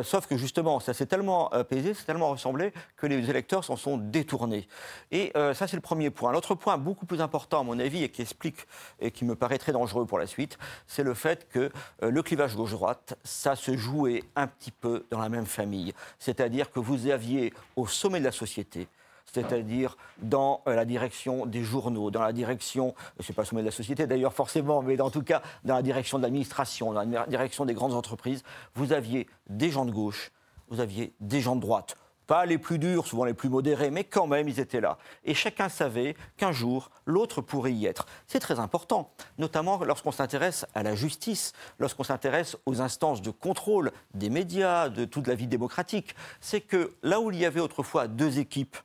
sauf 0.02 0.26
que 0.26 0.37
justement, 0.37 0.80
ça 0.80 0.94
s'est 0.94 1.06
tellement 1.06 1.48
apaisé, 1.48 1.94
c'est 1.94 2.04
tellement 2.04 2.30
ressemblé 2.30 2.72
que 2.96 3.06
les 3.06 3.30
électeurs 3.30 3.64
s'en 3.64 3.76
sont 3.76 3.96
détournés. 3.98 4.68
Et 5.11 5.33
ça, 5.35 5.66
c'est 5.66 5.76
le 5.76 5.83
premier 5.83 6.11
point. 6.11 6.33
L'autre 6.33 6.54
point, 6.54 6.78
beaucoup 6.78 7.06
plus 7.06 7.20
important 7.20 7.61
à 7.61 7.62
mon 7.62 7.78
avis, 7.78 8.04
et 8.04 8.09
qui 8.09 8.22
explique 8.22 8.66
et 9.00 9.11
qui 9.11 9.24
me 9.24 9.35
paraît 9.35 9.59
très 9.59 9.72
dangereux 9.72 10.06
pour 10.06 10.18
la 10.18 10.26
suite, 10.26 10.59
c'est 10.87 11.02
le 11.02 11.14
fait 11.14 11.48
que 11.48 11.70
euh, 12.02 12.11
le 12.11 12.22
clivage 12.22 12.56
gauche-droite, 12.61 13.18
ça 13.25 13.57
se 13.57 13.77
jouait 13.77 14.23
un 14.37 14.46
petit 14.46 14.70
peu 14.70 15.07
dans 15.11 15.20
la 15.20 15.29
même 15.29 15.46
famille. 15.46 15.92
C'est-à-dire 16.18 16.70
que 16.70 16.79
vous 16.79 17.09
aviez 17.09 17.53
au 17.77 17.87
sommet 17.87 18.20
de 18.20 18.25
la 18.25 18.33
société, 18.33 18.87
c'est-à-dire 19.33 19.96
dans 20.18 20.62
euh, 20.66 20.75
la 20.75 20.85
direction 20.85 21.46
des 21.46 21.62
journaux, 21.62 22.11
dans 22.11 22.23
la 22.23 22.33
direction, 22.33 22.94
je 23.18 23.25
sais 23.25 23.33
pas 23.33 23.42
le 23.42 23.46
sommet 23.46 23.62
de 23.62 23.66
la 23.66 23.73
société 23.73 24.07
d'ailleurs 24.07 24.35
forcément, 24.35 24.83
mais 24.83 25.01
en 25.01 25.11
tout 25.11 25.23
cas 25.23 25.40
dans 25.64 25.75
la 25.75 25.83
direction 25.83 26.18
de 26.18 26.23
l'administration, 26.23 26.92
dans 26.92 27.03
la 27.03 27.27
direction 27.27 27.64
des 27.64 27.75
grandes 27.75 27.94
entreprises, 27.94 28.42
vous 28.75 28.92
aviez 28.92 29.27
des 29.49 29.70
gens 29.70 29.87
de 29.87 29.92
gauche, 29.92 30.31
vous 30.68 30.81
aviez 30.81 31.14
des 31.20 31.40
gens 31.40 31.57
de 31.57 31.61
droite. 31.61 31.96
Pas 32.31 32.47
les 32.47 32.59
plus 32.59 32.79
durs, 32.79 33.09
souvent 33.09 33.25
les 33.25 33.35
plus 33.35 33.49
modérés, 33.49 33.90
mais 33.90 34.05
quand 34.05 34.29
même, 34.29 34.49
ils 34.49 34.61
étaient 34.61 34.81
là. 34.81 34.99
Et 35.25 35.35
chacun 35.35 35.69
savait 35.69 36.14
qu'un 36.37 36.53
jour, 36.53 36.93
l'autre 37.05 37.40
pourrait 37.40 37.73
y 37.73 37.87
être. 37.87 38.07
C'est 38.29 38.38
très 38.38 38.61
important, 38.61 39.12
notamment 39.38 39.83
lorsqu'on 39.83 40.12
s'intéresse 40.12 40.64
à 40.77 40.85
la 40.85 40.95
justice, 40.95 41.55
lorsqu'on 41.81 42.05
s'intéresse 42.05 42.57
aux 42.66 42.81
instances 42.81 43.21
de 43.21 43.33
contrôle 43.33 43.90
des 44.14 44.31
médias, 44.31 44.90
de 44.90 45.07
toute 45.07 45.27
la 45.27 45.35
vie 45.35 45.49
démocratique. 45.49 46.14
C'est 46.40 46.61
que 46.61 46.95
là 47.03 47.19
où 47.19 47.33
il 47.33 47.37
y 47.40 47.45
avait 47.45 47.59
autrefois 47.59 48.07
deux 48.07 48.38
équipes 48.38 48.77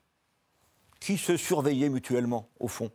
qui 1.00 1.16
se 1.20 1.38
surveillaient 1.38 1.90
mutuellement, 1.90 2.50
au 2.60 2.68
fond, 2.68 2.90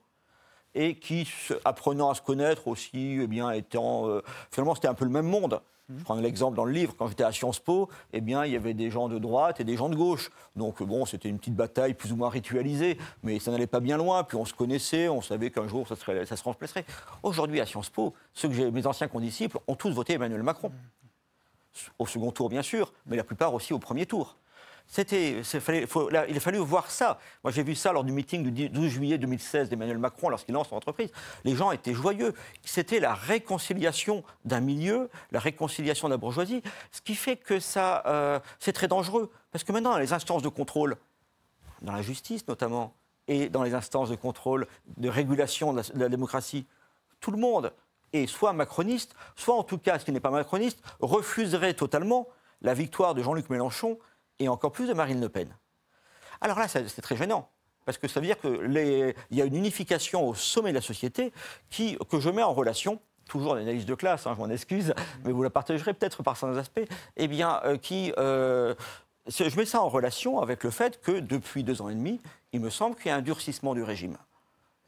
et 0.74 0.96
qui, 0.98 1.28
apprenant 1.64 2.10
à 2.10 2.16
se 2.16 2.22
connaître 2.22 2.66
aussi, 2.66 3.20
eh 3.22 3.28
bien, 3.28 3.52
étant. 3.52 4.08
Euh, 4.08 4.20
finalement, 4.50 4.74
c'était 4.74 4.88
un 4.88 4.94
peu 4.94 5.04
le 5.04 5.12
même 5.12 5.28
monde. 5.28 5.62
Je 5.98 6.04
prends 6.04 6.14
l'exemple 6.14 6.56
dans 6.56 6.64
le 6.64 6.72
livre, 6.72 6.94
quand 6.96 7.08
j'étais 7.08 7.24
à 7.24 7.32
Sciences 7.32 7.58
Po, 7.58 7.88
eh 8.12 8.20
bien, 8.20 8.44
il 8.44 8.52
y 8.52 8.56
avait 8.56 8.74
des 8.74 8.90
gens 8.90 9.08
de 9.08 9.18
droite 9.18 9.60
et 9.60 9.64
des 9.64 9.76
gens 9.76 9.88
de 9.88 9.96
gauche. 9.96 10.30
Donc, 10.56 10.82
bon, 10.82 11.04
c'était 11.06 11.28
une 11.28 11.38
petite 11.38 11.56
bataille 11.56 11.94
plus 11.94 12.12
ou 12.12 12.16
moins 12.16 12.28
ritualisée, 12.28 12.98
mais 13.22 13.38
ça 13.38 13.50
n'allait 13.50 13.66
pas 13.66 13.80
bien 13.80 13.96
loin. 13.96 14.24
Puis 14.24 14.36
on 14.36 14.44
se 14.44 14.54
connaissait, 14.54 15.08
on 15.08 15.20
savait 15.20 15.50
qu'un 15.50 15.68
jour, 15.68 15.86
ça, 15.88 15.96
se 15.96 16.42
remplacerait. 16.42 16.84
Aujourd'hui, 17.22 17.60
à 17.60 17.66
Sciences 17.66 17.90
Po, 17.90 18.14
ceux 18.32 18.48
que 18.48 18.70
mes 18.70 18.86
anciens 18.86 19.08
condisciples 19.08 19.58
ont 19.66 19.74
tous 19.74 19.90
voté 19.90 20.14
Emmanuel 20.14 20.42
Macron. 20.42 20.70
Au 21.98 22.06
second 22.06 22.32
tour, 22.32 22.48
bien 22.48 22.62
sûr, 22.62 22.92
mais 23.06 23.16
la 23.16 23.24
plupart 23.24 23.54
aussi 23.54 23.72
au 23.72 23.78
premier 23.78 24.06
tour. 24.06 24.36
C'était, 24.86 25.42
il 25.42 26.36
a 26.36 26.40
fallu 26.40 26.58
voir 26.58 26.90
ça. 26.90 27.18
Moi, 27.44 27.52
j'ai 27.52 27.62
vu 27.62 27.74
ça 27.74 27.92
lors 27.92 28.04
du 28.04 28.12
meeting 28.12 28.50
du 28.50 28.68
12 28.68 28.88
juillet 28.88 29.18
2016 29.18 29.68
d'Emmanuel 29.68 29.98
Macron 29.98 30.28
lorsqu'il 30.28 30.54
lance 30.54 30.68
son 30.68 30.76
entreprise. 30.76 31.10
Les 31.44 31.54
gens 31.54 31.70
étaient 31.70 31.94
joyeux. 31.94 32.34
C'était 32.64 33.00
la 33.00 33.14
réconciliation 33.14 34.24
d'un 34.44 34.60
milieu, 34.60 35.08
la 35.30 35.38
réconciliation 35.38 36.08
de 36.08 36.14
la 36.14 36.18
bourgeoisie, 36.18 36.62
ce 36.90 37.00
qui 37.00 37.14
fait 37.14 37.36
que 37.36 37.60
ça, 37.60 38.02
euh, 38.06 38.40
c'est 38.58 38.72
très 38.72 38.88
dangereux. 38.88 39.30
Parce 39.52 39.64
que 39.64 39.72
maintenant, 39.72 39.96
les 39.96 40.12
instances 40.12 40.42
de 40.42 40.48
contrôle, 40.48 40.96
dans 41.82 41.92
la 41.92 42.02
justice 42.02 42.46
notamment, 42.48 42.94
et 43.28 43.48
dans 43.48 43.62
les 43.62 43.74
instances 43.74 44.10
de 44.10 44.16
contrôle, 44.16 44.66
de 44.96 45.08
régulation 45.08 45.72
de 45.72 45.82
la 45.94 46.08
démocratie, 46.08 46.66
tout 47.20 47.30
le 47.30 47.38
monde 47.38 47.72
est 48.12 48.26
soit 48.26 48.52
macroniste, 48.52 49.14
soit 49.36 49.54
en 49.54 49.62
tout 49.62 49.78
cas, 49.78 49.98
ce 49.98 50.04
qui 50.04 50.12
n'est 50.12 50.20
pas 50.20 50.30
macroniste, 50.30 50.82
refuserait 51.00 51.74
totalement 51.74 52.26
la 52.62 52.74
victoire 52.74 53.14
de 53.14 53.22
Jean-Luc 53.22 53.48
Mélenchon 53.48 53.98
et 54.40 54.48
encore 54.48 54.72
plus 54.72 54.88
de 54.88 54.94
Marine 54.94 55.20
Le 55.20 55.28
Pen. 55.28 55.54
Alors 56.40 56.58
là, 56.58 56.66
c'est 56.66 57.02
très 57.02 57.16
gênant. 57.16 57.48
Parce 57.84 57.98
que 57.98 58.08
ça 58.08 58.20
veut 58.20 58.26
dire 58.26 58.40
qu'il 58.40 59.14
y 59.30 59.42
a 59.42 59.44
une 59.44 59.56
unification 59.56 60.26
au 60.28 60.34
sommet 60.34 60.70
de 60.70 60.76
la 60.76 60.82
société 60.82 61.32
que 61.70 62.20
je 62.20 62.30
mets 62.30 62.42
en 62.42 62.52
relation, 62.52 63.00
toujours 63.26 63.54
l'analyse 63.54 63.86
de 63.86 63.94
classe, 63.94 64.26
hein, 64.26 64.34
je 64.36 64.40
m'en 64.40 64.50
excuse, 64.50 64.94
mais 65.24 65.32
vous 65.32 65.42
la 65.42 65.50
partagerez 65.50 65.94
peut-être 65.94 66.22
par 66.22 66.36
certains 66.36 66.58
aspects, 66.58 66.86
eh 67.16 67.28
bien, 67.28 67.60
euh, 67.64 67.78
euh, 68.18 68.74
je 69.28 69.56
mets 69.56 69.64
ça 69.64 69.80
en 69.80 69.88
relation 69.88 70.40
avec 70.40 70.64
le 70.64 70.70
fait 70.70 71.00
que 71.00 71.20
depuis 71.20 71.64
deux 71.64 71.80
ans 71.80 71.88
et 71.88 71.94
demi, 71.94 72.20
il 72.52 72.60
me 72.60 72.70
semble 72.70 72.96
qu'il 72.96 73.06
y 73.06 73.10
a 73.10 73.16
un 73.16 73.22
durcissement 73.22 73.74
du 73.74 73.82
régime. 73.82 74.16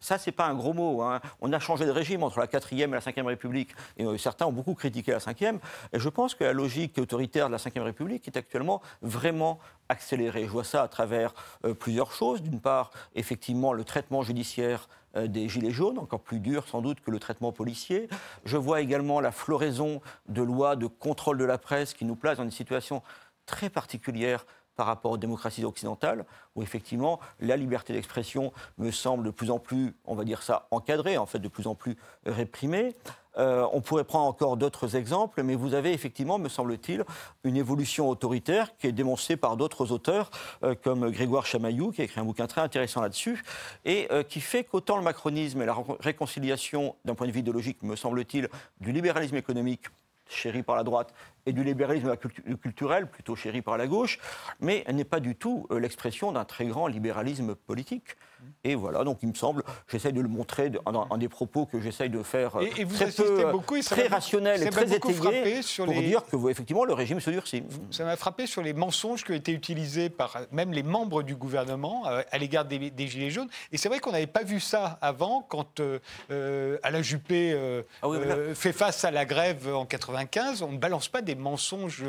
Ça, 0.03 0.19
c'est 0.19 0.33
pas 0.33 0.47
un 0.47 0.55
gros 0.55 0.73
mot. 0.73 1.01
Hein. 1.01 1.21
On 1.41 1.53
a 1.53 1.61
changé 1.61 1.87
de 1.87 1.91
régime 1.91 2.25
entre 2.25 2.41
la 2.41 2.47
4e 2.47 2.75
et 2.75 2.87
la 2.89 2.99
5e 2.99 3.25
République. 3.25 3.71
Et 3.97 4.05
euh, 4.05 4.19
certains 4.19 4.47
ont 4.47 4.53
beaucoup 4.53 4.75
critiqué 4.75 5.13
la 5.13 5.21
5e. 5.21 5.61
Et 5.93 6.01
je 6.01 6.09
pense 6.09 6.35
que 6.35 6.43
la 6.43 6.53
logique 6.53 6.99
autoritaire 6.99 7.47
de 7.47 7.53
la 7.53 7.59
5e 7.59 7.83
République 7.83 8.27
est 8.27 8.37
actuellement 8.37 8.83
vraiment 9.01 9.61
accélérée. 9.89 10.45
Je 10.45 10.51
vois 10.51 10.65
ça 10.65 10.83
à 10.83 10.89
travers 10.89 11.33
euh, 11.65 11.73
plusieurs 11.73 12.11
choses. 12.11 12.43
D'une 12.43 12.61
part, 12.61 12.91
effectivement, 13.15 13.73
le 13.73 13.85
traitement 13.85 14.23
judiciaire 14.23 14.89
euh, 15.17 15.29
des 15.29 15.49
Gilets 15.49 15.71
jaunes, 15.71 16.01
encore 16.01 16.21
plus 16.21 16.41
dur 16.41 16.67
sans 16.67 16.83
doute 16.83 17.01
que 17.01 17.13
le 17.13 17.21
traitement 17.21 17.53
policier. 17.53 18.09
Je 18.45 18.57
vois 18.57 18.81
également 18.81 19.21
la 19.21 19.31
floraison 19.31 20.01
de 20.29 20.43
lois 20.43 20.75
de 20.75 20.89
contrôle 20.89 21.39
de 21.39 21.45
la 21.45 21.59
presse 21.59 21.95
qui 21.95 22.05
nous 22.05 22.17
place 22.17 22.39
dans 22.39 22.45
une 22.45 22.51
situation 22.51 23.03
très 23.47 23.71
particulière 23.71 24.47
par 24.77 24.87
rapport 24.87 25.13
aux 25.13 25.19
démocraties 25.19 25.65
occidentales, 25.65 26.25
où 26.55 26.63
effectivement 26.63 27.21
la 27.41 27.57
liberté 27.57 27.93
d'expression 27.93 28.53
me 28.79 28.91
semble 28.91 29.25
de 29.25 29.31
plus 29.31 29.51
en 29.51 29.59
plus, 29.59 29.95
on 30.05 30.15
va 30.15 30.25
dire 30.25 30.43
ça, 30.43 30.67
encadrée, 30.71 31.19
en 31.19 31.27
fait 31.27 31.39
de 31.39 31.49
plus 31.49 31.67
en 31.67 31.75
plus 31.75 31.97
réprimée. 32.27 32.95
Euh, 33.39 33.67
on 33.73 33.81
pourrait 33.81 34.05
prendre 34.05 34.27
encore 34.27 34.57
d'autres 34.57 34.97
exemples, 34.97 35.43
mais 35.43 35.55
vous 35.55 35.75
avez 35.75 35.93
effectivement, 35.93 36.39
me 36.39 36.49
semble-t-il, 36.49 37.05
une 37.45 37.57
évolution 37.57 38.09
autoritaire 38.09 38.77
qui 38.77 38.87
est 38.87 38.93
démontrée 38.93 39.37
par 39.37 39.57
d'autres 39.57 39.93
auteurs, 39.93 40.31
euh, 40.65 40.75
comme 40.75 41.11
Grégoire 41.11 41.47
Chamaillou, 41.47 41.93
qui 41.93 42.03
a 42.03 42.05
écrit 42.05 42.21
un 42.21 42.25
bouquin 42.25 42.47
très 42.47 42.61
intéressant 42.61 43.01
là-dessus, 43.01 43.43
et 43.85 44.09
euh, 44.11 44.23
qui 44.23 44.41
fait 44.41 44.65
qu'autant 44.65 44.97
le 44.97 45.03
macronisme 45.03 45.63
et 45.63 45.67
la 45.67 45.77
réconciliation, 46.01 46.97
d'un 47.05 47.15
point 47.15 47.27
de 47.27 47.33
vue 47.33 47.41
idéologique, 47.41 47.83
me 47.83 47.97
semble-t-il, 47.97 48.49
du 48.81 48.93
libéralisme 48.93 49.37
économique 49.37 49.87
chéri 50.29 50.63
par 50.63 50.77
la 50.77 50.83
droite, 50.83 51.13
et 51.47 51.53
du 51.53 51.65
libéralisme 51.65 52.15
culturel, 52.63 53.09
plutôt 53.09 53.37
chéri 53.37 53.63
par 53.63 53.77
la 53.77 53.87
gauche, 53.87 54.19
mais 54.61 54.85
n'est 54.93 55.05
pas 55.05 55.21
du 55.21 55.35
tout 55.35 55.67
euh, 55.71 55.79
l'expression 55.79 56.33
d'un 56.33 56.45
très 56.45 56.67
grand 56.67 56.87
libéralisme 56.87 57.55
politique. 57.55 58.17
Et 58.65 58.75
voilà, 58.75 59.05
donc 59.05 59.19
il 59.23 59.29
me 59.29 59.35
semble, 59.35 59.63
j'essaye 59.89 60.13
de 60.13 60.21
le 60.21 60.27
montrer 60.27 60.73
en, 60.85 61.17
des 61.17 61.29
propos 61.29 61.65
que 61.65 61.81
j'essaye 61.81 62.11
de 62.11 62.23
faire 62.25 62.57
et, 62.61 62.83
vous 62.85 62.97
très, 62.97 63.13
peu, 63.13 63.53
beaucoup, 63.53 63.77
et 63.77 63.83
très 63.83 64.09
rationnel 64.09 64.63
et 64.63 64.71
très 64.71 64.93
étayé 64.93 64.99
pour 64.99 65.93
dire 65.93 66.25
que 66.25 66.51
effectivement 66.51 66.85
le 66.85 66.93
régime 66.93 67.21
se 67.21 67.31
durcit. 67.31 67.63
Ça 67.93 68.05
m'a 68.05 68.17
frappé 68.17 68.47
sur 68.47 68.63
les 68.63 68.73
mensonges 68.73 69.25
qui 69.25 69.31
ont 69.31 69.37
été 69.37 69.53
utilisés 69.53 70.11
par 70.11 70.39
même 70.51 70.73
les 70.73 70.83
membres 70.83 71.23
du 71.23 71.37
gouvernement 71.37 72.09
euh, 72.09 72.23
à 72.33 72.39
l'égard 72.39 72.65
des, 72.65 72.93
Gilets 73.07 73.31
jaunes. 73.31 73.49
Et 73.71 73.77
c'est 73.77 73.89
vrai 73.89 74.01
qu'on 74.01 74.13
n'avait 74.13 74.27
pas 74.27 74.43
vu 74.43 74.59
ça 74.59 74.99
avant 75.01 75.43
quand 75.43 75.81
euh, 75.81 76.79
Alain 76.83 77.03
Juppé 77.03 77.57
ah 78.03 78.09
fait 78.55 78.73
face 78.73 79.05
à 79.05 79.13
la 79.13 79.25
grève 79.25 79.73
en 79.73 79.87
95. 79.87 80.63
On 80.63 80.73
ne 80.73 80.79
balance 80.79 81.09
pas 81.09 81.23
des 81.23 81.32
mensonges 81.35 82.05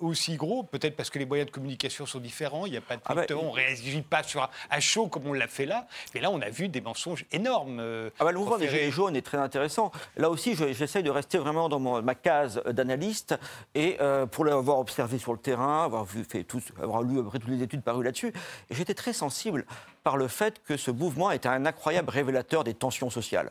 aussi 0.00 0.36
gros, 0.36 0.62
peut-être 0.62 0.96
parce 0.96 1.10
que 1.10 1.18
les 1.18 1.26
moyens 1.26 1.48
de 1.48 1.54
communication 1.54 2.06
sont 2.06 2.20
différents, 2.20 2.66
il 2.66 2.72
n'y 2.72 2.76
a 2.76 2.80
pas 2.80 2.96
de 2.96 3.02
ah 3.06 3.14
bah, 3.14 3.26
on 3.30 3.48
ne 3.48 3.50
réagit 3.50 4.02
pas 4.02 4.22
sur, 4.22 4.48
à 4.70 4.80
chaud 4.80 5.08
comme 5.08 5.26
on 5.26 5.32
l'a 5.32 5.48
fait 5.48 5.66
là. 5.66 5.86
Mais 6.14 6.20
là, 6.20 6.30
on 6.30 6.40
a 6.40 6.50
vu 6.50 6.68
des 6.68 6.80
mensonges 6.80 7.24
énormes. 7.32 7.78
Euh, 7.80 8.10
ah 8.18 8.24
bah, 8.24 8.32
le 8.32 8.38
mouvement 8.38 8.58
des 8.58 8.68
Gilets 8.68 8.90
jaunes 8.90 9.16
est 9.16 9.22
très 9.22 9.38
intéressant. 9.38 9.92
Là 10.16 10.30
aussi, 10.30 10.54
j'essaye 10.54 11.02
de 11.02 11.10
rester 11.10 11.38
vraiment 11.38 11.68
dans 11.68 11.80
ma 11.80 12.14
case 12.14 12.62
d'analyste 12.64 13.36
et 13.74 13.96
euh, 14.00 14.26
pour 14.26 14.44
l'avoir 14.44 14.78
observé 14.78 15.18
sur 15.18 15.32
le 15.32 15.38
terrain, 15.38 15.84
avoir, 15.84 16.04
vu, 16.04 16.24
fait 16.24 16.44
tout, 16.44 16.62
avoir 16.80 17.02
lu 17.02 17.18
après 17.18 17.38
toutes 17.38 17.50
les 17.50 17.62
études 17.62 17.82
parues 17.82 18.04
là-dessus, 18.04 18.32
j'étais 18.70 18.94
très 18.94 19.12
sensible 19.12 19.64
par 20.02 20.16
le 20.16 20.28
fait 20.28 20.62
que 20.64 20.76
ce 20.76 20.90
mouvement 20.90 21.30
était 21.30 21.48
un 21.48 21.66
incroyable 21.66 22.10
révélateur 22.10 22.64
des 22.64 22.74
tensions 22.74 23.10
sociales 23.10 23.50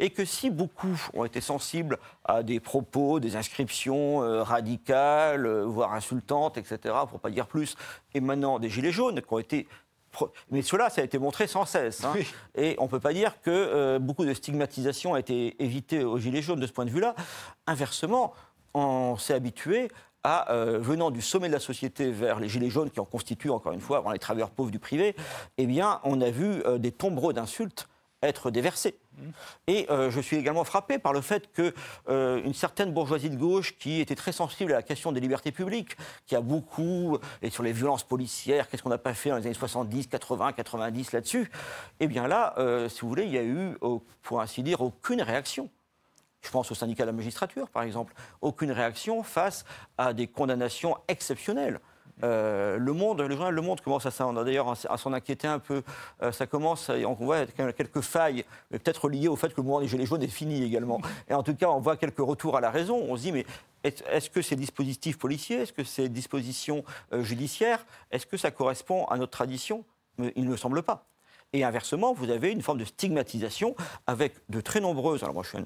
et 0.00 0.10
que 0.10 0.24
si 0.24 0.50
beaucoup 0.50 1.00
ont 1.14 1.24
été 1.24 1.40
sensibles 1.40 1.98
à 2.24 2.42
des 2.42 2.58
propos, 2.58 3.20
des 3.20 3.36
inscriptions 3.36 4.22
euh, 4.22 4.42
radicales, 4.42 5.46
voire 5.62 5.94
insultantes, 5.94 6.58
etc., 6.58 6.78
pour 7.08 7.18
ne 7.18 7.18
pas 7.18 7.30
dire 7.30 7.46
plus, 7.46 7.76
émanant 8.14 8.58
des 8.58 8.68
Gilets 8.68 8.90
jaunes, 8.90 9.20
qui 9.20 9.32
ont 9.32 9.38
été 9.38 9.68
mais 10.50 10.62
cela, 10.62 10.90
ça 10.90 11.02
a 11.02 11.04
été 11.04 11.18
montré 11.18 11.46
sans 11.46 11.64
cesse. 11.64 12.04
Hein. 12.04 12.14
Et 12.56 12.74
on 12.78 12.84
ne 12.84 12.88
peut 12.88 13.00
pas 13.00 13.12
dire 13.12 13.40
que 13.42 13.50
euh, 13.50 13.98
beaucoup 13.98 14.24
de 14.24 14.34
stigmatisation 14.34 15.14
a 15.14 15.20
été 15.20 15.62
évitée 15.62 16.02
aux 16.02 16.18
Gilets 16.18 16.42
jaunes 16.42 16.60
de 16.60 16.66
ce 16.66 16.72
point 16.72 16.84
de 16.84 16.90
vue-là. 16.90 17.14
Inversement, 17.66 18.34
on 18.74 19.16
s'est 19.16 19.34
habitué 19.34 19.88
à, 20.22 20.52
euh, 20.52 20.78
venant 20.80 21.10
du 21.10 21.22
sommet 21.22 21.48
de 21.48 21.52
la 21.52 21.60
société 21.60 22.10
vers 22.10 22.40
les 22.40 22.48
Gilets 22.48 22.70
jaunes, 22.70 22.90
qui 22.90 23.00
en 23.00 23.04
constituent, 23.04 23.50
encore 23.50 23.72
une 23.72 23.80
fois, 23.80 23.98
avant 23.98 24.10
les 24.10 24.18
travailleurs 24.18 24.50
pauvres 24.50 24.70
du 24.70 24.78
privé, 24.78 25.14
eh 25.58 25.66
bien, 25.66 26.00
on 26.04 26.20
a 26.20 26.30
vu 26.30 26.62
euh, 26.66 26.78
des 26.78 26.92
tombereaux 26.92 27.32
d'insultes 27.32 27.88
être 28.22 28.50
déversés. 28.50 28.98
Et 29.66 29.86
euh, 29.90 30.10
je 30.10 30.20
suis 30.20 30.36
également 30.36 30.64
frappé 30.64 30.98
par 30.98 31.12
le 31.12 31.20
fait 31.20 31.52
qu'une 31.52 31.72
euh, 32.08 32.52
certaine 32.52 32.92
bourgeoisie 32.92 33.30
de 33.30 33.36
gauche 33.36 33.76
qui 33.78 34.00
était 34.00 34.14
très 34.14 34.32
sensible 34.32 34.72
à 34.72 34.76
la 34.76 34.82
question 34.82 35.12
des 35.12 35.20
libertés 35.20 35.52
publiques, 35.52 35.96
qui 36.26 36.36
a 36.36 36.40
beaucoup, 36.40 37.18
et 37.42 37.50
sur 37.50 37.62
les 37.62 37.72
violences 37.72 38.04
policières, 38.04 38.68
qu'est-ce 38.68 38.82
qu'on 38.82 38.90
n'a 38.90 38.98
pas 38.98 39.14
fait 39.14 39.30
dans 39.30 39.36
les 39.36 39.46
années 39.46 39.54
70, 39.54 40.06
80, 40.08 40.52
90 40.52 41.12
là-dessus, 41.12 41.50
eh 42.00 42.06
bien 42.06 42.28
là, 42.28 42.54
euh, 42.58 42.88
si 42.88 43.00
vous 43.00 43.08
voulez, 43.08 43.24
il 43.24 43.32
y 43.32 43.38
a 43.38 43.44
eu, 43.44 43.76
pour 44.22 44.40
ainsi 44.40 44.62
dire, 44.62 44.80
aucune 44.80 45.22
réaction. 45.22 45.70
Je 46.42 46.50
pense 46.50 46.70
au 46.70 46.74
syndicat 46.74 47.04
de 47.04 47.08
la 47.08 47.12
magistrature, 47.12 47.68
par 47.68 47.82
exemple. 47.82 48.14
Aucune 48.40 48.72
réaction 48.72 49.22
face 49.22 49.64
à 49.98 50.14
des 50.14 50.26
condamnations 50.26 50.96
exceptionnelles. 51.08 51.80
Euh, 52.24 52.76
le 52.78 52.92
monde, 52.92 53.20
le 53.20 53.34
journal 53.34 53.54
Le 53.54 53.62
Monde 53.62 53.80
commence 53.80 54.06
à, 54.06 54.32
d'ailleurs 54.44 54.74
à 54.88 54.96
s'en 54.96 55.12
inquiéter 55.12 55.48
un 55.48 55.58
peu. 55.58 55.82
Euh, 56.22 56.32
ça 56.32 56.46
commence, 56.46 56.90
on 56.90 57.14
voit 57.14 57.46
quelques 57.46 58.00
failles, 58.00 58.44
peut-être 58.70 59.08
liées 59.08 59.28
au 59.28 59.36
fait 59.36 59.48
que 59.48 59.56
le 59.58 59.62
mouvement 59.62 59.80
des 59.80 59.88
Gilets 59.88 60.06
jaunes 60.06 60.22
est 60.22 60.28
fini 60.28 60.62
également. 60.62 61.00
Et 61.28 61.34
en 61.34 61.42
tout 61.42 61.54
cas, 61.54 61.68
on 61.68 61.80
voit 61.80 61.96
quelques 61.96 62.18
retours 62.18 62.56
à 62.56 62.60
la 62.60 62.70
raison. 62.70 63.04
On 63.08 63.16
se 63.16 63.22
dit, 63.22 63.32
mais 63.32 63.46
est-ce 63.82 64.30
que 64.30 64.42
ces 64.42 64.56
dispositifs 64.56 65.18
policiers, 65.18 65.58
est-ce 65.62 65.72
que 65.72 65.84
ces 65.84 66.08
dispositions 66.08 66.84
euh, 67.12 67.22
judiciaires, 67.22 67.84
est-ce 68.10 68.26
que 68.26 68.36
ça 68.36 68.50
correspond 68.50 69.06
à 69.06 69.16
notre 69.16 69.32
tradition? 69.32 69.84
Il 70.36 70.44
ne 70.44 70.50
me 70.50 70.56
semble 70.56 70.82
pas. 70.82 71.06
Et 71.52 71.64
inversement, 71.64 72.12
vous 72.12 72.30
avez 72.30 72.52
une 72.52 72.62
forme 72.62 72.78
de 72.78 72.84
stigmatisation 72.84 73.74
avec 74.06 74.34
de 74.48 74.60
très 74.60 74.80
nombreuses. 74.80 75.22
Alors 75.22 75.34
moi, 75.34 75.42
je 75.42 75.48
suis 75.48 75.58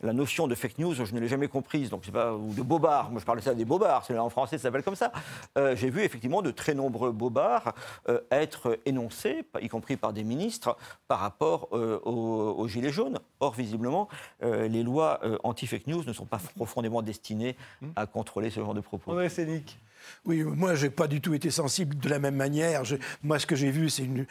la 0.00 0.12
notion 0.12 0.46
de 0.46 0.54
fake 0.54 0.78
news, 0.78 0.94
je 0.94 1.12
ne 1.12 1.20
l'ai 1.20 1.28
jamais 1.28 1.48
comprise, 1.48 1.90
donc 1.90 2.02
c'est 2.04 2.12
pas 2.12 2.32
ou 2.32 2.54
de 2.54 2.62
bobards. 2.62 3.10
Moi, 3.10 3.20
je 3.20 3.26
parlais 3.26 3.42
ça 3.42 3.54
des 3.54 3.64
bobards. 3.64 4.04
C'est 4.06 4.16
en 4.16 4.30
français, 4.30 4.56
ça 4.56 4.64
s'appelle 4.64 4.82
comme 4.82 4.96
ça. 4.96 5.12
Euh, 5.56 5.74
j'ai 5.74 5.90
vu 5.90 6.02
effectivement 6.02 6.40
de 6.40 6.50
très 6.50 6.74
nombreux 6.74 7.12
bobards 7.12 7.74
euh, 8.08 8.20
être 8.30 8.78
énoncés, 8.86 9.44
y 9.60 9.68
compris 9.68 9.96
par 9.96 10.12
des 10.12 10.24
ministres, 10.24 10.76
par 11.08 11.18
rapport 11.18 11.68
euh, 11.72 11.98
aux, 12.04 12.68
gilets 12.68 12.92
jaunes. 12.92 13.18
Or, 13.40 13.54
visiblement, 13.54 14.08
les 14.42 14.82
lois 14.82 15.20
anti-fake 15.42 15.86
news 15.86 16.04
ne 16.04 16.12
sont 16.12 16.26
pas 16.26 16.40
profondément 16.56 17.02
destinées 17.02 17.56
à 17.96 18.06
contrôler 18.06 18.50
ce 18.50 18.60
genre 18.60 18.74
de 18.74 18.80
propos. 18.80 19.16
Oui, 19.16 19.30
c'est 19.30 19.46
Nick. 19.46 19.78
Oui, 20.24 20.42
moi, 20.42 20.74
je 20.74 20.86
n'ai 20.86 20.90
pas 20.90 21.06
du 21.06 21.20
tout 21.20 21.34
été 21.34 21.50
sensible 21.50 21.98
de 21.98 22.08
la 22.08 22.18
même 22.18 22.36
manière. 22.36 22.82
moi, 23.22 23.38
ce 23.38 23.46
que 23.46 23.56
j'ai 23.56 23.70
vu, 23.70 23.90
c'est 23.90 24.04
une, 24.04 24.26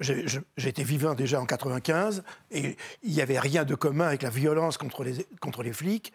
J'étais 0.00 0.82
vivant 0.82 1.14
déjà 1.14 1.40
en 1.40 1.46
95 1.46 2.22
et 2.50 2.76
il 3.02 3.12
n'y 3.12 3.20
avait 3.20 3.38
rien 3.38 3.64
de 3.64 3.74
commun 3.74 4.06
avec 4.06 4.22
la 4.22 4.30
violence 4.30 4.78
contre 4.78 5.04
les, 5.04 5.26
contre 5.40 5.62
les 5.62 5.72
flics 5.72 6.12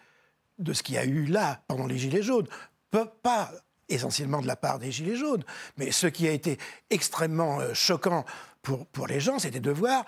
de 0.58 0.74
ce 0.74 0.82
qu'il 0.82 0.96
y 0.96 0.98
a 0.98 1.06
eu 1.06 1.26
là 1.26 1.62
pendant 1.68 1.86
les 1.86 1.98
Gilets 1.98 2.24
jaunes. 2.24 2.48
Pas 2.90 3.52
essentiellement 3.90 4.42
de 4.42 4.48
la 4.48 4.56
part 4.56 4.80
des 4.80 4.92
Gilets 4.92 5.18
jaunes, 5.18 5.44
mais 5.78 5.92
ce 5.92 6.08
qui 6.08 6.28
a 6.28 6.32
été 6.32 6.58
extrêmement 6.90 7.60
euh, 7.60 7.74
choquant 7.74 8.26
pour, 8.62 8.88
pour 8.88 9.06
les 9.06 9.20
gens, 9.20 9.38
c'était 9.38 9.60
de 9.60 9.72
voir 9.72 10.06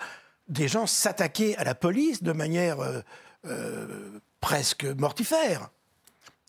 des 0.48 0.66
gens 0.66 0.86
s'attaquer 0.86 1.56
à 1.58 1.64
la 1.64 1.74
police 1.74 2.22
de 2.22 2.32
manière 2.32 2.80
euh, 2.80 3.00
euh, 3.46 4.20
presque 4.40 4.84
mortifère. 4.84 5.70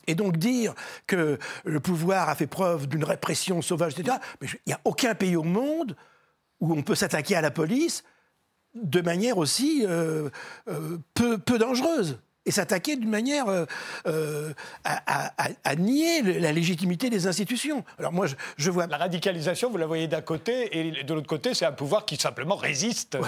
Et 0.06 0.14
donc 0.14 0.38
dire 0.38 0.74
que 1.06 1.38
le 1.64 1.80
pouvoir 1.80 2.28
a 2.28 2.34
fait 2.34 2.46
preuve 2.46 2.88
d'une 2.88 3.04
répression 3.04 3.62
sauvage, 3.62 3.92
etc., 3.96 4.16
mais 4.40 4.48
il 4.48 4.58
n'y 4.68 4.72
a 4.72 4.80
aucun 4.84 5.14
pays 5.14 5.36
au 5.36 5.44
monde 5.44 5.94
où 6.60 6.72
on 6.72 6.82
peut 6.82 6.94
s'attaquer 6.94 7.36
à 7.36 7.40
la 7.40 7.50
police 7.50 8.04
de 8.74 9.00
manière 9.00 9.38
aussi 9.38 9.84
euh, 9.86 10.30
euh, 10.68 10.98
peu, 11.14 11.38
peu, 11.38 11.58
dangereuse 11.58 12.18
et 12.46 12.52
s'attaquer 12.52 12.96
d'une 12.96 13.10
manière 13.10 13.46
euh, 14.06 14.54
à, 14.84 15.76
nier 15.76 16.22
la 16.22 16.52
légitimité 16.52 17.10
des 17.10 17.26
institutions. 17.26 17.84
Alors 17.98 18.12
moi, 18.12 18.26
je, 18.56 18.70
vois... 18.70 18.86
La 18.86 18.96
radicalisation, 18.96 19.70
vous 19.70 19.76
la 19.76 19.86
voyez 19.86 20.08
d'un 20.08 20.22
côté, 20.22 20.78
et 20.78 21.04
de 21.04 21.14
l'autre 21.14 21.26
côté, 21.26 21.52
c'est 21.52 21.66
un 21.66 21.72
pouvoir 21.72 22.06
qui 22.06 22.16
simplement 22.16 22.56
résiste. 22.56 23.18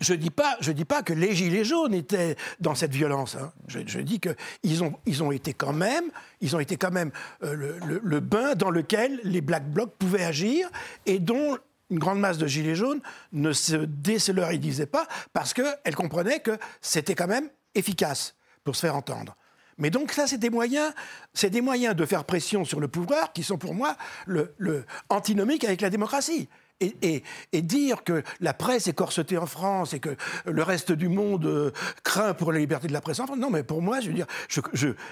Je 0.00 0.14
ne 0.14 0.18
dis, 0.18 0.30
pas, 0.30 0.56
je 0.60 0.72
dis 0.72 0.86
pas 0.86 1.02
que 1.02 1.12
les 1.12 1.34
Gilets 1.34 1.64
jaunes 1.64 1.94
étaient 1.94 2.36
dans 2.60 2.74
cette 2.74 2.92
violence. 2.92 3.36
Hein. 3.36 3.52
Je, 3.66 3.80
je, 3.86 4.00
dis 4.00 4.20
qu'ils 4.20 4.84
ont, 4.84 4.94
ils 5.04 5.22
ont 5.22 5.32
été 5.32 5.52
quand 5.52 5.74
même, 5.74 6.04
ils 6.40 6.56
ont 6.56 6.60
été 6.60 6.76
quand 6.76 6.90
même 6.90 7.10
le, 7.42 7.78
le, 7.80 8.20
bain 8.20 8.54
dans 8.54 8.70
lequel 8.70 9.20
les 9.22 9.42
Black 9.42 9.70
Blocs 9.70 9.94
pouvaient 9.98 10.24
agir 10.24 10.68
et 11.04 11.18
dont 11.18 11.58
une 11.90 11.98
grande 11.98 12.20
masse 12.20 12.38
de 12.38 12.46
gilets 12.46 12.74
jaunes 12.74 13.00
ne 13.32 13.52
se 13.52 13.76
désolidarisait 13.76 14.86
pas 14.86 15.06
parce 15.32 15.54
qu'elle 15.54 15.94
comprenait 15.94 16.40
que 16.40 16.58
c'était 16.80 17.14
quand 17.14 17.26
même 17.26 17.48
efficace 17.74 18.34
pour 18.64 18.76
se 18.76 18.80
faire 18.80 18.96
entendre. 18.96 19.36
Mais 19.78 19.90
donc 19.90 20.12
ça, 20.12 20.26
c'est 20.26 20.38
des 20.38 20.50
moyens, 20.50 20.92
c'est 21.32 21.50
des 21.50 21.62
moyens 21.62 21.96
de 21.96 22.04
faire 22.04 22.24
pression 22.24 22.64
sur 22.64 22.80
le 22.80 22.88
pouvoir 22.88 23.32
qui 23.32 23.42
sont 23.42 23.56
pour 23.56 23.74
moi 23.74 23.96
le, 24.26 24.54
le 24.58 24.84
antinomique 25.08 25.64
avec 25.64 25.80
la 25.80 25.88
démocratie 25.88 26.48
et, 26.80 27.22
dire 27.62 28.04
que 28.04 28.22
la 28.40 28.54
presse 28.54 28.86
est 28.86 28.92
corsetée 28.92 29.38
en 29.38 29.46
France 29.46 29.94
et 29.94 30.00
que 30.00 30.16
le 30.46 30.62
reste 30.62 30.92
du 30.92 31.08
monde 31.08 31.46
euh, 31.46 31.70
craint 32.02 32.34
pour 32.34 32.52
la 32.52 32.58
liberté 32.58 32.88
de 32.88 32.92
la 32.92 33.00
presse 33.00 33.20
en 33.20 33.26
France. 33.26 33.38
Non, 33.38 33.50
mais 33.50 33.62
pour 33.62 33.82
moi, 33.82 34.00
je 34.00 34.08
veux 34.08 34.14
dire, 34.14 34.26
je, 34.48 34.60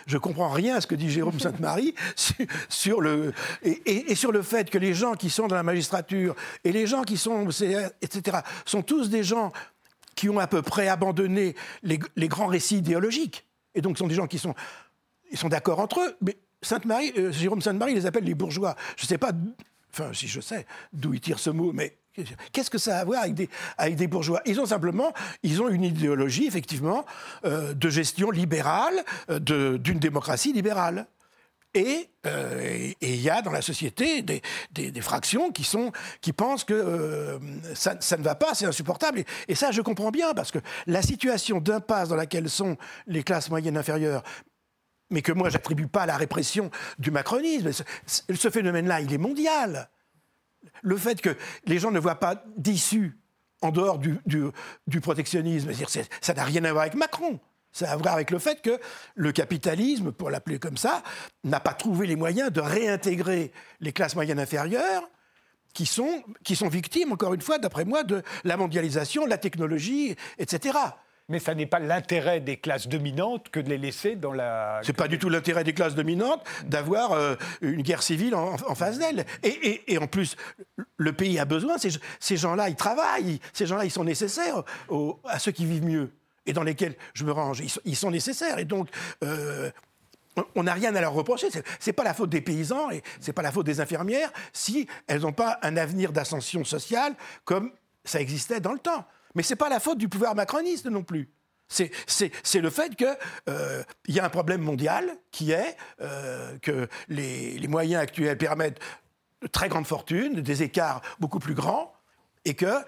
je, 0.06 0.18
comprends 0.18 0.48
rien 0.48 0.76
à 0.76 0.80
ce 0.80 0.86
que 0.86 0.94
dit 0.94 1.10
Jérôme 1.10 1.38
Sainte-Marie 1.38 1.94
sur, 2.68 3.00
le 3.00 3.32
et, 3.62 4.14
sur 4.14 4.32
le 4.32 4.42
fait 4.42 4.70
que 4.70 4.78
les 4.78 4.94
gens 4.94 5.14
qui 5.14 5.30
sont 5.30 5.46
dans 5.46 5.56
la 5.56 5.62
magistrature 5.62 6.34
et 6.64 6.72
les 6.72 6.86
gens 6.86 7.02
qui 7.02 7.16
sont 7.16 7.48
etc. 8.02 8.38
sont 8.64 8.82
tous 8.82 9.10
des 9.10 9.22
gens 9.22 9.52
qui 10.14 10.28
ont 10.28 10.38
à 10.38 10.46
peu 10.46 10.62
près 10.62 10.88
abandonné 10.88 11.54
les, 11.82 12.28
grands 12.28 12.46
récits 12.46 12.78
idéologiques 12.78 13.46
et 13.74 13.80
donc 13.80 13.98
sont 13.98 14.08
des 14.08 14.14
gens 14.14 14.26
qui 14.26 14.38
sont 14.38 14.54
ils 15.30 15.38
sont 15.38 15.48
d'accord 15.48 15.78
entre 15.80 16.00
eux, 16.00 16.16
mais 16.22 16.38
Sainte-Marie, 16.62 17.12
euh, 17.18 17.30
Jérôme 17.30 17.60
Sainte-Marie 17.60 17.94
les 17.94 18.06
appelle 18.06 18.24
les 18.24 18.34
bourgeois. 18.34 18.74
Je 18.96 19.04
ne 19.04 19.08
sais 19.08 19.18
pas 19.18 19.32
Enfin, 19.98 20.12
si 20.12 20.28
je 20.28 20.40
sais 20.40 20.66
d'où 20.92 21.14
il 21.14 21.20
tire 21.20 21.38
ce 21.38 21.50
mot, 21.50 21.72
mais 21.72 21.98
Qu'est-ce 22.52 22.70
que 22.70 22.78
ça 22.78 22.96
a 22.96 23.00
à 23.02 23.04
voir 23.04 23.22
avec 23.22 23.34
des, 23.34 23.48
avec 23.76 23.94
des, 23.94 24.08
bourgeois? 24.08 24.40
Ils 24.44 24.60
ont 24.60 24.66
simplement, 24.66 25.12
une 25.44 25.84
idéologie, 25.84 26.48
effectivement, 26.48 27.06
euh, 27.44 27.74
de 27.74 27.88
gestion 27.88 28.32
libérale, 28.32 29.04
euh, 29.30 29.78
d'une 29.78 30.00
démocratie 30.00 30.52
libérale. 30.52 31.06
Euh, 31.76 32.90
et 33.00 33.14
il 33.14 33.20
y 33.20 33.30
a 33.30 33.40
dans 33.40 33.52
la 33.52 33.62
société 33.62 34.22
des, 34.22 35.00
fractions 35.00 35.52
qui, 35.52 35.62
pensent 36.32 36.64
que 36.64 37.38
ça, 37.74 37.94
ne 38.16 38.22
va 38.24 38.34
pas, 38.34 38.54
c'est 38.54 38.66
insupportable. 38.66 39.22
Et, 39.46 39.54
ça, 39.54 39.70
je 39.70 39.80
comprends 39.80 40.10
bien, 40.10 40.34
parce 40.34 40.50
que 40.50 40.58
la 40.88 41.02
situation 41.02 41.60
d'impasse 41.60 42.08
dans 42.08 42.16
laquelle 42.16 42.50
sont 42.50 42.76
les 43.06 43.22
classes 43.22 43.48
moyennes 43.48 43.76
inférieures, 43.76 44.24
mais 45.10 45.22
que 45.22 45.32
moi, 45.32 45.48
j'attribue 45.48 45.86
pas 45.86 46.02
à 46.02 46.06
la 46.06 46.16
répression 46.16 46.70
du 46.98 47.10
macronisme. 47.10 47.70
Ce, 48.06 48.50
phénomène-là, 48.50 49.00
il 49.00 49.12
est 49.12 49.18
mondial. 49.18 49.90
Le 50.82 50.96
fait 50.96 51.20
que 51.20 51.36
les 51.66 51.78
gens 51.78 51.90
ne 51.90 51.98
voient 51.98 52.20
pas 52.20 52.44
d'issue 52.56 53.18
en 53.62 53.70
dehors 53.70 53.98
du, 53.98 54.18
du, 54.86 55.00
protectionnisme, 55.00 55.70
ça 56.20 56.34
n'a 56.34 56.44
rien 56.44 56.64
à 56.64 56.72
voir 56.72 56.82
avec 56.82 56.94
Macron. 56.94 57.40
Ça 57.72 57.90
a 57.90 57.92
à 57.92 57.96
voir 57.96 58.14
avec 58.14 58.30
le 58.30 58.38
fait 58.38 58.62
que 58.62 58.80
le 59.14 59.32
capitalisme, 59.32 60.12
pour 60.12 60.30
l'appeler 60.30 60.58
comme 60.58 60.76
ça, 60.76 61.02
n'a 61.44 61.60
pas 61.60 61.74
trouvé 61.74 62.06
les 62.06 62.16
moyens 62.16 62.50
de 62.50 62.60
réintégrer 62.60 63.52
les 63.80 63.92
classes 63.92 64.14
moyennes 64.14 64.40
inférieures 64.40 65.08
qui 65.74 65.86
sont, 65.86 66.22
qui 66.44 66.56
sont 66.56 66.68
victimes, 66.68 67.12
encore 67.12 67.34
une 67.34 67.40
fois, 67.40 67.58
d'après 67.58 67.84
moi, 67.84 68.04
de 68.04 68.22
la 68.44 68.56
mondialisation, 68.56 69.26
la 69.26 69.38
technologie, 69.38 70.16
etc. 70.38 70.78
Mais 71.30 71.38
ça 71.38 71.54
n'est 71.54 71.66
pas 71.66 71.78
l'intérêt 71.78 72.40
des 72.40 72.56
classes 72.56 72.88
dominantes 72.88 73.50
que 73.50 73.60
de 73.60 73.68
les 73.68 73.76
laisser 73.76 74.16
dans 74.16 74.32
la. 74.32 74.80
C'est 74.82 74.94
pas 74.94 75.08
du 75.08 75.18
tout 75.18 75.28
l'intérêt 75.28 75.62
des 75.62 75.74
classes 75.74 75.94
dominantes 75.94 76.42
d'avoir 76.64 77.12
euh, 77.12 77.34
une 77.60 77.82
guerre 77.82 78.02
civile 78.02 78.34
en, 78.34 78.56
face 78.74 78.98
d'elles. 78.98 79.26
Et, 79.42 79.98
en 79.98 80.06
plus, 80.06 80.36
le 80.96 81.12
pays 81.12 81.38
a 81.38 81.44
besoin. 81.44 81.76
Ces, 81.78 82.36
gens-là, 82.36 82.70
ils 82.70 82.76
travaillent. 82.76 83.40
Ces 83.52 83.66
gens-là, 83.66 83.84
ils 83.84 83.90
sont 83.90 84.04
nécessaires 84.04 84.62
à 85.24 85.38
ceux 85.38 85.52
qui 85.52 85.66
vivent 85.66 85.84
mieux 85.84 86.10
et 86.46 86.54
dans 86.54 86.62
lesquels 86.62 86.94
je 87.12 87.24
me 87.24 87.32
range. 87.32 87.62
Ils 87.84 87.96
sont, 87.96 88.10
nécessaires. 88.10 88.58
Et 88.58 88.64
donc. 88.64 88.88
Euh, 89.22 89.70
on 90.54 90.62
n'a 90.62 90.72
rien 90.72 90.94
à 90.94 91.00
leur 91.00 91.14
reprocher. 91.14 91.48
C'est 91.80 91.92
pas 91.92 92.04
la 92.04 92.14
faute 92.14 92.30
des 92.30 92.40
paysans 92.40 92.92
et 92.92 93.02
c'est 93.20 93.32
pas 93.32 93.42
la 93.42 93.50
faute 93.50 93.66
des 93.66 93.80
infirmières 93.80 94.32
si 94.52 94.86
elles 95.08 95.22
n'ont 95.22 95.32
pas 95.32 95.58
un 95.62 95.76
avenir 95.76 96.12
d'ascension 96.12 96.62
sociale 96.62 97.14
comme 97.44 97.72
ça 98.04 98.20
existait 98.20 98.60
dans 98.60 98.72
le 98.72 98.78
temps. 98.78 99.04
Mais 99.34 99.42
ce 99.42 99.52
n'est 99.52 99.56
pas 99.56 99.68
la 99.68 99.80
faute 99.80 99.98
du 99.98 100.08
pouvoir 100.08 100.34
macroniste 100.34 100.86
non 100.86 101.02
plus. 101.02 101.30
C'est 101.68 102.60
le 102.60 102.70
fait 102.70 102.96
qu'il 102.96 103.16
euh, 103.48 103.82
y 104.08 104.18
a 104.18 104.24
un 104.24 104.30
problème 104.30 104.62
mondial 104.62 105.16
qui 105.30 105.52
est 105.52 105.76
euh, 106.00 106.56
que 106.58 106.88
les, 107.08 107.66
moyens 107.68 108.02
actuels 108.02 108.38
permettent 108.38 108.80
de 109.42 109.46
très 109.48 109.68
grandes 109.68 109.86
fortunes, 109.86 110.40
des 110.40 110.62
écarts 110.62 111.02
beaucoup 111.20 111.38
plus 111.38 111.54
grands, 111.54 111.92
et 112.44 112.54
qu'il 112.54 112.84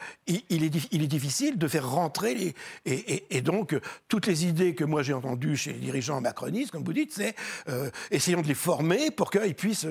il 0.48 0.64
est, 0.64 0.74
est, 0.74 1.06
difficile 1.06 1.58
de 1.58 1.68
faire 1.68 1.90
rentrer 1.90 2.34
les... 2.34 2.54
Et, 2.86 3.42
donc, 3.42 3.78
toutes 4.08 4.26
les 4.26 4.46
idées 4.46 4.74
que 4.74 4.84
moi 4.84 5.02
j'ai 5.02 5.12
entendues 5.12 5.56
chez 5.56 5.74
les 5.74 5.80
dirigeants 5.80 6.20
macronistes, 6.22 6.70
comme 6.70 6.84
vous 6.84 6.94
dites, 6.94 7.12
c'est 7.12 7.34
euh, 7.68 7.90
essayons 8.10 8.40
de 8.40 8.46
les 8.46 8.54
former 8.54 9.10
pour 9.10 9.30
qu'ils 9.30 9.54
puissent 9.54 9.86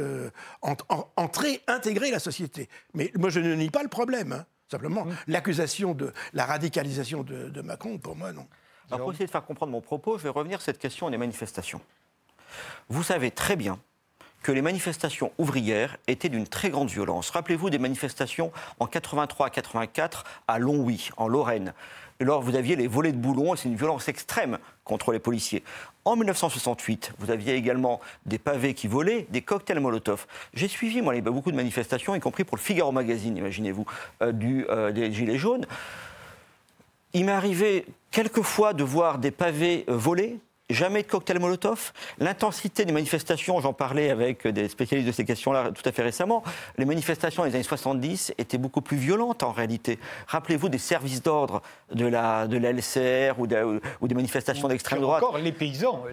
entrer, 1.15 1.61
intégrer 1.67 2.09
la 2.09 2.19
société. 2.19 2.67
Mais 2.95 3.11
moi, 3.15 3.29
je 3.29 3.39
ne 3.39 3.53
nie 3.53 3.69
pas 3.69 3.83
le 3.83 3.89
problème. 3.89 4.33
Hein. 4.33 4.45
Simplement, 4.69 5.07
l'accusation 5.27 5.95
de 5.95 6.13
la 6.33 6.45
radicalisation 6.45 7.23
de, 7.23 7.61
Macron, 7.61 7.97
pour 7.97 8.15
moi, 8.15 8.31
non. 8.31 8.47
Alors, 8.91 9.01
pour 9.01 9.11
essayer 9.11 9.25
de 9.25 9.31
faire 9.31 9.45
comprendre 9.45 9.71
mon 9.71 9.81
propos, 9.81 10.17
je 10.17 10.23
vais 10.23 10.29
revenir 10.29 10.59
sur 10.59 10.65
cette 10.65 10.79
question 10.79 11.09
des 11.09 11.17
manifestations. 11.17 11.81
Vous 12.87 13.03
savez 13.03 13.31
très 13.31 13.55
bien 13.55 13.79
que 14.41 14.51
les 14.51 14.61
manifestations 14.61 15.31
ouvrières 15.37 15.97
étaient 16.07 16.29
d'une 16.29 16.47
très 16.47 16.69
grande 16.69 16.89
violence. 16.89 17.29
Rappelez-vous 17.31 17.69
des 17.69 17.77
manifestations 17.77 18.51
en 18.79 18.85
83-84 18.85 20.23
à 20.47 20.59
Longwy, 20.59 21.09
en 21.17 21.27
Lorraine. 21.27 21.73
Alors, 22.21 22.41
vous 22.41 22.55
aviez 22.55 22.75
les 22.75 22.87
volets 22.87 23.11
de 23.11 23.17
boulons, 23.17 23.53
et 23.53 23.57
c'est 23.57 23.69
une 23.69 23.75
violence 23.75 24.07
extrême 24.07 24.59
contre 24.83 25.11
les 25.11 25.19
policiers. 25.19 25.63
En 26.09 26.15
1968, 26.15 27.13
vous 27.19 27.29
aviez 27.29 27.53
également 27.53 27.99
des 28.25 28.39
pavés 28.39 28.73
qui 28.73 28.87
volaient, 28.87 29.27
des 29.29 29.43
cocktails 29.43 29.79
Molotov. 29.79 30.25
J'ai 30.55 30.67
suivi, 30.67 31.03
moi, 31.03 31.13
beaucoup 31.21 31.51
de 31.51 31.55
manifestations, 31.55 32.15
y 32.15 32.19
compris 32.19 32.45
pour 32.45 32.57
le 32.57 32.63
Figaro 32.63 32.91
Magazine, 32.91 33.37
imaginez-vous, 33.37 33.85
euh, 34.23 34.33
euh, 34.71 34.91
des 34.91 35.13
Gilets 35.13 35.37
jaunes. 35.37 35.67
Il 37.13 37.25
m'est 37.25 37.31
arrivé 37.31 37.85
quelquefois 38.09 38.73
de 38.73 38.83
voir 38.83 39.19
des 39.19 39.29
pavés 39.29 39.85
euh, 39.87 39.95
volés 39.95 40.39
jamais 40.69 41.03
de 41.03 41.07
cocktail 41.07 41.39
Molotov. 41.39 41.91
L'intensité 42.19 42.85
des 42.85 42.91
manifestations, 42.91 43.59
j'en 43.61 43.73
parlais 43.73 44.09
avec 44.09 44.47
des 44.47 44.69
spécialistes 44.69 45.07
de 45.07 45.13
ces 45.13 45.25
questions-là 45.25 45.71
tout 45.71 45.87
à 45.87 45.91
fait 45.91 46.03
récemment, 46.03 46.43
les 46.77 46.85
manifestations 46.85 47.43
des 47.43 47.55
années 47.55 47.63
70 47.63 48.33
étaient 48.37 48.57
beaucoup 48.57 48.81
plus 48.81 48.97
violentes 48.97 49.43
en 49.43 49.51
réalité. 49.51 49.99
Rappelez-vous 50.27 50.69
des 50.69 50.77
services 50.77 51.23
d'ordre 51.23 51.61
de 51.93 52.05
la, 52.05 52.47
de 52.47 52.57
la 52.57 52.71
LCR 52.71 53.39
ou, 53.39 53.47
ou 54.01 54.07
des 54.07 54.15
manifestations 54.15 54.67
d'extrême 54.67 55.01
droite. 55.01 55.23
Encore 55.23 55.37
les 55.37 55.51
paysans, 55.51 56.03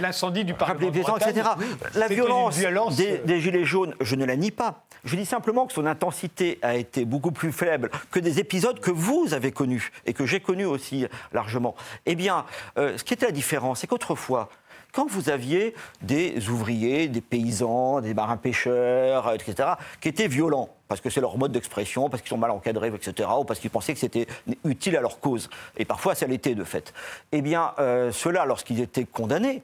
l'incendie 0.00 0.44
du 0.44 0.54
Parlement 0.54 0.80
les 0.80 0.90
paysans, 0.90 1.16
etc. 1.16 1.48
la 1.94 2.08
violence, 2.08 2.96
des, 2.96 3.18
des, 3.18 3.40
Gilets 3.40 3.64
jaunes, 3.64 3.94
je 4.00 4.16
ne 4.16 4.24
la 4.24 4.36
nie 4.36 4.50
pas. 4.50 4.84
Je 5.04 5.14
dis 5.14 5.26
simplement 5.26 5.66
que 5.66 5.72
son 5.72 5.86
intensité 5.86 6.58
a 6.62 6.74
été 6.74 7.04
beaucoup 7.04 7.30
plus 7.30 7.52
faible 7.52 7.90
que 8.10 8.18
des 8.18 8.40
épisodes 8.40 8.80
que 8.80 8.90
vous 8.90 9.28
avez 9.32 9.52
connus 9.52 9.92
et 10.04 10.12
que 10.12 10.26
j'ai 10.26 10.40
connus 10.40 10.64
aussi 10.64 11.06
largement. 11.32 11.74
Eh 12.06 12.14
bien, 12.14 12.44
euh, 12.78 12.98
ce 12.98 13.04
qui 13.04 13.14
était 13.14 13.26
la 13.26 13.32
différence, 13.32 13.75
c'est 13.76 13.86
qu'autrefois, 13.86 14.48
quand 14.92 15.06
vous 15.10 15.28
aviez 15.28 15.74
des 16.00 16.48
ouvriers, 16.48 17.08
des 17.08 17.20
paysans, 17.20 18.00
des 18.00 18.14
marins-pêcheurs, 18.14 19.32
etc., 19.34 19.72
qui 20.00 20.08
étaient 20.08 20.26
violents, 20.26 20.70
parce 20.88 21.02
que 21.02 21.10
c'est 21.10 21.20
leur 21.20 21.36
mode 21.36 21.52
d'expression, 21.52 22.08
parce 22.08 22.22
qu'ils 22.22 22.30
sont 22.30 22.38
mal 22.38 22.50
encadrés, 22.50 22.88
etc., 22.88 23.28
ou 23.38 23.44
parce 23.44 23.60
qu'ils 23.60 23.70
pensaient 23.70 23.92
que 23.92 24.00
c'était 24.00 24.26
utile 24.64 24.96
à 24.96 25.00
leur 25.00 25.20
cause, 25.20 25.50
et 25.76 25.84
parfois 25.84 26.14
ça 26.14 26.26
l'était 26.26 26.54
de 26.54 26.64
fait, 26.64 26.94
eh 27.32 27.42
bien, 27.42 27.72
euh, 27.78 28.10
ceux-là, 28.10 28.46
lorsqu'ils 28.46 28.80
étaient 28.80 29.04
condamnés, 29.04 29.62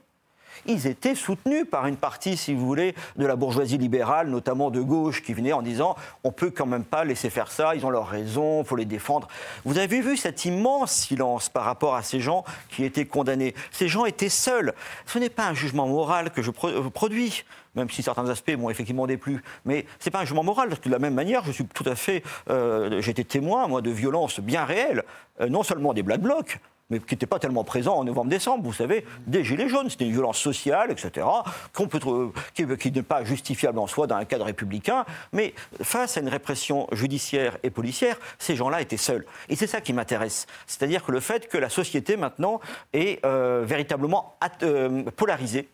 ils 0.66 0.86
étaient 0.86 1.14
soutenus 1.14 1.66
par 1.70 1.86
une 1.86 1.96
partie, 1.96 2.36
si 2.36 2.54
vous 2.54 2.66
voulez, 2.66 2.94
de 3.16 3.26
la 3.26 3.36
bourgeoisie 3.36 3.78
libérale, 3.78 4.28
notamment 4.28 4.70
de 4.70 4.80
gauche, 4.80 5.22
qui 5.22 5.34
venait 5.34 5.52
en 5.52 5.62
disant 5.62 5.96
on 6.24 6.32
peut 6.32 6.50
quand 6.50 6.66
même 6.66 6.84
pas 6.84 7.04
laisser 7.04 7.30
faire 7.30 7.50
ça, 7.50 7.74
ils 7.74 7.84
ont 7.86 7.90
leurs 7.90 8.08
raisons, 8.08 8.62
il 8.62 8.66
faut 8.66 8.76
les 8.76 8.84
défendre. 8.84 9.28
Vous 9.64 9.78
avez 9.78 10.00
vu 10.00 10.16
cet 10.16 10.44
immense 10.44 10.92
silence 10.92 11.48
par 11.48 11.64
rapport 11.64 11.94
à 11.94 12.02
ces 12.02 12.20
gens 12.20 12.44
qui 12.68 12.84
étaient 12.84 13.06
condamnés. 13.06 13.54
Ces 13.70 13.88
gens 13.88 14.04
étaient 14.04 14.28
seuls. 14.28 14.74
Ce 15.06 15.18
n'est 15.18 15.30
pas 15.30 15.46
un 15.46 15.54
jugement 15.54 15.86
moral 15.86 16.30
que 16.30 16.42
je 16.42 16.50
euh, 16.64 16.90
produis 16.90 17.44
même 17.74 17.88
si 17.90 18.02
certains 18.02 18.28
aspects 18.28 18.54
m'ont 18.56 18.70
effectivement 18.70 19.06
déplu. 19.06 19.42
Mais 19.64 19.86
ce 19.98 20.08
n'est 20.08 20.12
pas 20.12 20.20
un 20.20 20.24
jugement 20.24 20.42
moral, 20.44 20.68
parce 20.68 20.80
que 20.80 20.88
de 20.88 20.92
la 20.92 20.98
même 20.98 21.14
manière, 21.14 21.44
je 21.44 21.52
suis 21.52 21.64
tout 21.66 21.88
à 21.88 21.94
fait. 21.94 22.22
Euh, 22.50 23.00
J'étais 23.00 23.24
témoin, 23.24 23.66
moi, 23.66 23.80
de 23.80 23.90
violences 23.90 24.40
bien 24.40 24.64
réelles, 24.64 25.04
euh, 25.40 25.48
non 25.48 25.62
seulement 25.62 25.94
des 25.94 26.02
Black 26.02 26.20
Blocs, 26.20 26.58
mais 26.90 26.98
qui 26.98 27.14
n'était 27.14 27.26
pas 27.26 27.38
tellement 27.38 27.64
présent 27.64 27.94
en 27.94 28.04
novembre-décembre, 28.04 28.64
vous 28.64 28.72
savez, 28.72 29.04
des 29.26 29.44
Gilets 29.44 29.68
jaunes. 29.68 29.88
C'était 29.88 30.04
une 30.04 30.12
violence 30.12 30.38
sociale, 30.38 30.90
etc., 30.90 31.26
peut, 31.72 32.32
qui, 32.54 32.66
qui 32.76 32.92
n'est 32.92 33.02
pas 33.02 33.24
justifiable 33.24 33.78
en 33.78 33.86
soi 33.86 34.06
dans 34.06 34.16
un 34.16 34.24
cadre 34.24 34.44
républicain. 34.44 35.04
Mais 35.32 35.54
face 35.80 36.16
à 36.16 36.20
une 36.20 36.28
répression 36.28 36.86
judiciaire 36.92 37.56
et 37.62 37.70
policière, 37.70 38.18
ces 38.38 38.56
gens-là 38.56 38.80
étaient 38.80 38.96
seuls. 38.96 39.24
Et 39.48 39.56
c'est 39.56 39.66
ça 39.66 39.80
qui 39.80 39.92
m'intéresse. 39.92 40.46
C'est-à-dire 40.66 41.04
que 41.04 41.12
le 41.12 41.20
fait 41.20 41.48
que 41.48 41.58
la 41.58 41.68
société 41.68 42.16
maintenant 42.16 42.60
est 42.92 43.24
euh, 43.24 43.64
véritablement 43.66 44.36
euh, 44.62 45.04
polarisée 45.16 45.68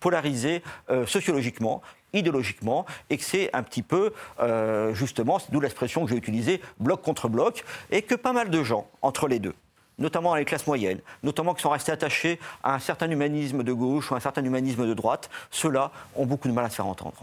polarisée 0.00 0.64
euh, 0.90 1.06
sociologiquement, 1.06 1.80
idéologiquement, 2.12 2.86
et 3.08 3.18
que 3.18 3.22
c'est 3.22 3.50
un 3.54 3.62
petit 3.62 3.82
peu, 3.84 4.12
justement, 4.94 5.38
d'où 5.50 5.60
l'expression 5.60 6.04
que 6.04 6.10
j'ai 6.10 6.16
utilisée, 6.16 6.60
bloc 6.80 7.02
contre 7.02 7.28
bloc, 7.28 7.64
et 7.92 8.02
que 8.02 8.16
pas 8.16 8.32
mal 8.32 8.50
de 8.50 8.64
gens, 8.64 8.88
entre 9.00 9.28
les 9.28 9.38
deux, 9.38 9.54
notamment 10.02 10.34
les 10.34 10.44
classes 10.44 10.66
moyennes, 10.66 11.00
notamment 11.22 11.54
qui 11.54 11.62
sont 11.62 11.70
restés 11.70 11.92
attachés 11.92 12.38
à 12.62 12.74
un 12.74 12.78
certain 12.78 13.10
humanisme 13.10 13.62
de 13.62 13.72
gauche 13.72 14.10
ou 14.10 14.14
un 14.14 14.20
certain 14.20 14.44
humanisme 14.44 14.86
de 14.86 14.94
droite, 14.94 15.30
ceux-là 15.50 15.90
ont 16.16 16.26
beaucoup 16.26 16.48
de 16.48 16.52
mal 16.52 16.64
à 16.66 16.70
se 16.70 16.74
faire 16.74 16.86
entendre. 16.86 17.22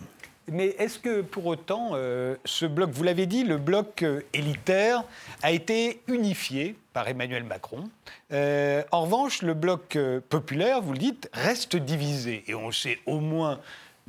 Mais 0.52 0.76
est-ce 0.80 0.98
que 0.98 1.22
pour 1.22 1.46
autant, 1.46 1.92
euh, 1.94 2.36
ce 2.44 2.66
bloc, 2.66 2.90
vous 2.90 3.04
l'avez 3.04 3.28
dit, 3.28 3.44
le 3.44 3.58
bloc 3.58 4.02
euh, 4.02 4.22
élitaire 4.34 5.04
a 5.44 5.52
été 5.52 6.02
unifié 6.08 6.76
par 6.94 7.08
Emmanuel 7.08 7.44
Macron? 7.44 7.90
Euh, 8.32 8.84
en 8.92 9.02
revanche, 9.04 9.44
le 9.44 9.54
bloc 9.54 9.98
populaire, 10.30 10.82
vous 10.82 10.94
le 10.94 10.98
dites, 10.98 11.30
reste 11.34 11.76
divisé. 11.76 12.44
Et 12.48 12.56
on 12.56 12.72
sait 12.72 12.98
au 13.06 13.20
moins 13.20 13.60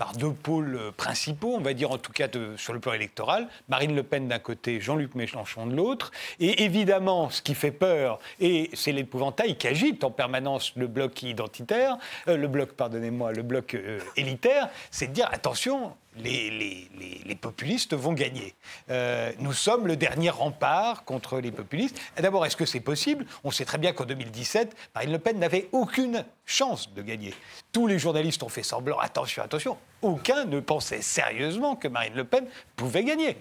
par 0.00 0.12
deux 0.12 0.32
pôles 0.32 0.76
euh, 0.76 0.90
principaux, 0.92 1.52
on 1.54 1.60
va 1.60 1.74
dire 1.74 1.90
en 1.90 1.98
tout 1.98 2.10
cas 2.10 2.26
sur 2.56 2.72
le 2.72 2.80
plan 2.80 2.94
électoral. 2.94 3.48
Marine 3.68 3.94
Le 3.94 4.02
Pen 4.02 4.28
d'un 4.28 4.38
côté, 4.38 4.80
Jean-Luc 4.80 5.14
Mélenchon 5.14 5.66
de 5.66 5.76
l'autre. 5.76 6.10
Et 6.40 6.64
évidemment, 6.64 7.28
ce 7.28 7.42
qui 7.42 7.54
fait 7.54 7.70
peur, 7.70 8.18
et 8.40 8.70
c'est 8.72 8.92
l'épouvantail 8.92 9.58
qui 9.58 9.68
agite 9.68 10.02
en 10.02 10.10
permanence 10.10 10.72
le 10.74 10.86
bloc 10.86 11.22
identitaire, 11.22 11.98
euh, 12.28 12.38
le 12.38 12.48
bloc, 12.48 12.72
pardonnez-moi, 12.72 13.32
le 13.32 13.42
bloc 13.42 13.74
euh, 13.74 14.00
élitaire, 14.16 14.70
c'est 14.90 15.08
de 15.08 15.12
dire 15.12 15.28
attention, 15.32 15.92
les, 16.16 16.88
populistes 17.40 17.94
vont 17.94 18.12
gagner. 18.12 18.54
Euh, 18.90 19.32
nous 19.38 19.52
sommes 19.52 19.86
le 19.86 19.96
dernier 19.96 20.30
rempart 20.30 21.04
contre 21.04 21.38
les 21.38 21.52
populistes. 21.52 21.98
D'abord, 22.18 22.44
est-ce 22.44 22.56
que 22.56 22.66
c'est 22.66 22.80
possible? 22.80 23.24
On 23.44 23.50
sait 23.50 23.64
très 23.64 23.78
bien 23.78 23.92
qu'en 23.92 24.04
2017, 24.04 24.76
Marine 24.94 25.12
Le 25.12 25.18
Pen 25.18 25.38
n'avait 25.38 25.68
aucune 25.72 26.24
chance 26.44 26.92
de 26.92 27.02
gagner. 27.02 27.32
Tous 27.72 27.86
les 27.86 27.98
journalistes 27.98 28.42
ont 28.42 28.48
fait 28.48 28.62
semblant, 28.62 28.98
attention, 28.98 29.42
attention, 29.42 29.78
aucun 30.02 30.44
ne 30.44 30.60
pensait 30.60 31.02
sérieusement 31.02 31.76
que 31.76 31.88
Marine 31.88 32.14
Le 32.14 32.24
Pen 32.24 32.46
pouvait 32.76 33.04
gagner. 33.04 33.36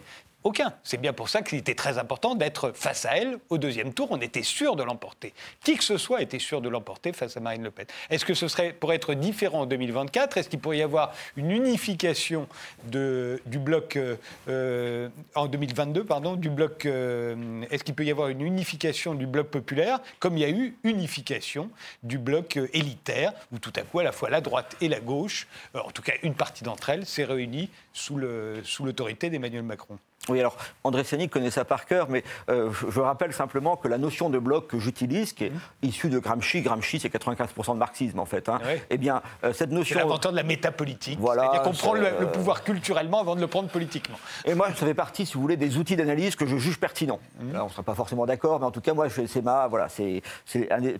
Aucun. 0.45 0.73
C'est 0.83 1.01
bien 1.01 1.11
pour 1.11 1.27
ça 1.27 1.41
qu'il 1.41 1.57
était 1.57 1.75
très 1.75 1.97
important 1.97 2.33
d'être 2.33 2.71
face 2.73 3.05
à 3.05 3.17
elle 3.17 3.39
au 3.49 3.57
deuxième 3.57 3.93
tour. 3.93 4.07
On 4.09 4.21
était 4.21 4.41
sûr 4.41 4.77
de 4.77 4.83
l'emporter. 4.83 5.33
Qui 5.65 5.75
que 5.75 5.83
ce 5.83 5.97
soit 5.97 6.21
était 6.21 6.39
sûr 6.39 6.61
de 6.61 6.69
l'emporter 6.69 7.11
face 7.11 7.35
à 7.35 7.41
Marine 7.41 7.63
Le 7.63 7.71
Pen. 7.71 7.85
Est-ce 8.09 8.23
que 8.23 8.33
ce 8.33 8.47
serait 8.47 8.71
pour 8.71 8.93
être 8.93 9.15
différent 9.15 9.61
en 9.61 9.65
2024 9.65 10.37
Est-ce 10.37 10.47
qu'il 10.47 10.59
pourrait 10.59 10.77
y 10.77 10.81
avoir 10.81 11.13
une 11.35 11.51
unification 11.51 12.47
du 12.85 13.59
bloc 13.59 13.97
euh, 13.97 14.15
euh, 14.47 15.09
en 15.35 15.47
2022 15.47 16.05
pardon 16.05 16.37
du 16.37 16.49
bloc 16.49 16.85
euh, 16.85 17.65
Est-ce 17.69 17.83
qu'il 17.83 17.95
peut 17.95 18.05
y 18.05 18.11
avoir 18.11 18.29
une 18.29 18.41
unification 18.41 19.15
du 19.15 19.27
bloc 19.27 19.47
populaire 19.47 19.99
comme 20.19 20.37
il 20.37 20.41
y 20.41 20.45
a 20.45 20.49
eu 20.49 20.77
unification 20.85 21.69
du 22.03 22.17
bloc 22.17 22.57
élitaire 22.71 23.33
où 23.51 23.59
tout 23.59 23.73
à 23.75 23.81
coup 23.81 23.99
à 23.99 24.03
la 24.03 24.13
fois 24.13 24.29
la 24.29 24.39
droite 24.39 24.77
et 24.79 24.87
la 24.87 25.01
gauche, 25.01 25.47
en 25.73 25.91
tout 25.91 26.01
cas 26.01 26.13
une 26.23 26.35
partie 26.35 26.63
d'entre 26.63 26.89
elles, 26.91 27.05
s'est 27.05 27.25
réunie 27.25 27.69
sous 27.91 28.15
l'autorité 28.15 29.29
d'Emmanuel 29.29 29.63
Macron? 29.63 29.99
Oui, 30.27 30.39
alors 30.39 30.57
André 30.83 31.03
Sénic 31.03 31.31
connaît 31.31 31.49
ça 31.49 31.63
par 31.63 31.85
cœur, 31.85 32.09
mais 32.09 32.23
euh, 32.49 32.71
je 32.89 32.99
rappelle 32.99 33.33
simplement 33.33 33.77
que 33.77 33.87
la 33.87 33.97
notion 33.97 34.29
de 34.29 34.37
bloc 34.37 34.67
que 34.67 34.77
j'utilise, 34.77 35.33
qui 35.33 35.45
est 35.45 35.49
mmh. 35.49 35.59
issue 35.83 36.09
de 36.09 36.19
Gramsci, 36.19 36.61
Gramsci 36.61 36.99
c'est 36.99 37.13
95% 37.13 37.73
de 37.73 37.77
marxisme 37.77 38.19
en 38.19 38.25
fait, 38.25 38.49
hein, 38.49 38.59
eh 38.89 38.97
bien 38.97 39.21
euh, 39.43 39.53
cette 39.53 39.71
notion... 39.71 39.97
C'est 39.97 40.03
l'inventeur 40.03 40.31
de 40.31 40.37
la 40.37 40.43
métapolitique, 40.43 41.17
voilà, 41.19 41.43
c'est-à-dire 41.43 41.61
qu'on 41.63 41.71
prend 41.71 41.93
le, 41.93 42.05
euh, 42.05 42.25
pouvoir 42.25 42.63
culturellement 42.63 43.21
avant 43.21 43.35
de 43.35 43.41
le 43.41 43.47
prendre 43.47 43.69
politiquement. 43.69 44.17
Et 44.45 44.53
moi, 44.53 44.67
ça 44.69 44.85
fait 44.85 44.93
partie, 44.93 45.25
si 45.25 45.33
vous 45.35 45.41
voulez, 45.41 45.57
des 45.57 45.77
outils 45.77 45.95
d'analyse 45.95 46.35
que 46.35 46.45
je 46.45 46.57
juge 46.57 46.79
pertinents. 46.79 47.19
Mmh. 47.39 47.55
on 47.55 47.65
ne 47.65 47.69
sera 47.69 47.83
pas 47.83 47.95
forcément 47.95 48.25
d'accord, 48.25 48.59
mais 48.59 48.65
en 48.65 48.71
tout 48.71 48.81
cas, 48.81 48.93
moi, 48.93 49.07
c'est 49.09 49.41
ma... 49.41 49.67
Voilà, 49.67 49.87
c'est 49.89 50.21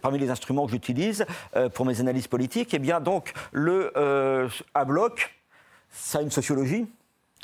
parmi 0.02 0.18
les 0.18 0.30
instruments 0.30 0.66
que 0.66 0.72
j'utilise 0.72 1.26
pour 1.74 1.86
mes 1.86 2.00
analyses 2.00 2.28
politiques. 2.28 2.74
Eh 2.74 2.80
bien, 2.80 3.00
donc, 3.00 3.34
le, 3.52 3.92
un 4.76 4.86
bloc, 4.86 5.36
ça 5.92 6.20
a 6.20 6.22
une 6.22 6.32
sociologie, 6.32 6.88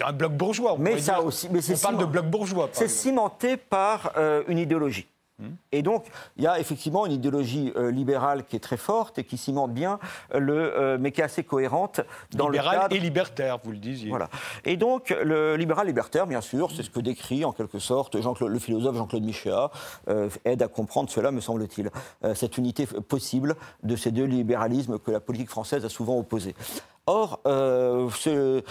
un 0.04 0.14
bloc 0.14 0.34
bourgeois. 0.34 0.76
mais 0.80 1.00
ça 1.00 1.22
aussi, 1.22 1.50
mais 1.50 1.60
on 1.70 1.78
parle 1.78 1.98
de 1.98 2.06
bloc 2.06 2.26
bourgeois. 2.26 2.70
C'est 2.72 2.88
cimenté 2.88 3.58
par 3.58 4.12
euh, 4.18 4.43
une 4.48 4.58
idéologie. 4.58 5.08
Hmm. 5.38 5.56
Et 5.74 5.82
donc, 5.82 6.06
il 6.38 6.43
y 6.46 6.48
a 6.48 6.62
effectivement 6.62 7.06
une 7.06 7.12
idéologie 7.12 7.74
euh, 7.76 7.91
libérale 7.91 8.46
qui 8.46 8.56
est 8.56 8.62
très 8.62 8.78
forte 8.78 9.20
et 9.20 9.26
qui 9.26 9.38
cimente 9.38 9.74
bien, 9.74 10.00
euh, 10.34 10.39
le, 10.39 10.98
mais 10.98 11.12
qui 11.12 11.20
est 11.20 11.26
assez 11.26 11.43
cohérente 11.43 12.00
dans 12.32 12.48
le 12.48 12.58
cadre... 12.58 12.96
et 12.96 13.00
libertaire, 13.00 13.58
vous 13.62 13.72
le 13.72 13.78
disiez. 13.78 14.10
Voilà. 14.10 14.30
Et 14.64 14.78
donc, 14.78 15.10
le 15.10 15.58
libéral 15.58 15.88
libertaire, 15.88 16.26
bien 16.26 16.39
sûr, 16.39 16.72
c'est 16.72 16.84
ce 16.84 16.89
que 16.89 17.02
décrit 17.02 17.43
en 17.43 17.52
quelque 17.52 17.80
sorte 17.80 18.20
Jean 18.22 18.34
le 18.39 18.60
philosophe 18.60 18.96
Jean-Claude 18.96 19.24
Michéa, 19.24 19.72
aide 20.46 20.62
à 20.62 20.68
comprendre 20.70 21.10
cela, 21.10 21.32
me 21.32 21.41
semble-t-il. 21.41 21.89
cette 22.34 22.58
unité 22.58 22.86
possible 22.86 23.56
de 23.84 23.96
ces 23.98 24.12
deux 24.12 24.26
libéralismes 24.26 25.00
que 25.00 25.12
la 25.12 25.20
politique 25.20 25.50
française 25.50 25.84
a 25.84 25.89
souvent 25.89 26.18
opposés. 26.18 26.56
Or, 27.08 27.41
ce 27.46 28.64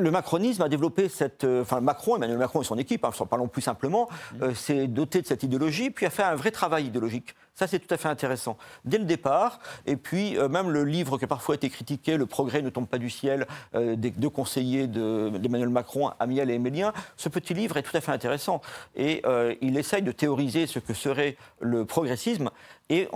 le 0.00 0.10
macronisme 0.10 0.62
a 0.62 0.68
développé 0.68 1.08
cette. 1.08 1.44
Euh, 1.44 1.62
enfin, 1.62 1.80
Macron, 1.80 2.16
Emmanuel 2.16 2.38
Macron 2.38 2.60
et 2.62 2.64
son 2.64 2.78
équipe, 2.78 3.04
hein, 3.04 3.10
parlons 3.28 3.48
plus 3.48 3.62
simplement, 3.62 4.08
euh, 4.42 4.54
s'est 4.54 4.86
doté 4.86 5.22
de 5.22 5.26
cette 5.26 5.42
idéologie, 5.42 5.90
puis 5.90 6.06
a 6.06 6.10
fait 6.10 6.22
un 6.22 6.34
vrai 6.34 6.50
travail 6.50 6.86
idéologique. 6.86 7.34
Ça, 7.54 7.66
c'est 7.66 7.78
tout 7.78 7.92
à 7.92 7.98
fait 7.98 8.08
intéressant. 8.08 8.56
Dès 8.84 8.98
le 8.98 9.04
départ, 9.04 9.60
et 9.86 9.96
puis 9.96 10.38
euh, 10.38 10.48
même 10.48 10.70
le 10.70 10.84
livre 10.84 11.18
qui 11.18 11.24
a 11.24 11.28
parfois 11.28 11.54
été 11.54 11.68
critiqué, 11.68 12.16
Le 12.16 12.26
progrès 12.26 12.62
ne 12.62 12.70
tombe 12.70 12.86
pas 12.86 12.98
du 12.98 13.10
ciel, 13.10 13.46
des 13.74 14.10
deux 14.10 14.30
conseillers 14.30 14.86
d'Emmanuel 14.86 15.68
Macron, 15.68 16.10
Amiel 16.18 16.50
et 16.50 16.54
Émilien, 16.54 16.92
ce 17.16 17.28
petit 17.28 17.54
livre 17.54 17.76
est 17.76 17.82
tout 17.82 17.96
à 17.96 18.00
fait 18.00 18.12
intéressant. 18.12 18.60
Et 18.96 19.22
il 19.60 19.76
essaye 19.76 20.02
de 20.02 20.12
théoriser 20.12 20.66
ce 20.66 20.78
que 20.78 20.94
serait 20.94 21.36
le 21.60 21.84
progressisme. 21.84 22.50
Et 22.90 23.08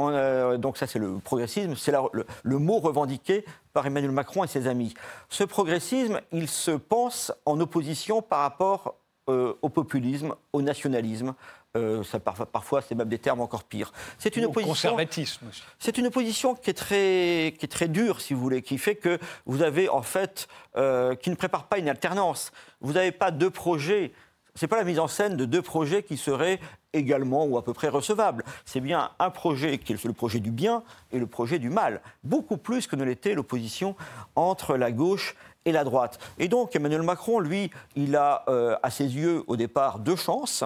donc, 0.59 0.79
ça, 0.79 0.87
c'est 0.87 1.01
le 1.01 1.18
progressisme, 1.18 1.75
c'est 1.77 1.93
le, 1.93 2.25
le 2.43 2.59
mot 2.59 2.79
revendiqué 2.79 3.45
par 3.72 3.85
Emmanuel 3.87 4.12
Macron 4.12 4.45
et 4.45 4.47
ses 4.47 4.68
amis. 4.68 4.95
Ce 5.29 5.45
progressisme, 5.45 6.20
il 6.33 6.49
se 6.49 6.70
pense 6.70 7.33
en 7.45 7.61
opposition 7.61 8.22
par 8.22 8.39
rapport 8.39 8.95
euh, 9.29 9.55
au 9.62 9.70
populisme, 9.70 10.35
au 10.53 10.62
nationalisme. 10.62 11.35
Euh, 11.77 12.05
ça, 12.05 12.20
parfois, 12.20 12.83
c'est 12.83 12.95
même 12.95 13.09
des 13.09 13.18
termes 13.18 13.41
encore 13.41 13.64
pires. 13.64 13.93
C'est 14.18 14.37
une 14.37 14.45
opposition. 14.45 14.91
Conservatisme. 14.91 15.47
C'est 15.79 15.99
une 15.99 16.07
opposition 16.07 16.55
qui 16.55 16.70
est 16.70 16.75
très, 16.75 17.55
qui 17.59 17.64
est 17.64 17.72
très 17.72 17.89
dure, 17.89 18.20
si 18.20 18.33
vous 18.33 18.41
voulez, 18.41 18.62
qui 18.62 18.79
fait 18.79 18.95
que 18.95 19.18
vous 19.47 19.62
avez 19.62 19.89
en 19.89 20.03
fait, 20.03 20.47
euh, 20.77 21.16
qui 21.16 21.31
ne 21.31 21.35
prépare 21.35 21.64
pas 21.64 21.79
une 21.79 21.89
alternance. 21.89 22.53
Vous 22.81 22.93
n'avez 22.93 23.11
pas 23.11 23.33
deux 23.33 23.51
projets 23.51 24.12
c'est 24.55 24.69
pas 24.69 24.77
la 24.77 24.85
mise 24.85 25.01
en 25.01 25.09
scène 25.09 25.37
de 25.37 25.45
deux 25.45 25.63
projets 25.63 26.03
qui 26.03 26.17
seraient 26.17 26.61
également 26.93 27.45
ou 27.45 27.59
à 27.59 27.65
peu 27.65 27.73
près 27.73 27.89
recevables. 27.89 28.45
C'est 28.65 28.81
bien 28.81 29.11
un 29.19 29.31
projet 29.31 29.79
qui 29.79 29.93
est 29.93 30.05
le 30.05 30.13
projet 30.13 30.41
du 30.41 30.51
bien 30.51 30.83
et 31.13 31.19
le 31.19 31.27
projet 31.27 31.59
du 31.59 31.71
mal, 31.71 32.01
beaucoup 32.23 32.57
plus 32.57 32.87
que 32.87 32.97
ne 32.97 33.05
l'était 33.05 33.35
l'opposition 33.35 33.97
entre 34.37 34.77
la 34.77 34.93
gauche 34.93 35.35
et 35.65 35.73
la 35.73 35.83
droite. 35.85 36.19
Et 36.39 36.49
donc 36.49 36.77
Emmanuel 36.77 37.03
Macron, 37.03 37.41
lui, 37.41 37.71
il 37.97 38.17
a 38.17 38.45
euh, 38.49 38.77
à 38.83 38.91
ses 38.91 39.17
yeux 39.17 39.43
au 39.47 39.57
départ 39.57 39.99
deux 39.99 40.17
chances, 40.17 40.63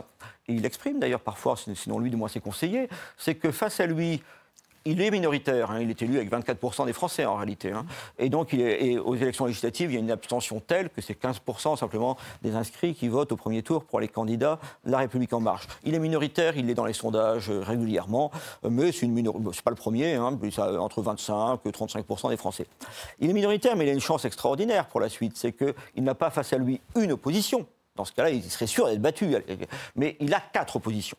et 0.48 0.54
il 0.54 0.62
l'exprime 0.62 0.98
d'ailleurs 0.98 1.20
parfois, 1.20 1.56
sinon 1.56 1.98
lui, 1.98 2.10
du 2.10 2.16
moins 2.16 2.28
ses 2.28 2.40
conseillers, 2.40 2.88
c'est 3.16 3.36
que 3.36 3.50
face 3.50 3.80
à 3.80 3.86
lui, 3.86 4.22
il 4.88 5.02
est 5.02 5.10
minoritaire, 5.10 5.70
hein. 5.70 5.80
il 5.80 5.90
est 5.90 6.00
élu 6.00 6.16
avec 6.16 6.30
24% 6.32 6.86
des 6.86 6.94
Français 6.94 7.26
en 7.26 7.36
réalité. 7.36 7.72
Hein. 7.72 7.84
Et 8.18 8.30
donc, 8.30 8.54
aux 8.54 9.16
élections 9.16 9.44
législatives, 9.44 9.90
il 9.90 9.94
y 9.94 9.96
a 9.98 10.00
une 10.00 10.10
abstention 10.10 10.60
telle 10.60 10.88
que 10.88 11.02
c'est 11.02 11.20
15% 11.20 11.76
simplement 11.76 12.16
des 12.42 12.54
inscrits 12.54 12.94
qui 12.94 13.08
votent 13.08 13.32
au 13.32 13.36
premier 13.36 13.62
tour 13.62 13.84
pour 13.84 14.00
les 14.00 14.08
candidats 14.08 14.58
La 14.86 14.98
République 14.98 15.32
En 15.34 15.40
Marche. 15.40 15.66
Il 15.84 15.94
est 15.94 15.98
minoritaire, 15.98 16.56
il 16.56 16.70
est 16.70 16.74
dans 16.74 16.86
les 16.86 16.94
sondages 16.94 17.50
euh, 17.50 17.60
régulièrement, 17.60 18.30
euh, 18.64 18.70
mais 18.70 18.90
c'est, 18.90 19.04
une 19.04 19.30
c'est 19.52 19.62
pas 19.62 19.70
le 19.70 19.76
premier, 19.76 20.14
hein, 20.14 20.38
entre 20.78 21.02
25 21.02 21.60
et 21.66 21.70
35% 21.70 22.30
des 22.30 22.38
Français. 22.38 22.66
Il 23.20 23.28
est 23.28 23.34
minoritaire, 23.34 23.76
mais 23.76 23.84
il 23.84 23.90
a 23.90 23.92
une 23.92 24.00
chance 24.00 24.24
extraordinaire 24.24 24.86
pour 24.86 25.00
la 25.00 25.10
suite, 25.10 25.36
c'est 25.36 25.52
qu'il 25.52 26.02
n'a 26.02 26.14
pas 26.14 26.30
face 26.30 26.54
à 26.54 26.56
lui 26.56 26.80
une 26.96 27.12
opposition. 27.12 27.66
Dans 27.94 28.06
ce 28.06 28.12
cas-là, 28.12 28.30
il 28.30 28.42
serait 28.44 28.66
sûr 28.66 28.86
d'être 28.86 29.02
battu. 29.02 29.34
Mais 29.96 30.16
il 30.20 30.32
a 30.32 30.40
quatre 30.40 30.76
oppositions 30.76 31.18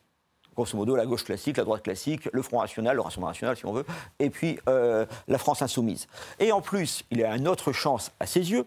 grosso 0.60 0.76
modo 0.76 0.96
la 0.96 1.06
gauche 1.06 1.24
classique, 1.24 1.58
la 1.58 1.64
droite 1.64 1.84
classique, 1.84 2.28
le 2.34 2.42
Front 2.42 2.62
National, 2.62 2.96
le 2.96 3.02
Rassemblement 3.02 3.30
National 3.30 3.56
si 3.56 3.66
on 3.66 3.72
veut, 3.72 3.86
et 4.20 4.30
puis 4.30 4.60
euh, 4.68 5.06
la 5.28 5.38
France 5.38 5.62
Insoumise. 5.62 6.08
Et 6.40 6.52
en 6.52 6.62
plus, 6.62 7.04
il 7.12 7.24
a 7.24 7.36
une 7.36 7.48
autre 7.48 7.72
chance 7.72 8.12
à 8.20 8.26
ses 8.26 8.52
yeux, 8.52 8.66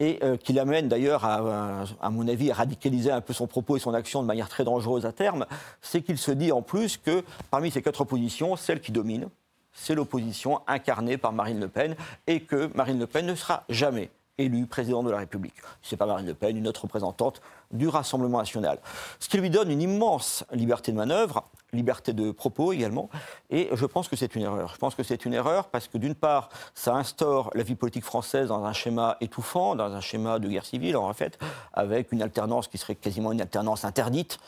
et 0.00 0.18
euh, 0.22 0.36
qui 0.36 0.52
l'amène 0.54 0.88
d'ailleurs, 0.88 1.24
à, 1.24 1.84
à, 2.00 2.10
mon 2.10 2.26
avis, 2.26 2.50
à 2.50 2.54
radicaliser 2.54 3.10
un 3.10 3.20
peu 3.20 3.34
son 3.34 3.46
propos 3.46 3.76
et 3.76 3.80
son 3.80 3.94
action 3.94 4.22
de 4.22 4.26
manière 4.26 4.48
très 4.48 4.64
dangereuse 4.64 5.04
à 5.04 5.12
terme, 5.12 5.46
c'est 5.82 6.00
qu'il 6.00 6.18
se 6.18 6.30
dit 6.30 6.50
en 6.50 6.62
plus 6.62 6.96
que 6.96 7.22
parmi 7.50 7.70
ces 7.70 7.82
quatre 7.82 8.00
oppositions, 8.00 8.56
celle 8.56 8.80
qui 8.80 8.90
domine, 8.90 9.28
c'est 9.74 9.94
l'opposition 9.94 10.60
incarnée 10.66 11.18
par 11.18 11.32
Marine 11.32 11.60
Le 11.60 11.68
Pen, 11.68 11.94
et 12.26 12.40
que 12.40 12.70
Marine 12.74 12.98
Le 12.98 13.06
Pen 13.06 13.26
ne 13.26 13.34
sera 13.34 13.64
jamais 13.68 14.10
élu 14.38 14.66
président 14.66 15.02
de 15.02 15.10
la 15.10 15.18
République. 15.18 15.54
Ce 15.82 15.94
n'est 15.94 15.98
pas 15.98 16.06
Marine 16.06 16.26
Le 16.26 16.34
Pen, 16.34 16.56
une 16.56 16.66
autre 16.66 16.82
représentante 16.82 17.42
du 17.72 17.88
Rassemblement 17.88 18.38
national. 18.38 18.78
Ce 19.18 19.28
qui 19.28 19.38
lui 19.38 19.50
donne 19.50 19.70
une 19.70 19.82
immense 19.82 20.44
liberté 20.52 20.92
de 20.92 20.96
manœuvre, 20.96 21.44
liberté 21.72 22.12
de 22.12 22.30
propos 22.30 22.72
également, 22.72 23.08
et 23.50 23.70
je 23.72 23.86
pense 23.86 24.08
que 24.08 24.16
c'est 24.16 24.34
une 24.34 24.42
erreur. 24.42 24.72
Je 24.74 24.78
pense 24.78 24.94
que 24.94 25.02
c'est 25.02 25.24
une 25.24 25.32
erreur 25.32 25.68
parce 25.68 25.88
que 25.88 25.96
d'une 25.96 26.14
part, 26.14 26.50
ça 26.74 26.94
instaure 26.94 27.50
la 27.54 27.62
vie 27.62 27.74
politique 27.74 28.04
française 28.04 28.48
dans 28.48 28.64
un 28.64 28.72
schéma 28.72 29.16
étouffant, 29.20 29.74
dans 29.74 29.92
un 29.92 30.00
schéma 30.00 30.38
de 30.38 30.48
guerre 30.48 30.66
civile 30.66 30.96
en 30.96 31.12
fait, 31.14 31.38
avec 31.72 32.12
une 32.12 32.22
alternance 32.22 32.68
qui 32.68 32.76
serait 32.76 32.94
quasiment 32.94 33.32
une 33.32 33.40
alternance 33.40 33.84
interdite, 33.84 34.38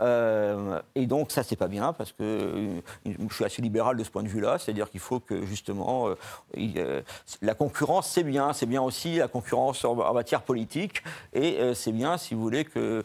euh, 0.00 0.80
et 0.94 1.06
donc 1.06 1.30
ça, 1.30 1.42
c'est 1.42 1.56
pas 1.56 1.68
bien 1.68 1.92
parce 1.92 2.12
que 2.12 2.22
euh, 2.22 2.80
je 3.06 3.34
suis 3.34 3.44
assez 3.44 3.60
libéral 3.60 3.96
de 3.96 4.04
ce 4.04 4.10
point 4.10 4.22
de 4.22 4.28
vue-là, 4.28 4.58
c'est-à-dire 4.58 4.90
qu'il 4.90 5.00
faut 5.00 5.20
que 5.20 5.44
justement 5.44 6.08
euh, 6.56 7.02
la 7.42 7.54
concurrence, 7.54 8.08
c'est 8.08 8.22
bien, 8.22 8.52
c'est 8.52 8.66
bien 8.66 8.82
aussi 8.82 9.16
la 9.16 9.28
concurrence 9.28 9.84
en, 9.84 10.14
matière 10.14 10.42
politique, 10.42 11.02
et 11.32 11.58
c'est 11.74 11.92
bien, 11.92 12.16
si 12.16 12.34
vous 12.34 12.40
voulez, 12.40 12.64
que 12.72 13.04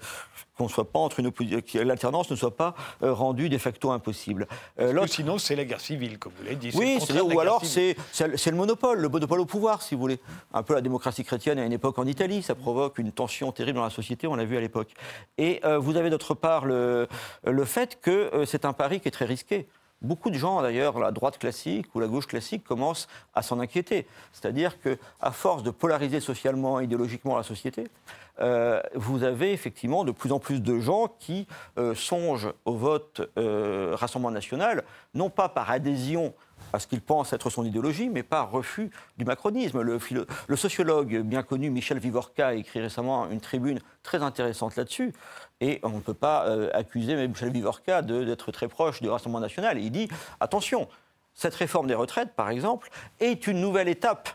qu'on 0.57 0.69
soit 0.69 0.89
pas 0.89 0.99
entre 0.99 1.19
une 1.19 1.33
que 1.33 1.79
l'alternance 1.79 2.31
ne 2.31 2.35
soit 2.37 2.55
pas 2.55 2.75
rendue 3.01 3.49
de 3.49 3.57
facto 3.57 3.91
impossible. 3.91 4.47
sinon, 5.07 5.37
c'est 5.37 5.57
la 5.57 5.65
guerre 5.65 5.81
civile, 5.81 6.17
comme 6.17 6.31
vous 6.37 6.45
l'avez 6.45 6.55
dit. 6.55 6.71
Oui, 6.75 6.97
ou 7.21 7.39
alors 7.41 7.65
c'est 7.65 7.97
le 8.23 8.55
monopole, 8.55 8.99
le 8.99 9.09
monopole 9.09 9.41
au 9.41 9.45
pouvoir, 9.45 9.81
si 9.81 9.95
vous 9.95 10.01
voulez. 10.01 10.19
Un 10.53 10.63
peu 10.63 10.73
la 10.73 10.79
démocratie 10.79 11.25
chrétienne 11.25 11.59
à 11.59 11.65
une 11.65 11.73
époque 11.73 11.99
en 11.99 12.05
Italie, 12.05 12.41
ça 12.41 12.55
provoque 12.55 12.99
une 12.99 13.11
tension 13.11 13.51
terrible 13.51 13.79
dans 13.79 13.83
la 13.83 13.89
société, 13.89 14.27
on 14.27 14.35
l'a 14.35 14.45
vu 14.45 14.55
à 14.55 14.61
l'époque. 14.61 14.93
Et 15.37 15.61
vous 15.81 15.97
avez 15.97 16.09
d'autre 16.09 16.35
part 16.35 16.65
le 16.65 16.95
le, 17.43 17.65
fait 17.65 17.99
que 18.01 18.11
euh, 18.11 18.45
c'est 18.45 18.65
un 18.65 18.73
pari 18.73 18.99
qui 18.99 19.07
est 19.07 19.11
très 19.11 19.25
risqué. 19.25 19.67
Beaucoup 20.01 20.29
de 20.29 20.37
gens, 20.37 20.61
d'ailleurs, 20.61 20.99
la 20.99 21.11
droite 21.11 21.37
classique 21.37 21.87
ou 21.95 21.99
la 21.99 22.07
gauche 22.07 22.27
classique, 22.27 22.63
commencent 22.63 23.07
à 23.33 23.41
s'en 23.41 23.59
inquiéter. 23.59 24.05
C'est-à-dire 24.33 24.77
qu'à 24.79 25.31
force 25.31 25.63
de 25.63 25.71
polariser 25.71 26.19
socialement, 26.19 26.79
idéologiquement 26.79 27.37
la 27.37 27.43
société, 27.43 27.85
euh, 28.39 28.81
vous 28.93 29.23
avez 29.23 29.51
effectivement 29.53 30.03
de 30.03 30.11
plus 30.11 30.31
en 30.31 30.39
plus 30.39 30.61
de 30.61 30.79
gens 30.79 31.07
qui 31.19 31.47
euh, 31.77 31.95
songent 31.95 32.53
au 32.65 32.73
vote 32.73 33.21
Rassemblement 33.35 34.31
national, 34.31 34.83
non 35.13 35.29
pas 35.29 35.49
par 35.49 35.71
adhésion 35.71 36.33
à 36.73 36.79
ce 36.79 36.87
qu'il 36.87 37.01
pense 37.01 37.33
être 37.33 37.49
son 37.49 37.65
idéologie, 37.65 38.09
mais 38.09 38.23
par 38.23 38.51
refus 38.51 38.91
du 39.17 39.25
macronisme. 39.25 39.81
Le, 39.81 40.55
sociologue 40.55 41.21
bien 41.21 41.43
connu 41.43 41.69
Michel 41.69 41.99
Vivorca 41.99 42.47
a 42.47 42.53
écrit 42.53 42.81
récemment 42.81 43.29
une 43.29 43.41
tribune 43.41 43.79
très 44.03 44.21
intéressante 44.21 44.75
là-dessus. 44.75 45.13
Et 45.61 45.79
on 45.83 45.89
ne 45.89 45.99
peut 45.99 46.13
pas 46.13 46.47
euh, 46.47 46.69
accuser 46.73 47.27
Michel 47.27 47.51
Vivorca 47.51 48.01
d'être 48.01 48.51
très 48.51 48.67
proche 48.67 49.01
du 49.01 49.09
Rassemblement 49.09 49.39
national. 49.39 49.79
il 49.79 49.91
dit 49.91 50.09
attention, 50.39 50.87
cette 51.33 51.55
réforme 51.55 51.87
des 51.87 51.95
retraites, 51.95 52.33
par 52.35 52.49
exemple, 52.49 52.89
est 53.19 53.47
une 53.47 53.59
nouvelle 53.59 53.87
étape 53.87 54.29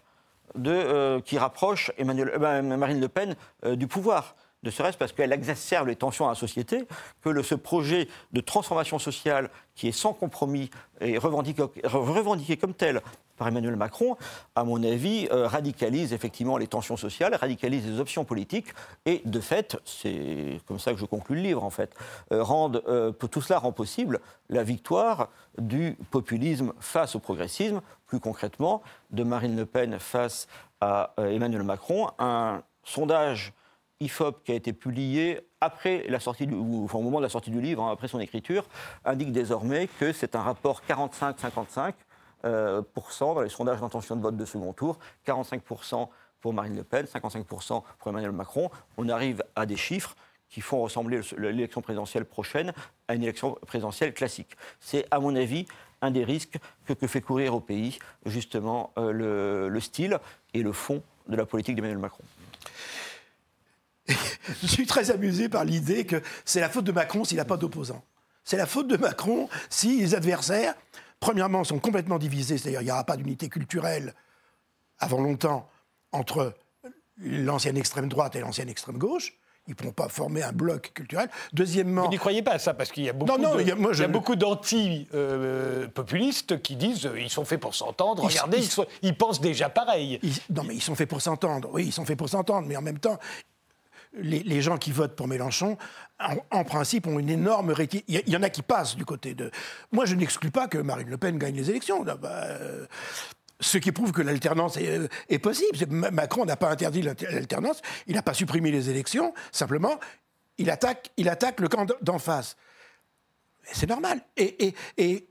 euh, 0.67 1.21
qui 1.21 1.39
rapproche 1.39 1.93
Emmanuel, 1.99 2.31
euh, 2.35 2.63
Marine 2.63 3.01
Le 3.01 3.09
Pen 3.09 3.37
du 3.65 3.87
pouvoir. 3.87 4.35
Ne 4.63 4.71
serait-ce 4.71 4.99
parce 4.99 5.13
qu'elle 5.13 5.33
exacerbe 5.33 5.89
les 5.89 5.97
tensions 5.97 6.25
dans 6.25 6.31
la 6.31 6.37
société, 6.37 6.87
que 7.23 7.43
ce 7.43 7.55
projet 7.55 8.09
de 8.33 8.43
transformation 8.43 8.99
sociale 8.99 9.49
qui 9.75 9.89
est 9.89 9.93
sans 9.93 10.13
compromis 10.13 10.69
et 11.01 11.17
revendiqué, 11.17 12.59
comme 12.59 12.75
tel 12.75 13.01
par 13.41 13.49
Emmanuel 13.49 13.75
Macron, 13.75 14.19
à 14.55 14.65
mon 14.65 14.85
avis, 14.85 15.27
euh, 15.33 15.47
radicalise 15.47 16.13
effectivement 16.13 16.59
les 16.59 16.67
tensions 16.67 16.99
sociales, 16.99 17.35
radicalise 17.35 17.87
les 17.87 17.99
options 17.99 18.27
politiques, 18.27 18.67
et 19.07 19.23
de 19.25 19.41
fait, 19.41 19.79
c'est 19.87 20.61
comme 20.67 20.79
ça 20.79 20.93
que 20.93 20.99
je 20.99 21.07
conclue 21.07 21.37
le 21.37 21.41
livre 21.41 21.65
en 21.65 21.71
fait, 21.71 21.95
euh, 22.33 22.45
euh, 22.87 23.13
tout 23.13 23.41
cela 23.41 23.59
rend 23.59 23.73
possible 23.73 24.21
la 24.51 24.63
victoire 24.63 25.31
du 25.57 25.97
populisme 26.11 26.75
face 26.81 27.17
au 27.17 27.19
progressisme, 27.19 27.81
plus 28.07 28.21
concrètement, 28.21 28.83
de 29.11 29.25
Marine 29.25 29.57
Le 29.57 29.65
Pen 29.65 29.99
face 29.99 30.47
à 30.83 31.15
Emmanuel 31.17 31.63
Macron. 31.63 32.11
Un 32.19 32.63
sondage 32.85 33.55
IFOP 34.01 34.43
qui 34.45 34.53
a 34.53 34.55
été 34.55 34.73
publié 34.75 35.41
après 35.61 36.05
la 36.09 36.21
sortie 36.21 36.47
du, 36.47 36.55
au 36.55 36.89
moment 37.01 37.19
de 37.19 37.23
la 37.23 37.29
sortie 37.29 37.51
du 37.51 37.61
livre, 37.61 37.83
hein, 37.83 37.93
après 37.93 38.09
son 38.09 38.21
écriture, 38.21 38.65
indique 39.05 39.33
désormais 39.33 39.89
que 39.99 40.13
c'est 40.13 40.35
un 40.35 40.43
rapport 40.43 40.83
45-55% 40.89 41.29
euh, 41.79 41.91
dans 42.43 43.43
les 43.43 43.49
sondages 43.49 43.81
d'intention 43.81 44.17
de 44.17 44.23
vote 44.23 44.37
de 44.37 44.45
second 44.45 44.73
tour, 44.73 44.99
45% 45.27 46.09
pour 46.41 46.55
Marine 46.55 46.77
Le 46.77 46.85
Pen, 46.85 47.05
55% 47.05 47.83
pour 47.99 48.11
Emmanuel 48.11 48.33
Macron. 48.33 48.71
On 48.97 49.09
arrive 49.09 49.43
à 49.57 49.67
des 49.67 49.77
chiffres 49.77 50.17
qui 50.49 50.61
font 50.61 50.81
ressembler 50.83 51.21
l'élection 51.39 51.81
présidentielle 51.81 52.25
prochaine 52.25 52.73
à 53.09 53.15
une 53.15 53.23
élection 53.23 53.57
présidentielle 53.67 54.13
classique. 54.13 54.57
C'est, 54.81 55.07
à 55.11 55.21
mon 55.21 55.37
avis, 55.37 55.67
un 56.03 56.11
des 56.11 56.25
risques 56.25 56.59
que, 56.87 57.07
fait 57.07 57.21
courir 57.21 57.55
au 57.55 57.61
pays, 57.61 57.99
justement, 58.27 58.93
euh, 58.99 59.13
le, 59.13 59.69
le 59.69 59.81
style 59.81 60.19
et 60.55 60.63
le 60.63 60.73
fond 60.73 61.03
de 61.29 61.37
la 61.37 61.47
politique 61.47 61.77
d'Emmanuel 61.77 61.99
Macron. 61.99 62.25
je 64.09 64.67
suis 64.67 64.87
très 64.87 65.11
amusé 65.11 65.49
par 65.49 65.65
l'idée 65.65 66.05
que 66.05 66.21
c'est 66.45 66.61
la 66.61 66.69
faute 66.69 66.85
de 66.85 66.93
Macron 66.93 67.25
s'il 67.25 67.37
n'a 67.37 67.45
pas 67.45 67.57
d'opposants. 67.57 68.03
C'est 68.45 68.57
la 68.57 68.67
faute 68.67 68.89
de 68.89 68.97
Macron 68.97 69.49
si 69.69 70.01
les 70.01 70.15
adversaires, 70.15 70.75
premièrement, 71.21 71.63
sont 71.65 71.79
complètement 71.79 72.19
divisés, 72.19 72.59
c'est-à-dire 72.59 72.81
il 72.81 72.87
n'y 72.87 72.91
aura 72.91 73.05
pas 73.05 73.17
d'unité 73.17 73.49
culturelle 73.49 74.15
avant 74.99 75.21
longtemps 75.21 75.71
entre 76.13 76.55
l'ancienne 77.19 77.77
extrême 77.77 78.09
droite 78.09 78.35
et 78.37 78.41
l'ancienne 78.41 78.69
extrême 78.69 78.99
gauche. 78.99 79.35
Ils 79.67 79.73
ne 79.73 79.77
pourront 79.77 79.93
pas 79.93 80.09
former 80.09 80.43
un 80.43 80.53
bloc 80.53 80.93
culturel. 80.95 81.29
Deuxièmement. 81.53 82.05
Vous 82.05 82.11
n'y 82.11 82.17
croyez 82.17 82.41
pas 82.43 82.53
à 82.53 82.59
ça 82.59 82.73
Parce 82.75 82.91
qu'il 82.91 83.05
y 83.05 83.11
a 83.11 83.13
beaucoup, 83.13 83.39
non, 83.39 83.57
non, 83.57 84.09
beaucoup 84.09 84.35
d'anti-populistes 84.35 86.61
qui 86.63 86.77
disent 86.77 87.05
euh, 87.07 87.21
ils 87.21 87.31
sont 87.31 87.45
faits 87.45 87.61
pour 87.61 87.75
s'entendre. 87.75 88.25
Regardez, 88.25 88.67
ils, 89.03 89.15
pensent 89.15 89.41
déjà 89.41 89.69
pareil. 89.69 90.19
non, 90.49 90.65
mais 90.65 90.75
ils 90.75 90.83
sont 90.83 90.97
faits 90.97 91.11
pour 91.11 91.21
s'entendre. 91.21 91.69
Oui, 91.73 91.85
ils 91.87 91.93
sont 91.93 92.07
faits 92.07 92.19
pour 92.19 92.31
s'entendre. 92.31 92.67
Mais 92.67 92.77
en 92.77 92.83
même 92.83 92.99
temps, 92.99 93.19
les, 94.13 94.61
gens 94.61 94.79
qui 94.79 94.93
votent 94.93 95.17
pour 95.17 95.29
Mélenchon, 95.29 95.77
en, 96.51 96.65
principe, 96.65 97.07
ont 97.07 97.19
une 97.19 97.31
énorme 97.31 97.71
réticence. 97.71 98.05
Il 98.09 98.29
y, 98.29 98.37
en 98.37 98.43
a 98.43 98.51
qui 98.51 98.63
passent 98.63 98.97
du 98.97 99.05
côté 99.05 99.35
de. 99.35 99.51
Moi, 99.93 100.05
je 100.05 100.15
n'exclus 100.15 100.51
pas 100.51 100.69
que 100.69 100.79
Marine 100.79 101.09
Le 101.09 101.17
Pen 101.17 101.39
gagne 101.39 101.55
les 101.55 101.71
élections. 101.71 102.03
Bah, 102.03 102.19
euh, 102.45 102.87
ce 103.61 103.79
qui 103.79 103.93
prouve 103.93 104.13
que 104.13 104.23
l'alternance 104.23 104.77
est, 104.77 105.09
est, 105.29 105.39
possible. 105.39 105.79
Macron 105.89 106.45
n'a 106.45 106.57
pas 106.57 106.71
interdit 106.71 107.03
l'alternance, 107.03 107.83
il 108.07 108.15
n'a 108.15 108.23
pas 108.23 108.35
supprimé 108.35 108.71
les 108.71 108.89
élections, 108.91 109.35
simplement, 109.53 110.01
il 110.59 110.71
attaque, 110.71 111.11
le 111.19 111.69
camp 111.69 111.87
d'en 112.01 112.19
face. 112.19 112.57
C'est 113.73 113.89
normal. 113.89 114.21
Et, 114.37 114.75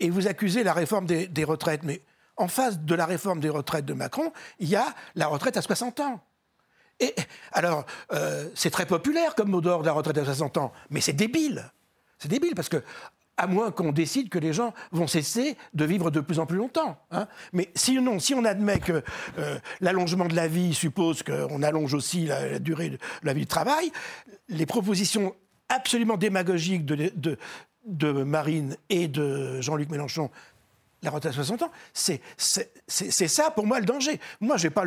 vous 0.10 0.28
accusez 0.28 0.64
la 0.64 0.74
réforme 0.74 1.06
des 1.06 1.44
retraites, 1.44 1.84
mais 1.84 2.02
en 2.40 2.48
face 2.48 2.80
de 2.80 2.96
la 2.96 3.06
réforme 3.06 3.42
des 3.42 3.50
retraites 3.50 3.86
de 3.86 3.94
Macron, 3.94 4.32
il 4.60 4.70
y 4.70 4.76
a 4.76 4.96
la 5.16 5.28
retraite 5.28 5.58
à 5.58 5.62
60 5.62 6.00
ans. 6.00 6.22
Et 7.00 7.16
alors, 7.52 7.86
euh, 8.12 8.50
c'est 8.56 8.70
très 8.70 8.86
populaire 8.86 9.36
comme 9.36 9.50
mot 9.50 9.62
d'ordre 9.62 9.84
de 9.84 9.88
la 9.88 9.94
retraite 9.94 10.18
à 10.18 10.26
60 10.26 10.58
ans, 10.58 10.72
mais 10.90 11.02
c'est 11.02 11.14
débile. 11.14 11.72
C'est 12.18 12.28
débile 12.28 12.54
parce 12.56 12.70
que, 12.70 12.84
à 13.38 13.48
moins 13.48 13.72
qu'on 13.72 13.94
décide 13.94 14.28
que 14.28 14.38
les 14.38 14.52
gens 14.52 14.74
vont 14.92 15.08
cesser 15.08 15.56
de 15.74 15.86
vivre 15.86 16.12
de 16.12 16.20
plus 16.20 16.40
en 16.40 16.46
plus 16.46 16.58
longtemps. 16.58 16.98
Hein. 17.12 17.28
Mais 17.54 17.70
sinon, 17.74 18.20
si 18.20 18.34
on 18.34 18.44
admet 18.44 18.80
que 18.80 19.02
euh, 19.38 19.58
l'allongement 19.80 20.26
de 20.26 20.36
la 20.36 20.50
vie 20.50 20.74
suppose 20.74 21.24
qu'on 21.24 21.64
allonge 21.64 21.94
aussi 21.94 22.26
la, 22.26 22.60
durée 22.60 22.90
de 22.90 22.98
la 23.24 23.34
vie 23.34 23.46
de 23.46 23.50
travail, 23.50 23.92
les 24.50 24.66
propositions 24.66 25.34
absolument 25.70 26.18
démagogique 26.18 26.86
de, 26.86 27.38
de, 27.86 28.12
Marine 28.12 28.76
et 28.90 29.08
de 29.08 29.62
Jean-Luc 29.62 29.90
Mélenchon, 29.90 30.30
la 31.02 31.12
retraite 31.12 31.32
à 31.32 31.36
60 31.36 31.64
ans, 31.64 31.72
c'est 31.94 32.22
ça 32.88 33.52
pour 33.52 33.66
moi 33.66 33.80
le 33.80 33.86
danger. 33.86 34.20
Moi, 34.42 34.58
je 34.58 34.68
n'ai 34.68 34.70
pas, 34.72 34.86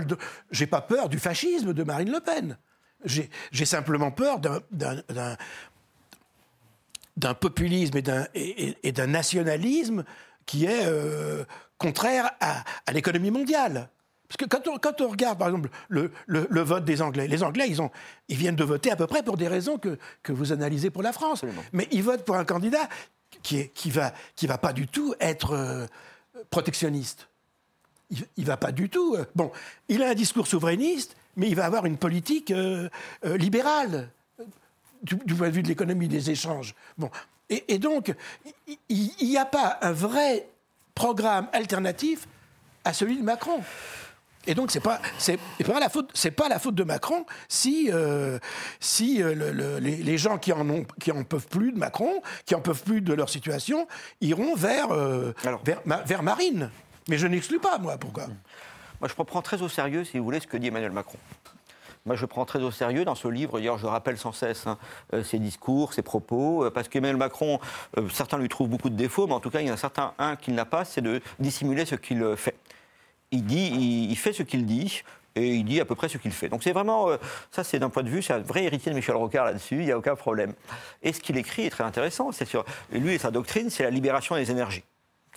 pas 0.71 0.81
peur 0.81 1.09
du 1.09 1.19
fascisme 1.19 1.73
de 1.73 1.83
Marine 1.85 2.11
Le 2.11 2.21
Pen. 2.21 2.59
J'ai 3.05 3.65
simplement 3.65 4.11
peur 4.11 4.41
d'un 7.17 7.35
populisme 7.35 7.99
et 8.35 8.93
d'un 8.93 9.07
nationalisme 9.07 10.05
qui 10.47 10.67
est 10.67 10.87
euh, 10.87 11.45
contraire 11.79 12.31
à, 12.41 12.65
l'économie 12.93 13.31
mondiale. 13.31 13.89
Parce 14.29 14.37
que 14.39 14.45
quand 14.45 14.67
on, 14.69 14.79
quand 14.79 15.01
on, 15.03 15.09
regarde, 15.09 15.39
par 15.39 15.49
exemple, 15.49 15.69
le, 15.89 16.11
le, 16.27 16.61
vote 16.63 16.85
des 16.85 17.03
Anglais, 17.03 17.29
les 17.29 17.43
Anglais, 17.43 17.67
ils, 17.69 17.83
ont, 17.83 17.91
ils 18.29 18.37
viennent 18.37 18.57
de 18.57 18.65
voter 18.65 18.91
à 18.91 18.97
peu 18.97 19.07
près 19.07 19.23
pour 19.23 19.37
des 19.37 19.47
raisons 19.47 19.77
que, 19.77 19.99
que 20.23 20.33
vous 20.33 20.53
analysez 20.53 20.91
pour 20.91 21.03
la 21.03 21.13
France. 21.13 21.45
Mais 21.73 21.87
ils 21.91 22.03
votent 22.03 22.25
pour 22.25 22.37
un 22.37 22.45
candidat 22.45 22.89
qui 23.43 23.71
ne 23.87 24.49
va, 24.49 24.59
pas 24.59 24.73
du 24.73 24.87
tout 24.87 25.15
être 25.21 25.53
euh, 25.53 25.87
protectionniste. 26.51 27.29
Il 28.37 28.45
va 28.45 28.57
pas 28.57 28.73
du 28.73 28.89
tout. 28.89 29.15
Euh, 29.17 29.25
bon, 29.35 29.51
il 29.89 30.03
a 30.03 30.11
un 30.11 30.15
discours 30.15 30.47
souverainiste, 30.47 31.17
mais 31.37 31.49
il 31.49 31.57
va 31.57 31.65
avoir 31.65 31.87
une 31.87 31.97
politique 31.97 32.53
libérale 33.25 34.11
du, 35.03 35.17
du, 35.17 35.35
point 35.35 35.49
de 35.49 35.55
vue 35.55 35.63
de 35.63 35.69
l'économie 35.69 36.09
des 36.09 36.31
échanges. 36.31 36.75
Bon, 36.99 37.11
et, 37.69 37.79
donc, 37.79 38.15
il 38.89 39.11
n'y 39.21 39.37
a 39.37 39.45
pas 39.45 39.79
un 39.83 39.93
vrai 39.93 40.49
programme 40.95 41.49
alternatif 41.53 42.27
à 42.85 42.93
celui 42.93 43.17
de 43.17 43.23
Macron. 43.23 43.63
Et 44.47 44.55
donc, 44.55 44.73
ce 44.73 44.79
n'est 44.79 44.83
pas, 44.83 45.01
c'est, 45.19 45.39
pas, 45.65 45.79
la 45.79 45.89
faute, 45.89 46.11
c'est 46.15 46.33
pas 46.33 46.49
la 46.49 46.59
faute 46.59 46.75
de 46.75 46.83
Macron 46.83 47.25
si, 47.49 47.91
euh, 47.93 48.39
si 48.81 49.23
euh, 49.23 49.79
les, 49.81 50.19
gens 50.19 50.39
qui 50.39 50.53
en, 50.53 50.69
ont, 50.69 50.85
qui 51.01 51.13
en 51.13 51.23
peuvent 51.23 51.47
plus 51.47 51.73
de 51.73 51.79
Macron, 51.79 52.23
qui 52.45 52.55
en 52.55 52.61
peuvent 52.61 52.83
plus 52.83 53.01
de 53.01 53.15
leur 53.15 53.29
situation, 53.29 53.87
iront 54.21 54.55
vers, 54.57 54.91
euh, 54.91 55.33
vers, 55.65 55.81
vers, 56.05 56.23
Marine. 56.23 56.71
Mais 57.09 57.19
je 57.19 57.27
n'exclus 57.27 57.61
pas, 57.61 57.79
moi, 57.79 57.97
pourquoi? 57.99 58.27
Moi, 59.01 59.09
je 59.09 59.15
prends 59.15 59.43
très 59.43 59.63
au 59.63 59.69
sérieux, 59.69 60.05
si 60.05 60.19
vous 60.19 60.25
voulez, 60.25 60.41
ce 60.41 60.47
que 60.47 60.57
dit 60.57 60.69
Emmanuel 60.69 60.93
Macron. 60.93 61.19
Moi, 62.05 62.17
je 62.17 62.27
prends 62.27 62.45
très 62.45 62.61
au 62.63 62.73
sérieux 62.73 63.05
dans 63.05 63.15
ce 63.15 63.29
livre. 63.29 63.59
D'ailleurs, 63.59 63.79
je 63.79 63.87
rappelle 63.87 64.19
sans 64.19 64.33
cesse 64.33 64.67
hein, 64.67 64.77
ses 65.23 65.39
discours, 65.39 65.93
ses 65.93 66.03
propos, 66.03 66.69
parce 66.75 66.89
qu'Emmanuel 66.89 67.17
Macron, 67.17 67.61
certains 68.11 68.39
lui 68.39 68.49
trouvent 68.49 68.69
beaucoup 68.69 68.91
de 68.91 68.97
défauts, 68.97 69.29
mais 69.29 69.35
en 69.35 69.41
tout 69.41 69.51
cas, 69.51 69.61
il 69.61 69.69
y 69.69 69.71
en 69.71 69.75
a 69.75 69.77
certain 69.77 70.13
un 70.19 70.35
qu'il 70.35 70.57
n'a 70.57 70.65
pas, 70.65 70.85
c'est 70.85 71.01
de 71.01 71.21
dissimuler 71.39 71.85
ce 71.85 71.95
qu'il 71.95 72.35
fait. 72.37 72.57
Il 73.33 73.45
dit, 73.45 74.09
il, 74.11 74.17
fait 74.17 74.33
ce 74.33 74.43
qu'il 74.43 74.67
dit, 74.67 75.03
et 75.35 75.55
il 75.55 75.65
dit 75.65 75.81
à 75.81 75.85
peu 75.85 75.95
près 75.95 76.09
ce 76.09 76.19
qu'il 76.19 76.33
fait. 76.33 76.49
Donc 76.49 76.63
c'est 76.63 76.73
vraiment, 76.73 77.09
ça 77.51 77.65
c'est 77.65 77.79
d'un 77.79 77.89
point 77.91 78.03
de 78.03 78.11
vue, 78.11 78.23
c'est 78.23 78.35
un 78.35 78.39
vrai 78.39 78.65
héritier 78.65 78.93
de 78.93 78.97
Michel 78.97 79.17
Rocard 79.17 79.47
là-dessus, 79.47 79.77
il 79.77 79.87
n'y 79.87 79.93
a 79.93 79.99
aucun 79.99 80.15
problème. 80.15 80.53
Et 81.03 81.13
ce 81.13 81.21
qu'il 81.21 81.37
écrit 81.39 81.67
est 81.67 81.71
très 81.71 81.85
intéressant, 81.85 82.31
c'est 82.33 82.45
sur, 82.45 82.65
lui 82.93 83.15
et 83.15 83.19
sa 83.19 83.31
doctrine, 83.31 83.71
c'est 83.71 83.83
la 83.83 83.91
libération 83.91 84.37
des 84.37 84.51
énergies. 84.51 84.85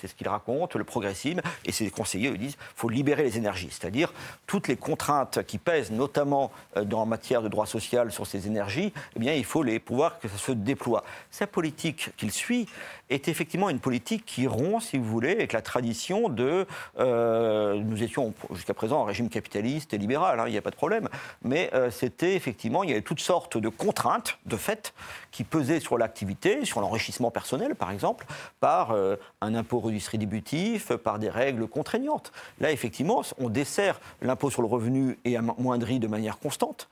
C'est 0.02 0.08
ce 0.08 0.16
qu'il 0.16 0.28
raconte, 0.28 0.76
le 0.76 0.84
progressisme, 0.84 1.42
et 1.64 1.72
ses 1.72 1.90
conseillers 1.90 2.30
lui 2.30 2.38
disent 2.38 2.58
faut 2.76 2.90
libérer 2.90 3.24
les 3.24 3.38
énergies, 3.38 3.70
c'est-à-dire 3.72 4.14
toutes 4.46 4.68
les 4.68 4.76
contraintes 4.76 5.44
qui 5.44 5.58
pèsent, 5.58 5.92
notamment 5.92 6.52
euh, 6.76 6.84
en 6.92 7.06
matière 7.06 7.42
de 7.42 7.48
droit 7.48 7.66
social 7.66 8.12
sur 8.12 8.28
ces 8.28 8.46
énergies, 8.48 8.92
eh 9.16 9.20
bien, 9.20 9.34
il 9.34 9.46
faut 9.46 9.64
les 9.64 9.80
pouvoir 9.80 10.20
que 10.20 10.28
ça 10.28 10.38
se 10.38 10.52
déploie. 10.52 11.04
Sa 11.32 11.48
politique 11.48 12.10
qu'il 12.18 12.32
suit 12.32 12.68
est 13.10 13.28
effectivement 13.28 13.70
une 13.70 13.80
politique 13.80 14.26
qui 14.26 14.48
rompt, 14.48 14.82
si 14.82 14.98
vous 14.98 15.06
voulez, 15.06 15.32
avec 15.32 15.54
la 15.54 15.62
tradition 15.62 16.30
de. 16.30 16.66
Euh, 17.00 17.76
nous 17.76 18.04
étions 18.04 18.34
jusqu'à 18.52 18.74
présent 18.74 19.04
un 19.04 19.06
régime 19.06 19.30
capitaliste 19.30 19.94
et 19.94 19.98
libéral, 19.98 20.40
hein, 20.40 20.46
il 20.48 20.52
n'y 20.52 20.58
a 20.58 20.62
pas 20.62 20.72
de 20.72 20.76
problème, 20.76 21.10
mais 21.44 21.70
euh, 21.74 21.92
c'était 21.92 22.36
effectivement, 22.36 22.84
il 22.84 22.90
y 22.90 22.94
avait 22.94 23.02
toutes 23.02 23.20
sortes 23.20 23.58
de 23.58 23.70
contraintes, 23.70 24.38
de 24.46 24.58
fait, 24.58 24.94
qui 25.32 25.44
pesaient 25.44 25.80
sur 25.80 25.98
l'activité, 25.98 26.66
sur 26.66 26.82
l'enrichissement 26.82 27.32
personnel, 27.32 27.76
par 27.76 27.92
exemple, 27.92 28.26
par 28.60 28.96
un 29.42 29.56
impôt 29.56 29.80
redistributif, 29.80 30.94
par 30.96 31.20
des 31.20 31.30
règles 31.30 31.68
contraignantes. 31.68 32.32
Là, 32.60 32.72
effectivement, 32.72 33.24
on 33.38 33.50
dessert 33.50 34.00
l'impôt 34.22 34.50
sur 34.50 34.62
le 34.62 34.68
revenu 34.68 35.18
et 35.26 35.38
amoindrit 35.38 36.00
de 36.00 36.08
manière 36.08 36.40
constante. 36.40 36.88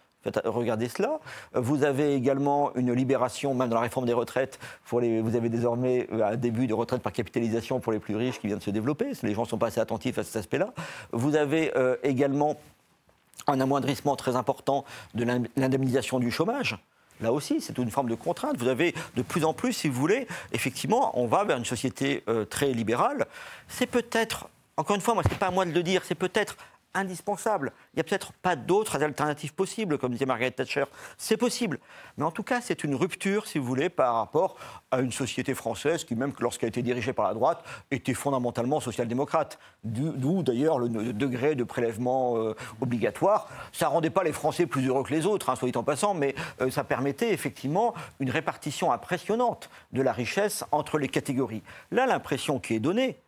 Regardez 0.46 0.90
cela. 0.90 1.20
Vous 1.54 1.84
avez 1.84 2.16
également 2.16 2.74
une 2.76 2.94
libération, 2.94 3.54
même 3.54 3.70
dans 3.70 3.76
la 3.76 3.82
réforme 3.82 4.06
des 4.06 4.14
retraites. 4.14 4.60
Vous 4.90 4.98
avez 5.36 5.50
désormais 5.50 6.08
un 6.12 6.36
début 6.36 6.68
de 6.68 6.74
retraite 6.74 7.02
par 7.02 7.12
capitalisation 7.12 7.80
pour 7.80 7.92
les 7.92 8.00
plus 8.00 8.16
riches 8.16 8.40
qui 8.40 8.48
vient 8.48 8.58
de 8.58 8.64
se 8.64 8.72
développer. 8.72 9.12
Les 9.24 9.34
gens 9.34 9.44
ne 9.44 9.48
sont 9.48 9.58
pas 9.58 9.68
assez 9.68 9.80
attentifs 9.80 10.18
à 10.18 10.24
cet 10.24 10.36
aspect-là. 10.36 10.74
Vous 11.12 11.36
avez 11.36 11.76
euh, 11.76 11.96
également 12.04 12.58
un 13.48 13.60
amoindrissement 13.60 14.16
très 14.16 14.36
important 14.36 14.86
de 15.14 15.26
l'indemnisation 15.58 16.20
du 16.20 16.32
chômage. 16.32 16.78
Là 17.22 17.32
aussi, 17.32 17.62
c'est 17.62 17.78
une 17.78 17.92
forme 17.92 18.10
de 18.10 18.16
contrainte. 18.16 18.58
Vous 18.58 18.68
avez 18.68 18.94
de 19.16 19.22
plus 19.22 19.46
en 19.46 19.54
plus, 19.54 19.74
si 19.74 19.88
vous 19.88 20.00
voulez, 20.00 20.28
effectivement, 20.52 21.18
on 21.20 21.28
va 21.28 21.44
vers 21.44 21.58
une 21.58 21.66
société 21.66 22.24
euh, 22.28 22.46
très 22.46 22.72
libérale. 22.72 23.26
C'est 23.68 23.88
peut-être, 23.88 24.50
encore 24.78 24.96
une 24.96 25.02
fois, 25.02 25.14
moi, 25.14 25.24
ce 25.24 25.30
n'est 25.30 25.36
pas 25.36 25.48
à 25.48 25.52
moi 25.52 25.66
de 25.66 25.72
le 25.72 25.84
dire, 25.84 26.02
c'est 26.06 26.16
peut-être 26.16 26.58
indispensable. 26.94 27.74
Il 27.94 27.98
n'y 27.98 28.02
a 28.02 28.04
peut-être 28.04 28.34
pas 28.34 28.56
d'autres 28.56 29.02
alternatives 29.02 29.54
possibles, 29.54 29.98
comme 29.98 30.12
disait 30.12 30.26
Margaret 30.26 30.52
Thatcher. 30.52 30.86
C'est 31.18 31.38
possible. 31.38 31.80
Mais 32.18 32.24
en 32.24 32.32
tout 32.32 32.44
cas, 32.44 32.62
c'est 32.62 32.84
une 32.84 32.96
rupture, 32.96 33.48
si 33.48 33.60
vous 33.60 33.66
voulez, 33.66 33.90
par 33.90 34.16
rapport 34.16 34.56
à 34.92 35.00
une 35.00 35.12
société 35.12 35.54
française 35.54 36.04
qui, 36.04 36.16
même 36.16 36.34
lorsqu'elle 36.40 36.68
a 36.68 36.70
été 36.70 36.82
dirigée 36.82 37.14
par 37.14 37.28
la 37.28 37.34
droite, 37.34 37.64
était 37.92 38.14
fondamentalement 38.14 38.80
social-démocrate. 38.80 39.60
D'où 39.84 40.44
d'ailleurs 40.44 40.80
le 40.80 41.14
degré 41.14 41.56
de 41.56 41.64
prélèvement 41.64 42.38
euh, 42.38 42.56
obligatoire. 42.82 43.48
Ça 43.72 43.88
ne 43.88 43.92
rendait 43.92 44.10
pas 44.10 44.24
les 44.24 44.34
Français 44.34 44.66
plus 44.66 44.88
heureux 44.88 45.04
que 45.04 45.14
les 45.14 45.26
autres, 45.26 45.50
hein, 45.50 45.56
soit 45.56 45.76
en 45.78 45.84
passant, 45.84 46.14
mais 46.14 46.36
euh, 46.62 46.70
ça 46.70 46.84
permettait 46.84 47.34
effectivement 47.34 47.94
une 48.20 48.30
répartition 48.30 48.92
impressionnante 48.92 49.70
de 49.92 50.02
la 50.02 50.14
richesse 50.14 50.64
entre 50.72 50.98
les 50.98 51.08
catégories. 51.08 51.64
Là, 51.92 52.06
l'impression 52.06 52.60
qui 52.60 52.76
est 52.76 52.80
donnée, 52.80 53.20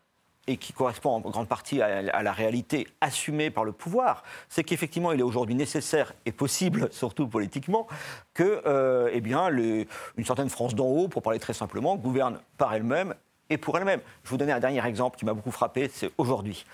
et 0.47 0.57
qui 0.57 0.73
correspond 0.73 1.11
en 1.11 1.19
grande 1.21 1.47
partie 1.47 1.81
à, 1.81 2.23
la 2.23 2.31
réalité 2.31 2.87
assumée 3.01 3.49
par 3.49 3.63
le 3.63 3.71
pouvoir, 3.71 4.23
c'est 4.49 4.63
qu'effectivement, 4.63 5.11
il 5.11 5.19
est 5.19 5.23
aujourd'hui 5.23 5.55
nécessaire 5.55 6.13
et 6.25 6.31
possible, 6.31 6.89
surtout 6.91 7.27
politiquement, 7.27 7.87
que 8.33 8.61
euh, 8.65 9.09
eh 9.11 9.21
bien, 9.21 9.49
une 9.49 10.25
certaine 10.25 10.49
France 10.49 10.75
d'en 10.75 10.85
haut, 10.85 11.07
pour 11.07 11.21
parler 11.21 11.39
très 11.39 11.53
simplement, 11.53 11.95
gouverne 11.95 12.39
par 12.57 12.73
elle-même 12.73 13.15
et 13.49 13.57
pour 13.57 13.77
elle-même. 13.77 14.01
Je 14.23 14.29
vous 14.29 14.37
donner 14.37 14.51
un 14.51 14.59
dernier 14.59 14.85
exemple 14.85 15.17
qui 15.17 15.25
m'a 15.25 15.33
beaucoup 15.33 15.51
frappé, 15.51 15.89
c'est 15.91 16.11
aujourd'hui. 16.17 16.65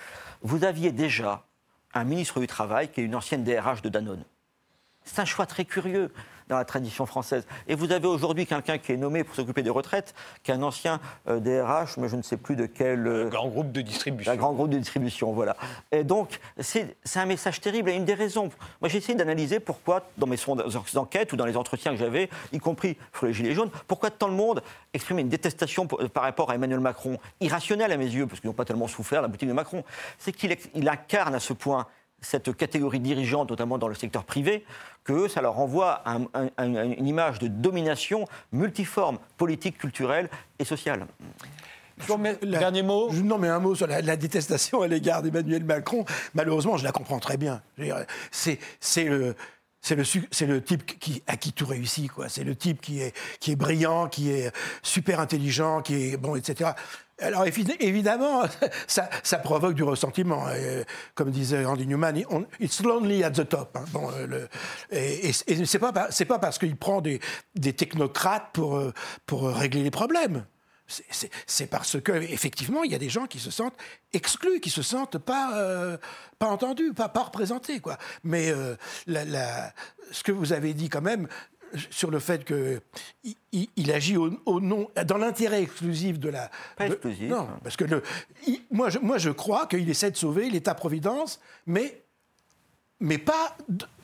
Vous 0.41 0.63
aviez 0.63 0.91
déjà 0.91 1.43
un 1.93 2.03
ministre 2.03 2.39
du 2.39 2.47
Travail 2.47 2.89
qui 2.89 3.01
est 3.01 3.03
une 3.03 3.15
ancienne 3.15 3.43
DRH 3.43 3.81
de 3.81 3.89
Danone. 3.89 4.23
C'est 5.03 5.19
un 5.19 5.25
choix 5.25 5.45
très 5.45 5.65
curieux 5.65 6.11
dans 6.51 6.57
la 6.57 6.65
tradition 6.65 7.05
française. 7.05 7.45
Et 7.67 7.75
vous 7.75 7.91
avez 7.91 8.07
aujourd'hui 8.07 8.45
quelqu'un 8.45 8.77
qui 8.77 8.91
est 8.91 8.97
nommé 8.97 9.23
pour 9.23 9.33
s'occuper 9.35 9.63
des 9.63 9.69
retraites, 9.69 10.13
qui 10.43 10.51
est 10.51 10.53
un 10.53 10.61
ancien 10.61 10.99
DRH, 11.25 11.97
euh, 11.97 12.01
mais 12.01 12.09
je 12.09 12.17
ne 12.17 12.21
sais 12.21 12.37
plus 12.37 12.55
de 12.55 12.65
quel... 12.65 13.07
Euh, 13.07 13.29
grand 13.29 13.47
groupe 13.47 13.71
de 13.71 13.81
distribution. 13.81 14.31
Un 14.31 14.35
grand 14.35 14.51
groupe 14.51 14.69
de 14.69 14.77
distribution, 14.77 15.31
voilà. 15.31 15.55
Et 15.91 16.03
donc, 16.03 16.39
c'est 16.59 16.95
un 17.15 17.25
message 17.25 17.61
terrible. 17.61 17.89
Et 17.89 17.93
une 17.93 18.03
des 18.03 18.13
raisons, 18.13 18.49
moi 18.81 18.89
j'ai 18.89 18.97
essayé 18.97 19.15
d'analyser 19.15 19.61
pourquoi, 19.61 20.03
dans 20.17 20.27
mes 20.27 20.37
enquêtes 20.95 21.31
ou 21.31 21.37
dans 21.37 21.45
les 21.45 21.55
entretiens 21.55 21.91
que 21.91 21.97
j'avais, 21.97 22.29
y 22.51 22.59
compris 22.59 22.97
sur 23.15 23.25
les 23.25 23.33
Gilets 23.33 23.53
jaunes, 23.53 23.71
pourquoi 23.87 24.11
tant 24.11 24.27
de 24.27 24.33
monde 24.33 24.61
exprimait 24.93 25.21
une 25.21 25.29
détestation 25.29 25.87
par 25.87 26.23
rapport 26.23 26.51
à 26.51 26.55
Emmanuel 26.55 26.81
Macron, 26.81 27.17
irrationnelle 27.39 27.93
à 27.93 27.97
mes 27.97 28.05
yeux, 28.05 28.27
parce 28.27 28.41
qu'ils 28.41 28.49
n'ont 28.49 28.55
pas 28.55 28.65
tellement 28.65 28.87
souffert 28.87 29.21
la 29.21 29.29
boutique 29.29 29.47
de 29.47 29.53
Macron. 29.53 29.85
C'est 30.19 30.33
qu'il 30.33 30.89
incarne 30.89 31.33
à 31.33 31.39
ce 31.39 31.53
point 31.53 31.87
cette 32.21 32.55
catégorie 32.55 32.99
dirigeante, 32.99 33.49
notamment 33.49 33.77
dans 33.77 33.87
le 33.87 33.95
secteur 33.95 34.23
privé, 34.23 34.63
que 35.03 35.27
ça 35.27 35.41
leur 35.41 35.55
renvoie 35.55 36.03
une 36.57 37.07
image 37.07 37.39
de 37.39 37.47
domination 37.47 38.25
multiforme, 38.51 39.17
politique, 39.37 39.77
culturelle 39.77 40.29
et 40.59 40.65
sociale. 40.65 41.07
Dernier 42.43 42.83
mot 42.83 43.11
Non, 43.11 43.37
mais 43.37 43.47
un 43.47 43.59
mot 43.59 43.75
sur 43.75 43.87
la, 43.87 44.15
détestation 44.15 44.81
à 44.81 44.87
l'égard 44.87 45.21
d'Emmanuel 45.21 45.63
Macron. 45.63 46.05
Malheureusement, 46.33 46.77
je 46.77 46.83
la 46.83 46.91
comprends 46.91 47.19
très 47.19 47.37
bien. 47.37 47.61
C'est 48.31 48.59
le. 49.03 49.35
C'est 49.83 49.95
le, 49.95 50.03
le, 50.45 50.61
type 50.63 50.99
qui, 50.99 51.23
à 51.25 51.37
qui 51.37 51.53
tout 51.53 51.65
réussit, 51.65 52.11
quoi. 52.11 52.29
C'est 52.29 52.43
le 52.43 52.55
type 52.55 52.81
qui 52.81 53.01
est, 53.01 53.15
qui 53.39 53.53
est 53.53 53.55
brillant, 53.55 54.09
qui 54.09 54.29
est 54.29 54.55
super 54.83 55.19
intelligent, 55.19 55.81
qui 55.81 55.95
est 55.95 56.17
bon, 56.17 56.35
etc. 56.35 56.73
Alors 57.21 57.45
évidemment, 57.45 58.43
ça, 58.87 59.37
provoque 59.37 59.75
du 59.75 59.83
ressentiment. 59.83 60.45
comme 61.15 61.31
disait 61.31 61.63
Randy 61.63 61.87
Newman, 61.87 62.15
it's 62.59 62.81
lonely 62.81 63.23
at 63.23 63.31
the 63.31 63.47
top. 63.47 63.77
Hein. 63.77 63.85
Bon, 63.91 64.09
euh, 64.11 64.27
le, 64.27 64.49
et, 64.91 65.29
et, 65.29 65.65
c'est 65.65 65.79
pas 65.79 66.39
parce 66.39 66.57
qu'il 66.57 66.75
prend 66.75 67.01
des, 67.01 67.19
technocrates 67.55 68.49
pour 68.53 68.77
euh, 68.77 68.93
pour 69.25 69.47
régler 69.49 69.83
les 69.83 69.91
problèmes. 69.91 70.45
C'est 71.47 71.67
parce 71.67 72.01
que 72.01 72.11
effectivement, 72.11 72.83
il 72.83 72.91
y 72.91 72.95
a 72.95 72.97
des 72.97 73.07
gens 73.07 73.25
qui 73.25 73.39
se 73.39 73.49
sentent 73.49 73.77
exclus, 74.11 74.59
qui 74.59 74.69
se 74.69 74.81
sentent 74.81 75.19
pas 75.19 75.57
euh, 75.57 75.97
entendus, 76.41 76.91
pas 76.93 77.07
représentés 77.07 77.79
quoi. 77.79 77.97
Mais 78.25 78.51
ce 79.07 80.23
que 80.23 80.33
vous 80.33 80.51
avez 80.51 80.73
dit 80.73 80.89
quand 80.89 81.01
même 81.01 81.29
sur 81.89 82.11
le 82.11 82.19
fait 82.19 82.45
qu'il 82.45 82.81
il, 83.51 83.91
agit 83.91 84.17
au, 84.17 84.59
nom, 84.59 84.89
dans 85.05 85.17
l'intérêt 85.17 85.63
exclusif 85.63 86.19
de 86.19 86.29
la. 86.29 86.49
Pas 86.77 86.87
exclusif. 86.87 87.29
Non, 87.29 87.47
parce 87.63 87.75
que 87.77 87.85
le, 87.85 88.03
moi, 88.71 88.89
je, 88.89 88.99
moi, 88.99 89.17
je 89.17 89.29
crois 89.29 89.67
qu'il 89.67 89.89
essaie 89.89 90.11
de 90.11 90.17
sauver 90.17 90.49
l'État-providence, 90.49 91.39
mais 91.65 92.03
mais 92.99 93.17
pas 93.17 93.57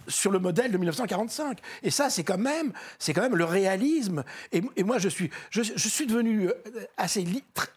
sur 0.07 0.31
le 0.31 0.39
modèle 0.39 0.71
de 0.71 0.77
1945. 0.77 1.59
Et 1.83 1.91
ça, 1.91 2.09
c'est 2.09 2.23
quand 2.23 2.37
même, 2.37 2.73
c'est 2.99 3.13
quand 3.13 3.21
même 3.21 3.35
le 3.35 3.43
réalisme. 3.43 4.23
Et, 4.51 4.83
moi, 4.83 4.97
je 4.97 5.09
suis, 5.09 5.29
je, 5.49 5.61
suis 5.61 6.07
devenu 6.07 6.47
euh, 6.47 6.53
assez 6.97 7.25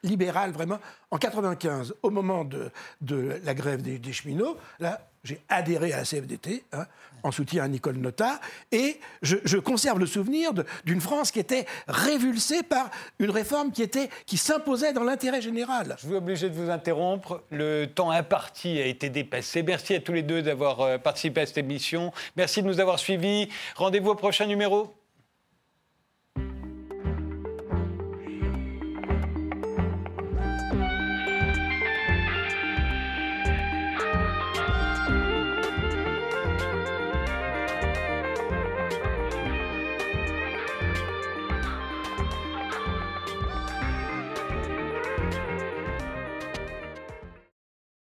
libéral 0.02 0.52
vraiment 0.52 0.78
en 1.10 1.18
95, 1.18 1.94
au 2.02 2.10
moment 2.10 2.44
de, 2.44 2.70
de 3.00 3.40
la 3.44 3.54
grève 3.54 3.82
des, 3.82 3.98
des 3.98 4.12
cheminots. 4.12 4.56
Là, 4.78 5.09
j'ai 5.24 5.40
adhéré 5.48 5.92
à 5.92 5.98
la 5.98 6.04
CFDT, 6.04 6.64
hein, 6.72 6.86
en 7.22 7.30
soutien 7.30 7.64
à 7.64 7.68
Nicole 7.68 7.96
Nota, 7.96 8.40
et 8.72 8.98
je, 9.22 9.58
conserve 9.58 9.98
le 9.98 10.06
souvenir 10.06 10.52
d'une 10.84 11.00
France 11.00 11.30
qui 11.30 11.38
était 11.38 11.66
révulsée 11.86 12.62
par 12.62 12.90
une 13.18 13.30
réforme 13.30 13.72
qui, 13.72 13.88
qui 14.26 14.36
s'imposait 14.36 14.92
dans 14.92 15.04
l'intérêt 15.04 15.42
général. 15.42 15.96
Je 15.98 16.06
suis 16.06 16.16
obligé 16.16 16.48
de 16.48 16.54
vous 16.54 16.70
interrompre. 16.70 17.42
Le 17.50 17.86
temps 17.86 18.10
imparti 18.10 18.80
a 18.80 18.86
été 18.86 19.10
dépassé. 19.10 19.62
Merci 19.62 19.94
à 19.94 20.00
tous 20.00 20.12
les 20.12 20.22
deux 20.22 20.42
d'avoir 20.42 20.80
euh, 20.80 20.98
participé 20.98 21.42
à 21.42 21.46
cette 21.46 21.58
émission. 21.58 22.12
Merci 22.36 22.62
de 22.62 22.66
nous 22.66 22.80
avoir 22.80 22.98
suivis. 22.98 23.48
Rendez-vous 23.76 24.10
au 24.10 24.14
prochain 24.14 24.46
numéro. 24.46 24.99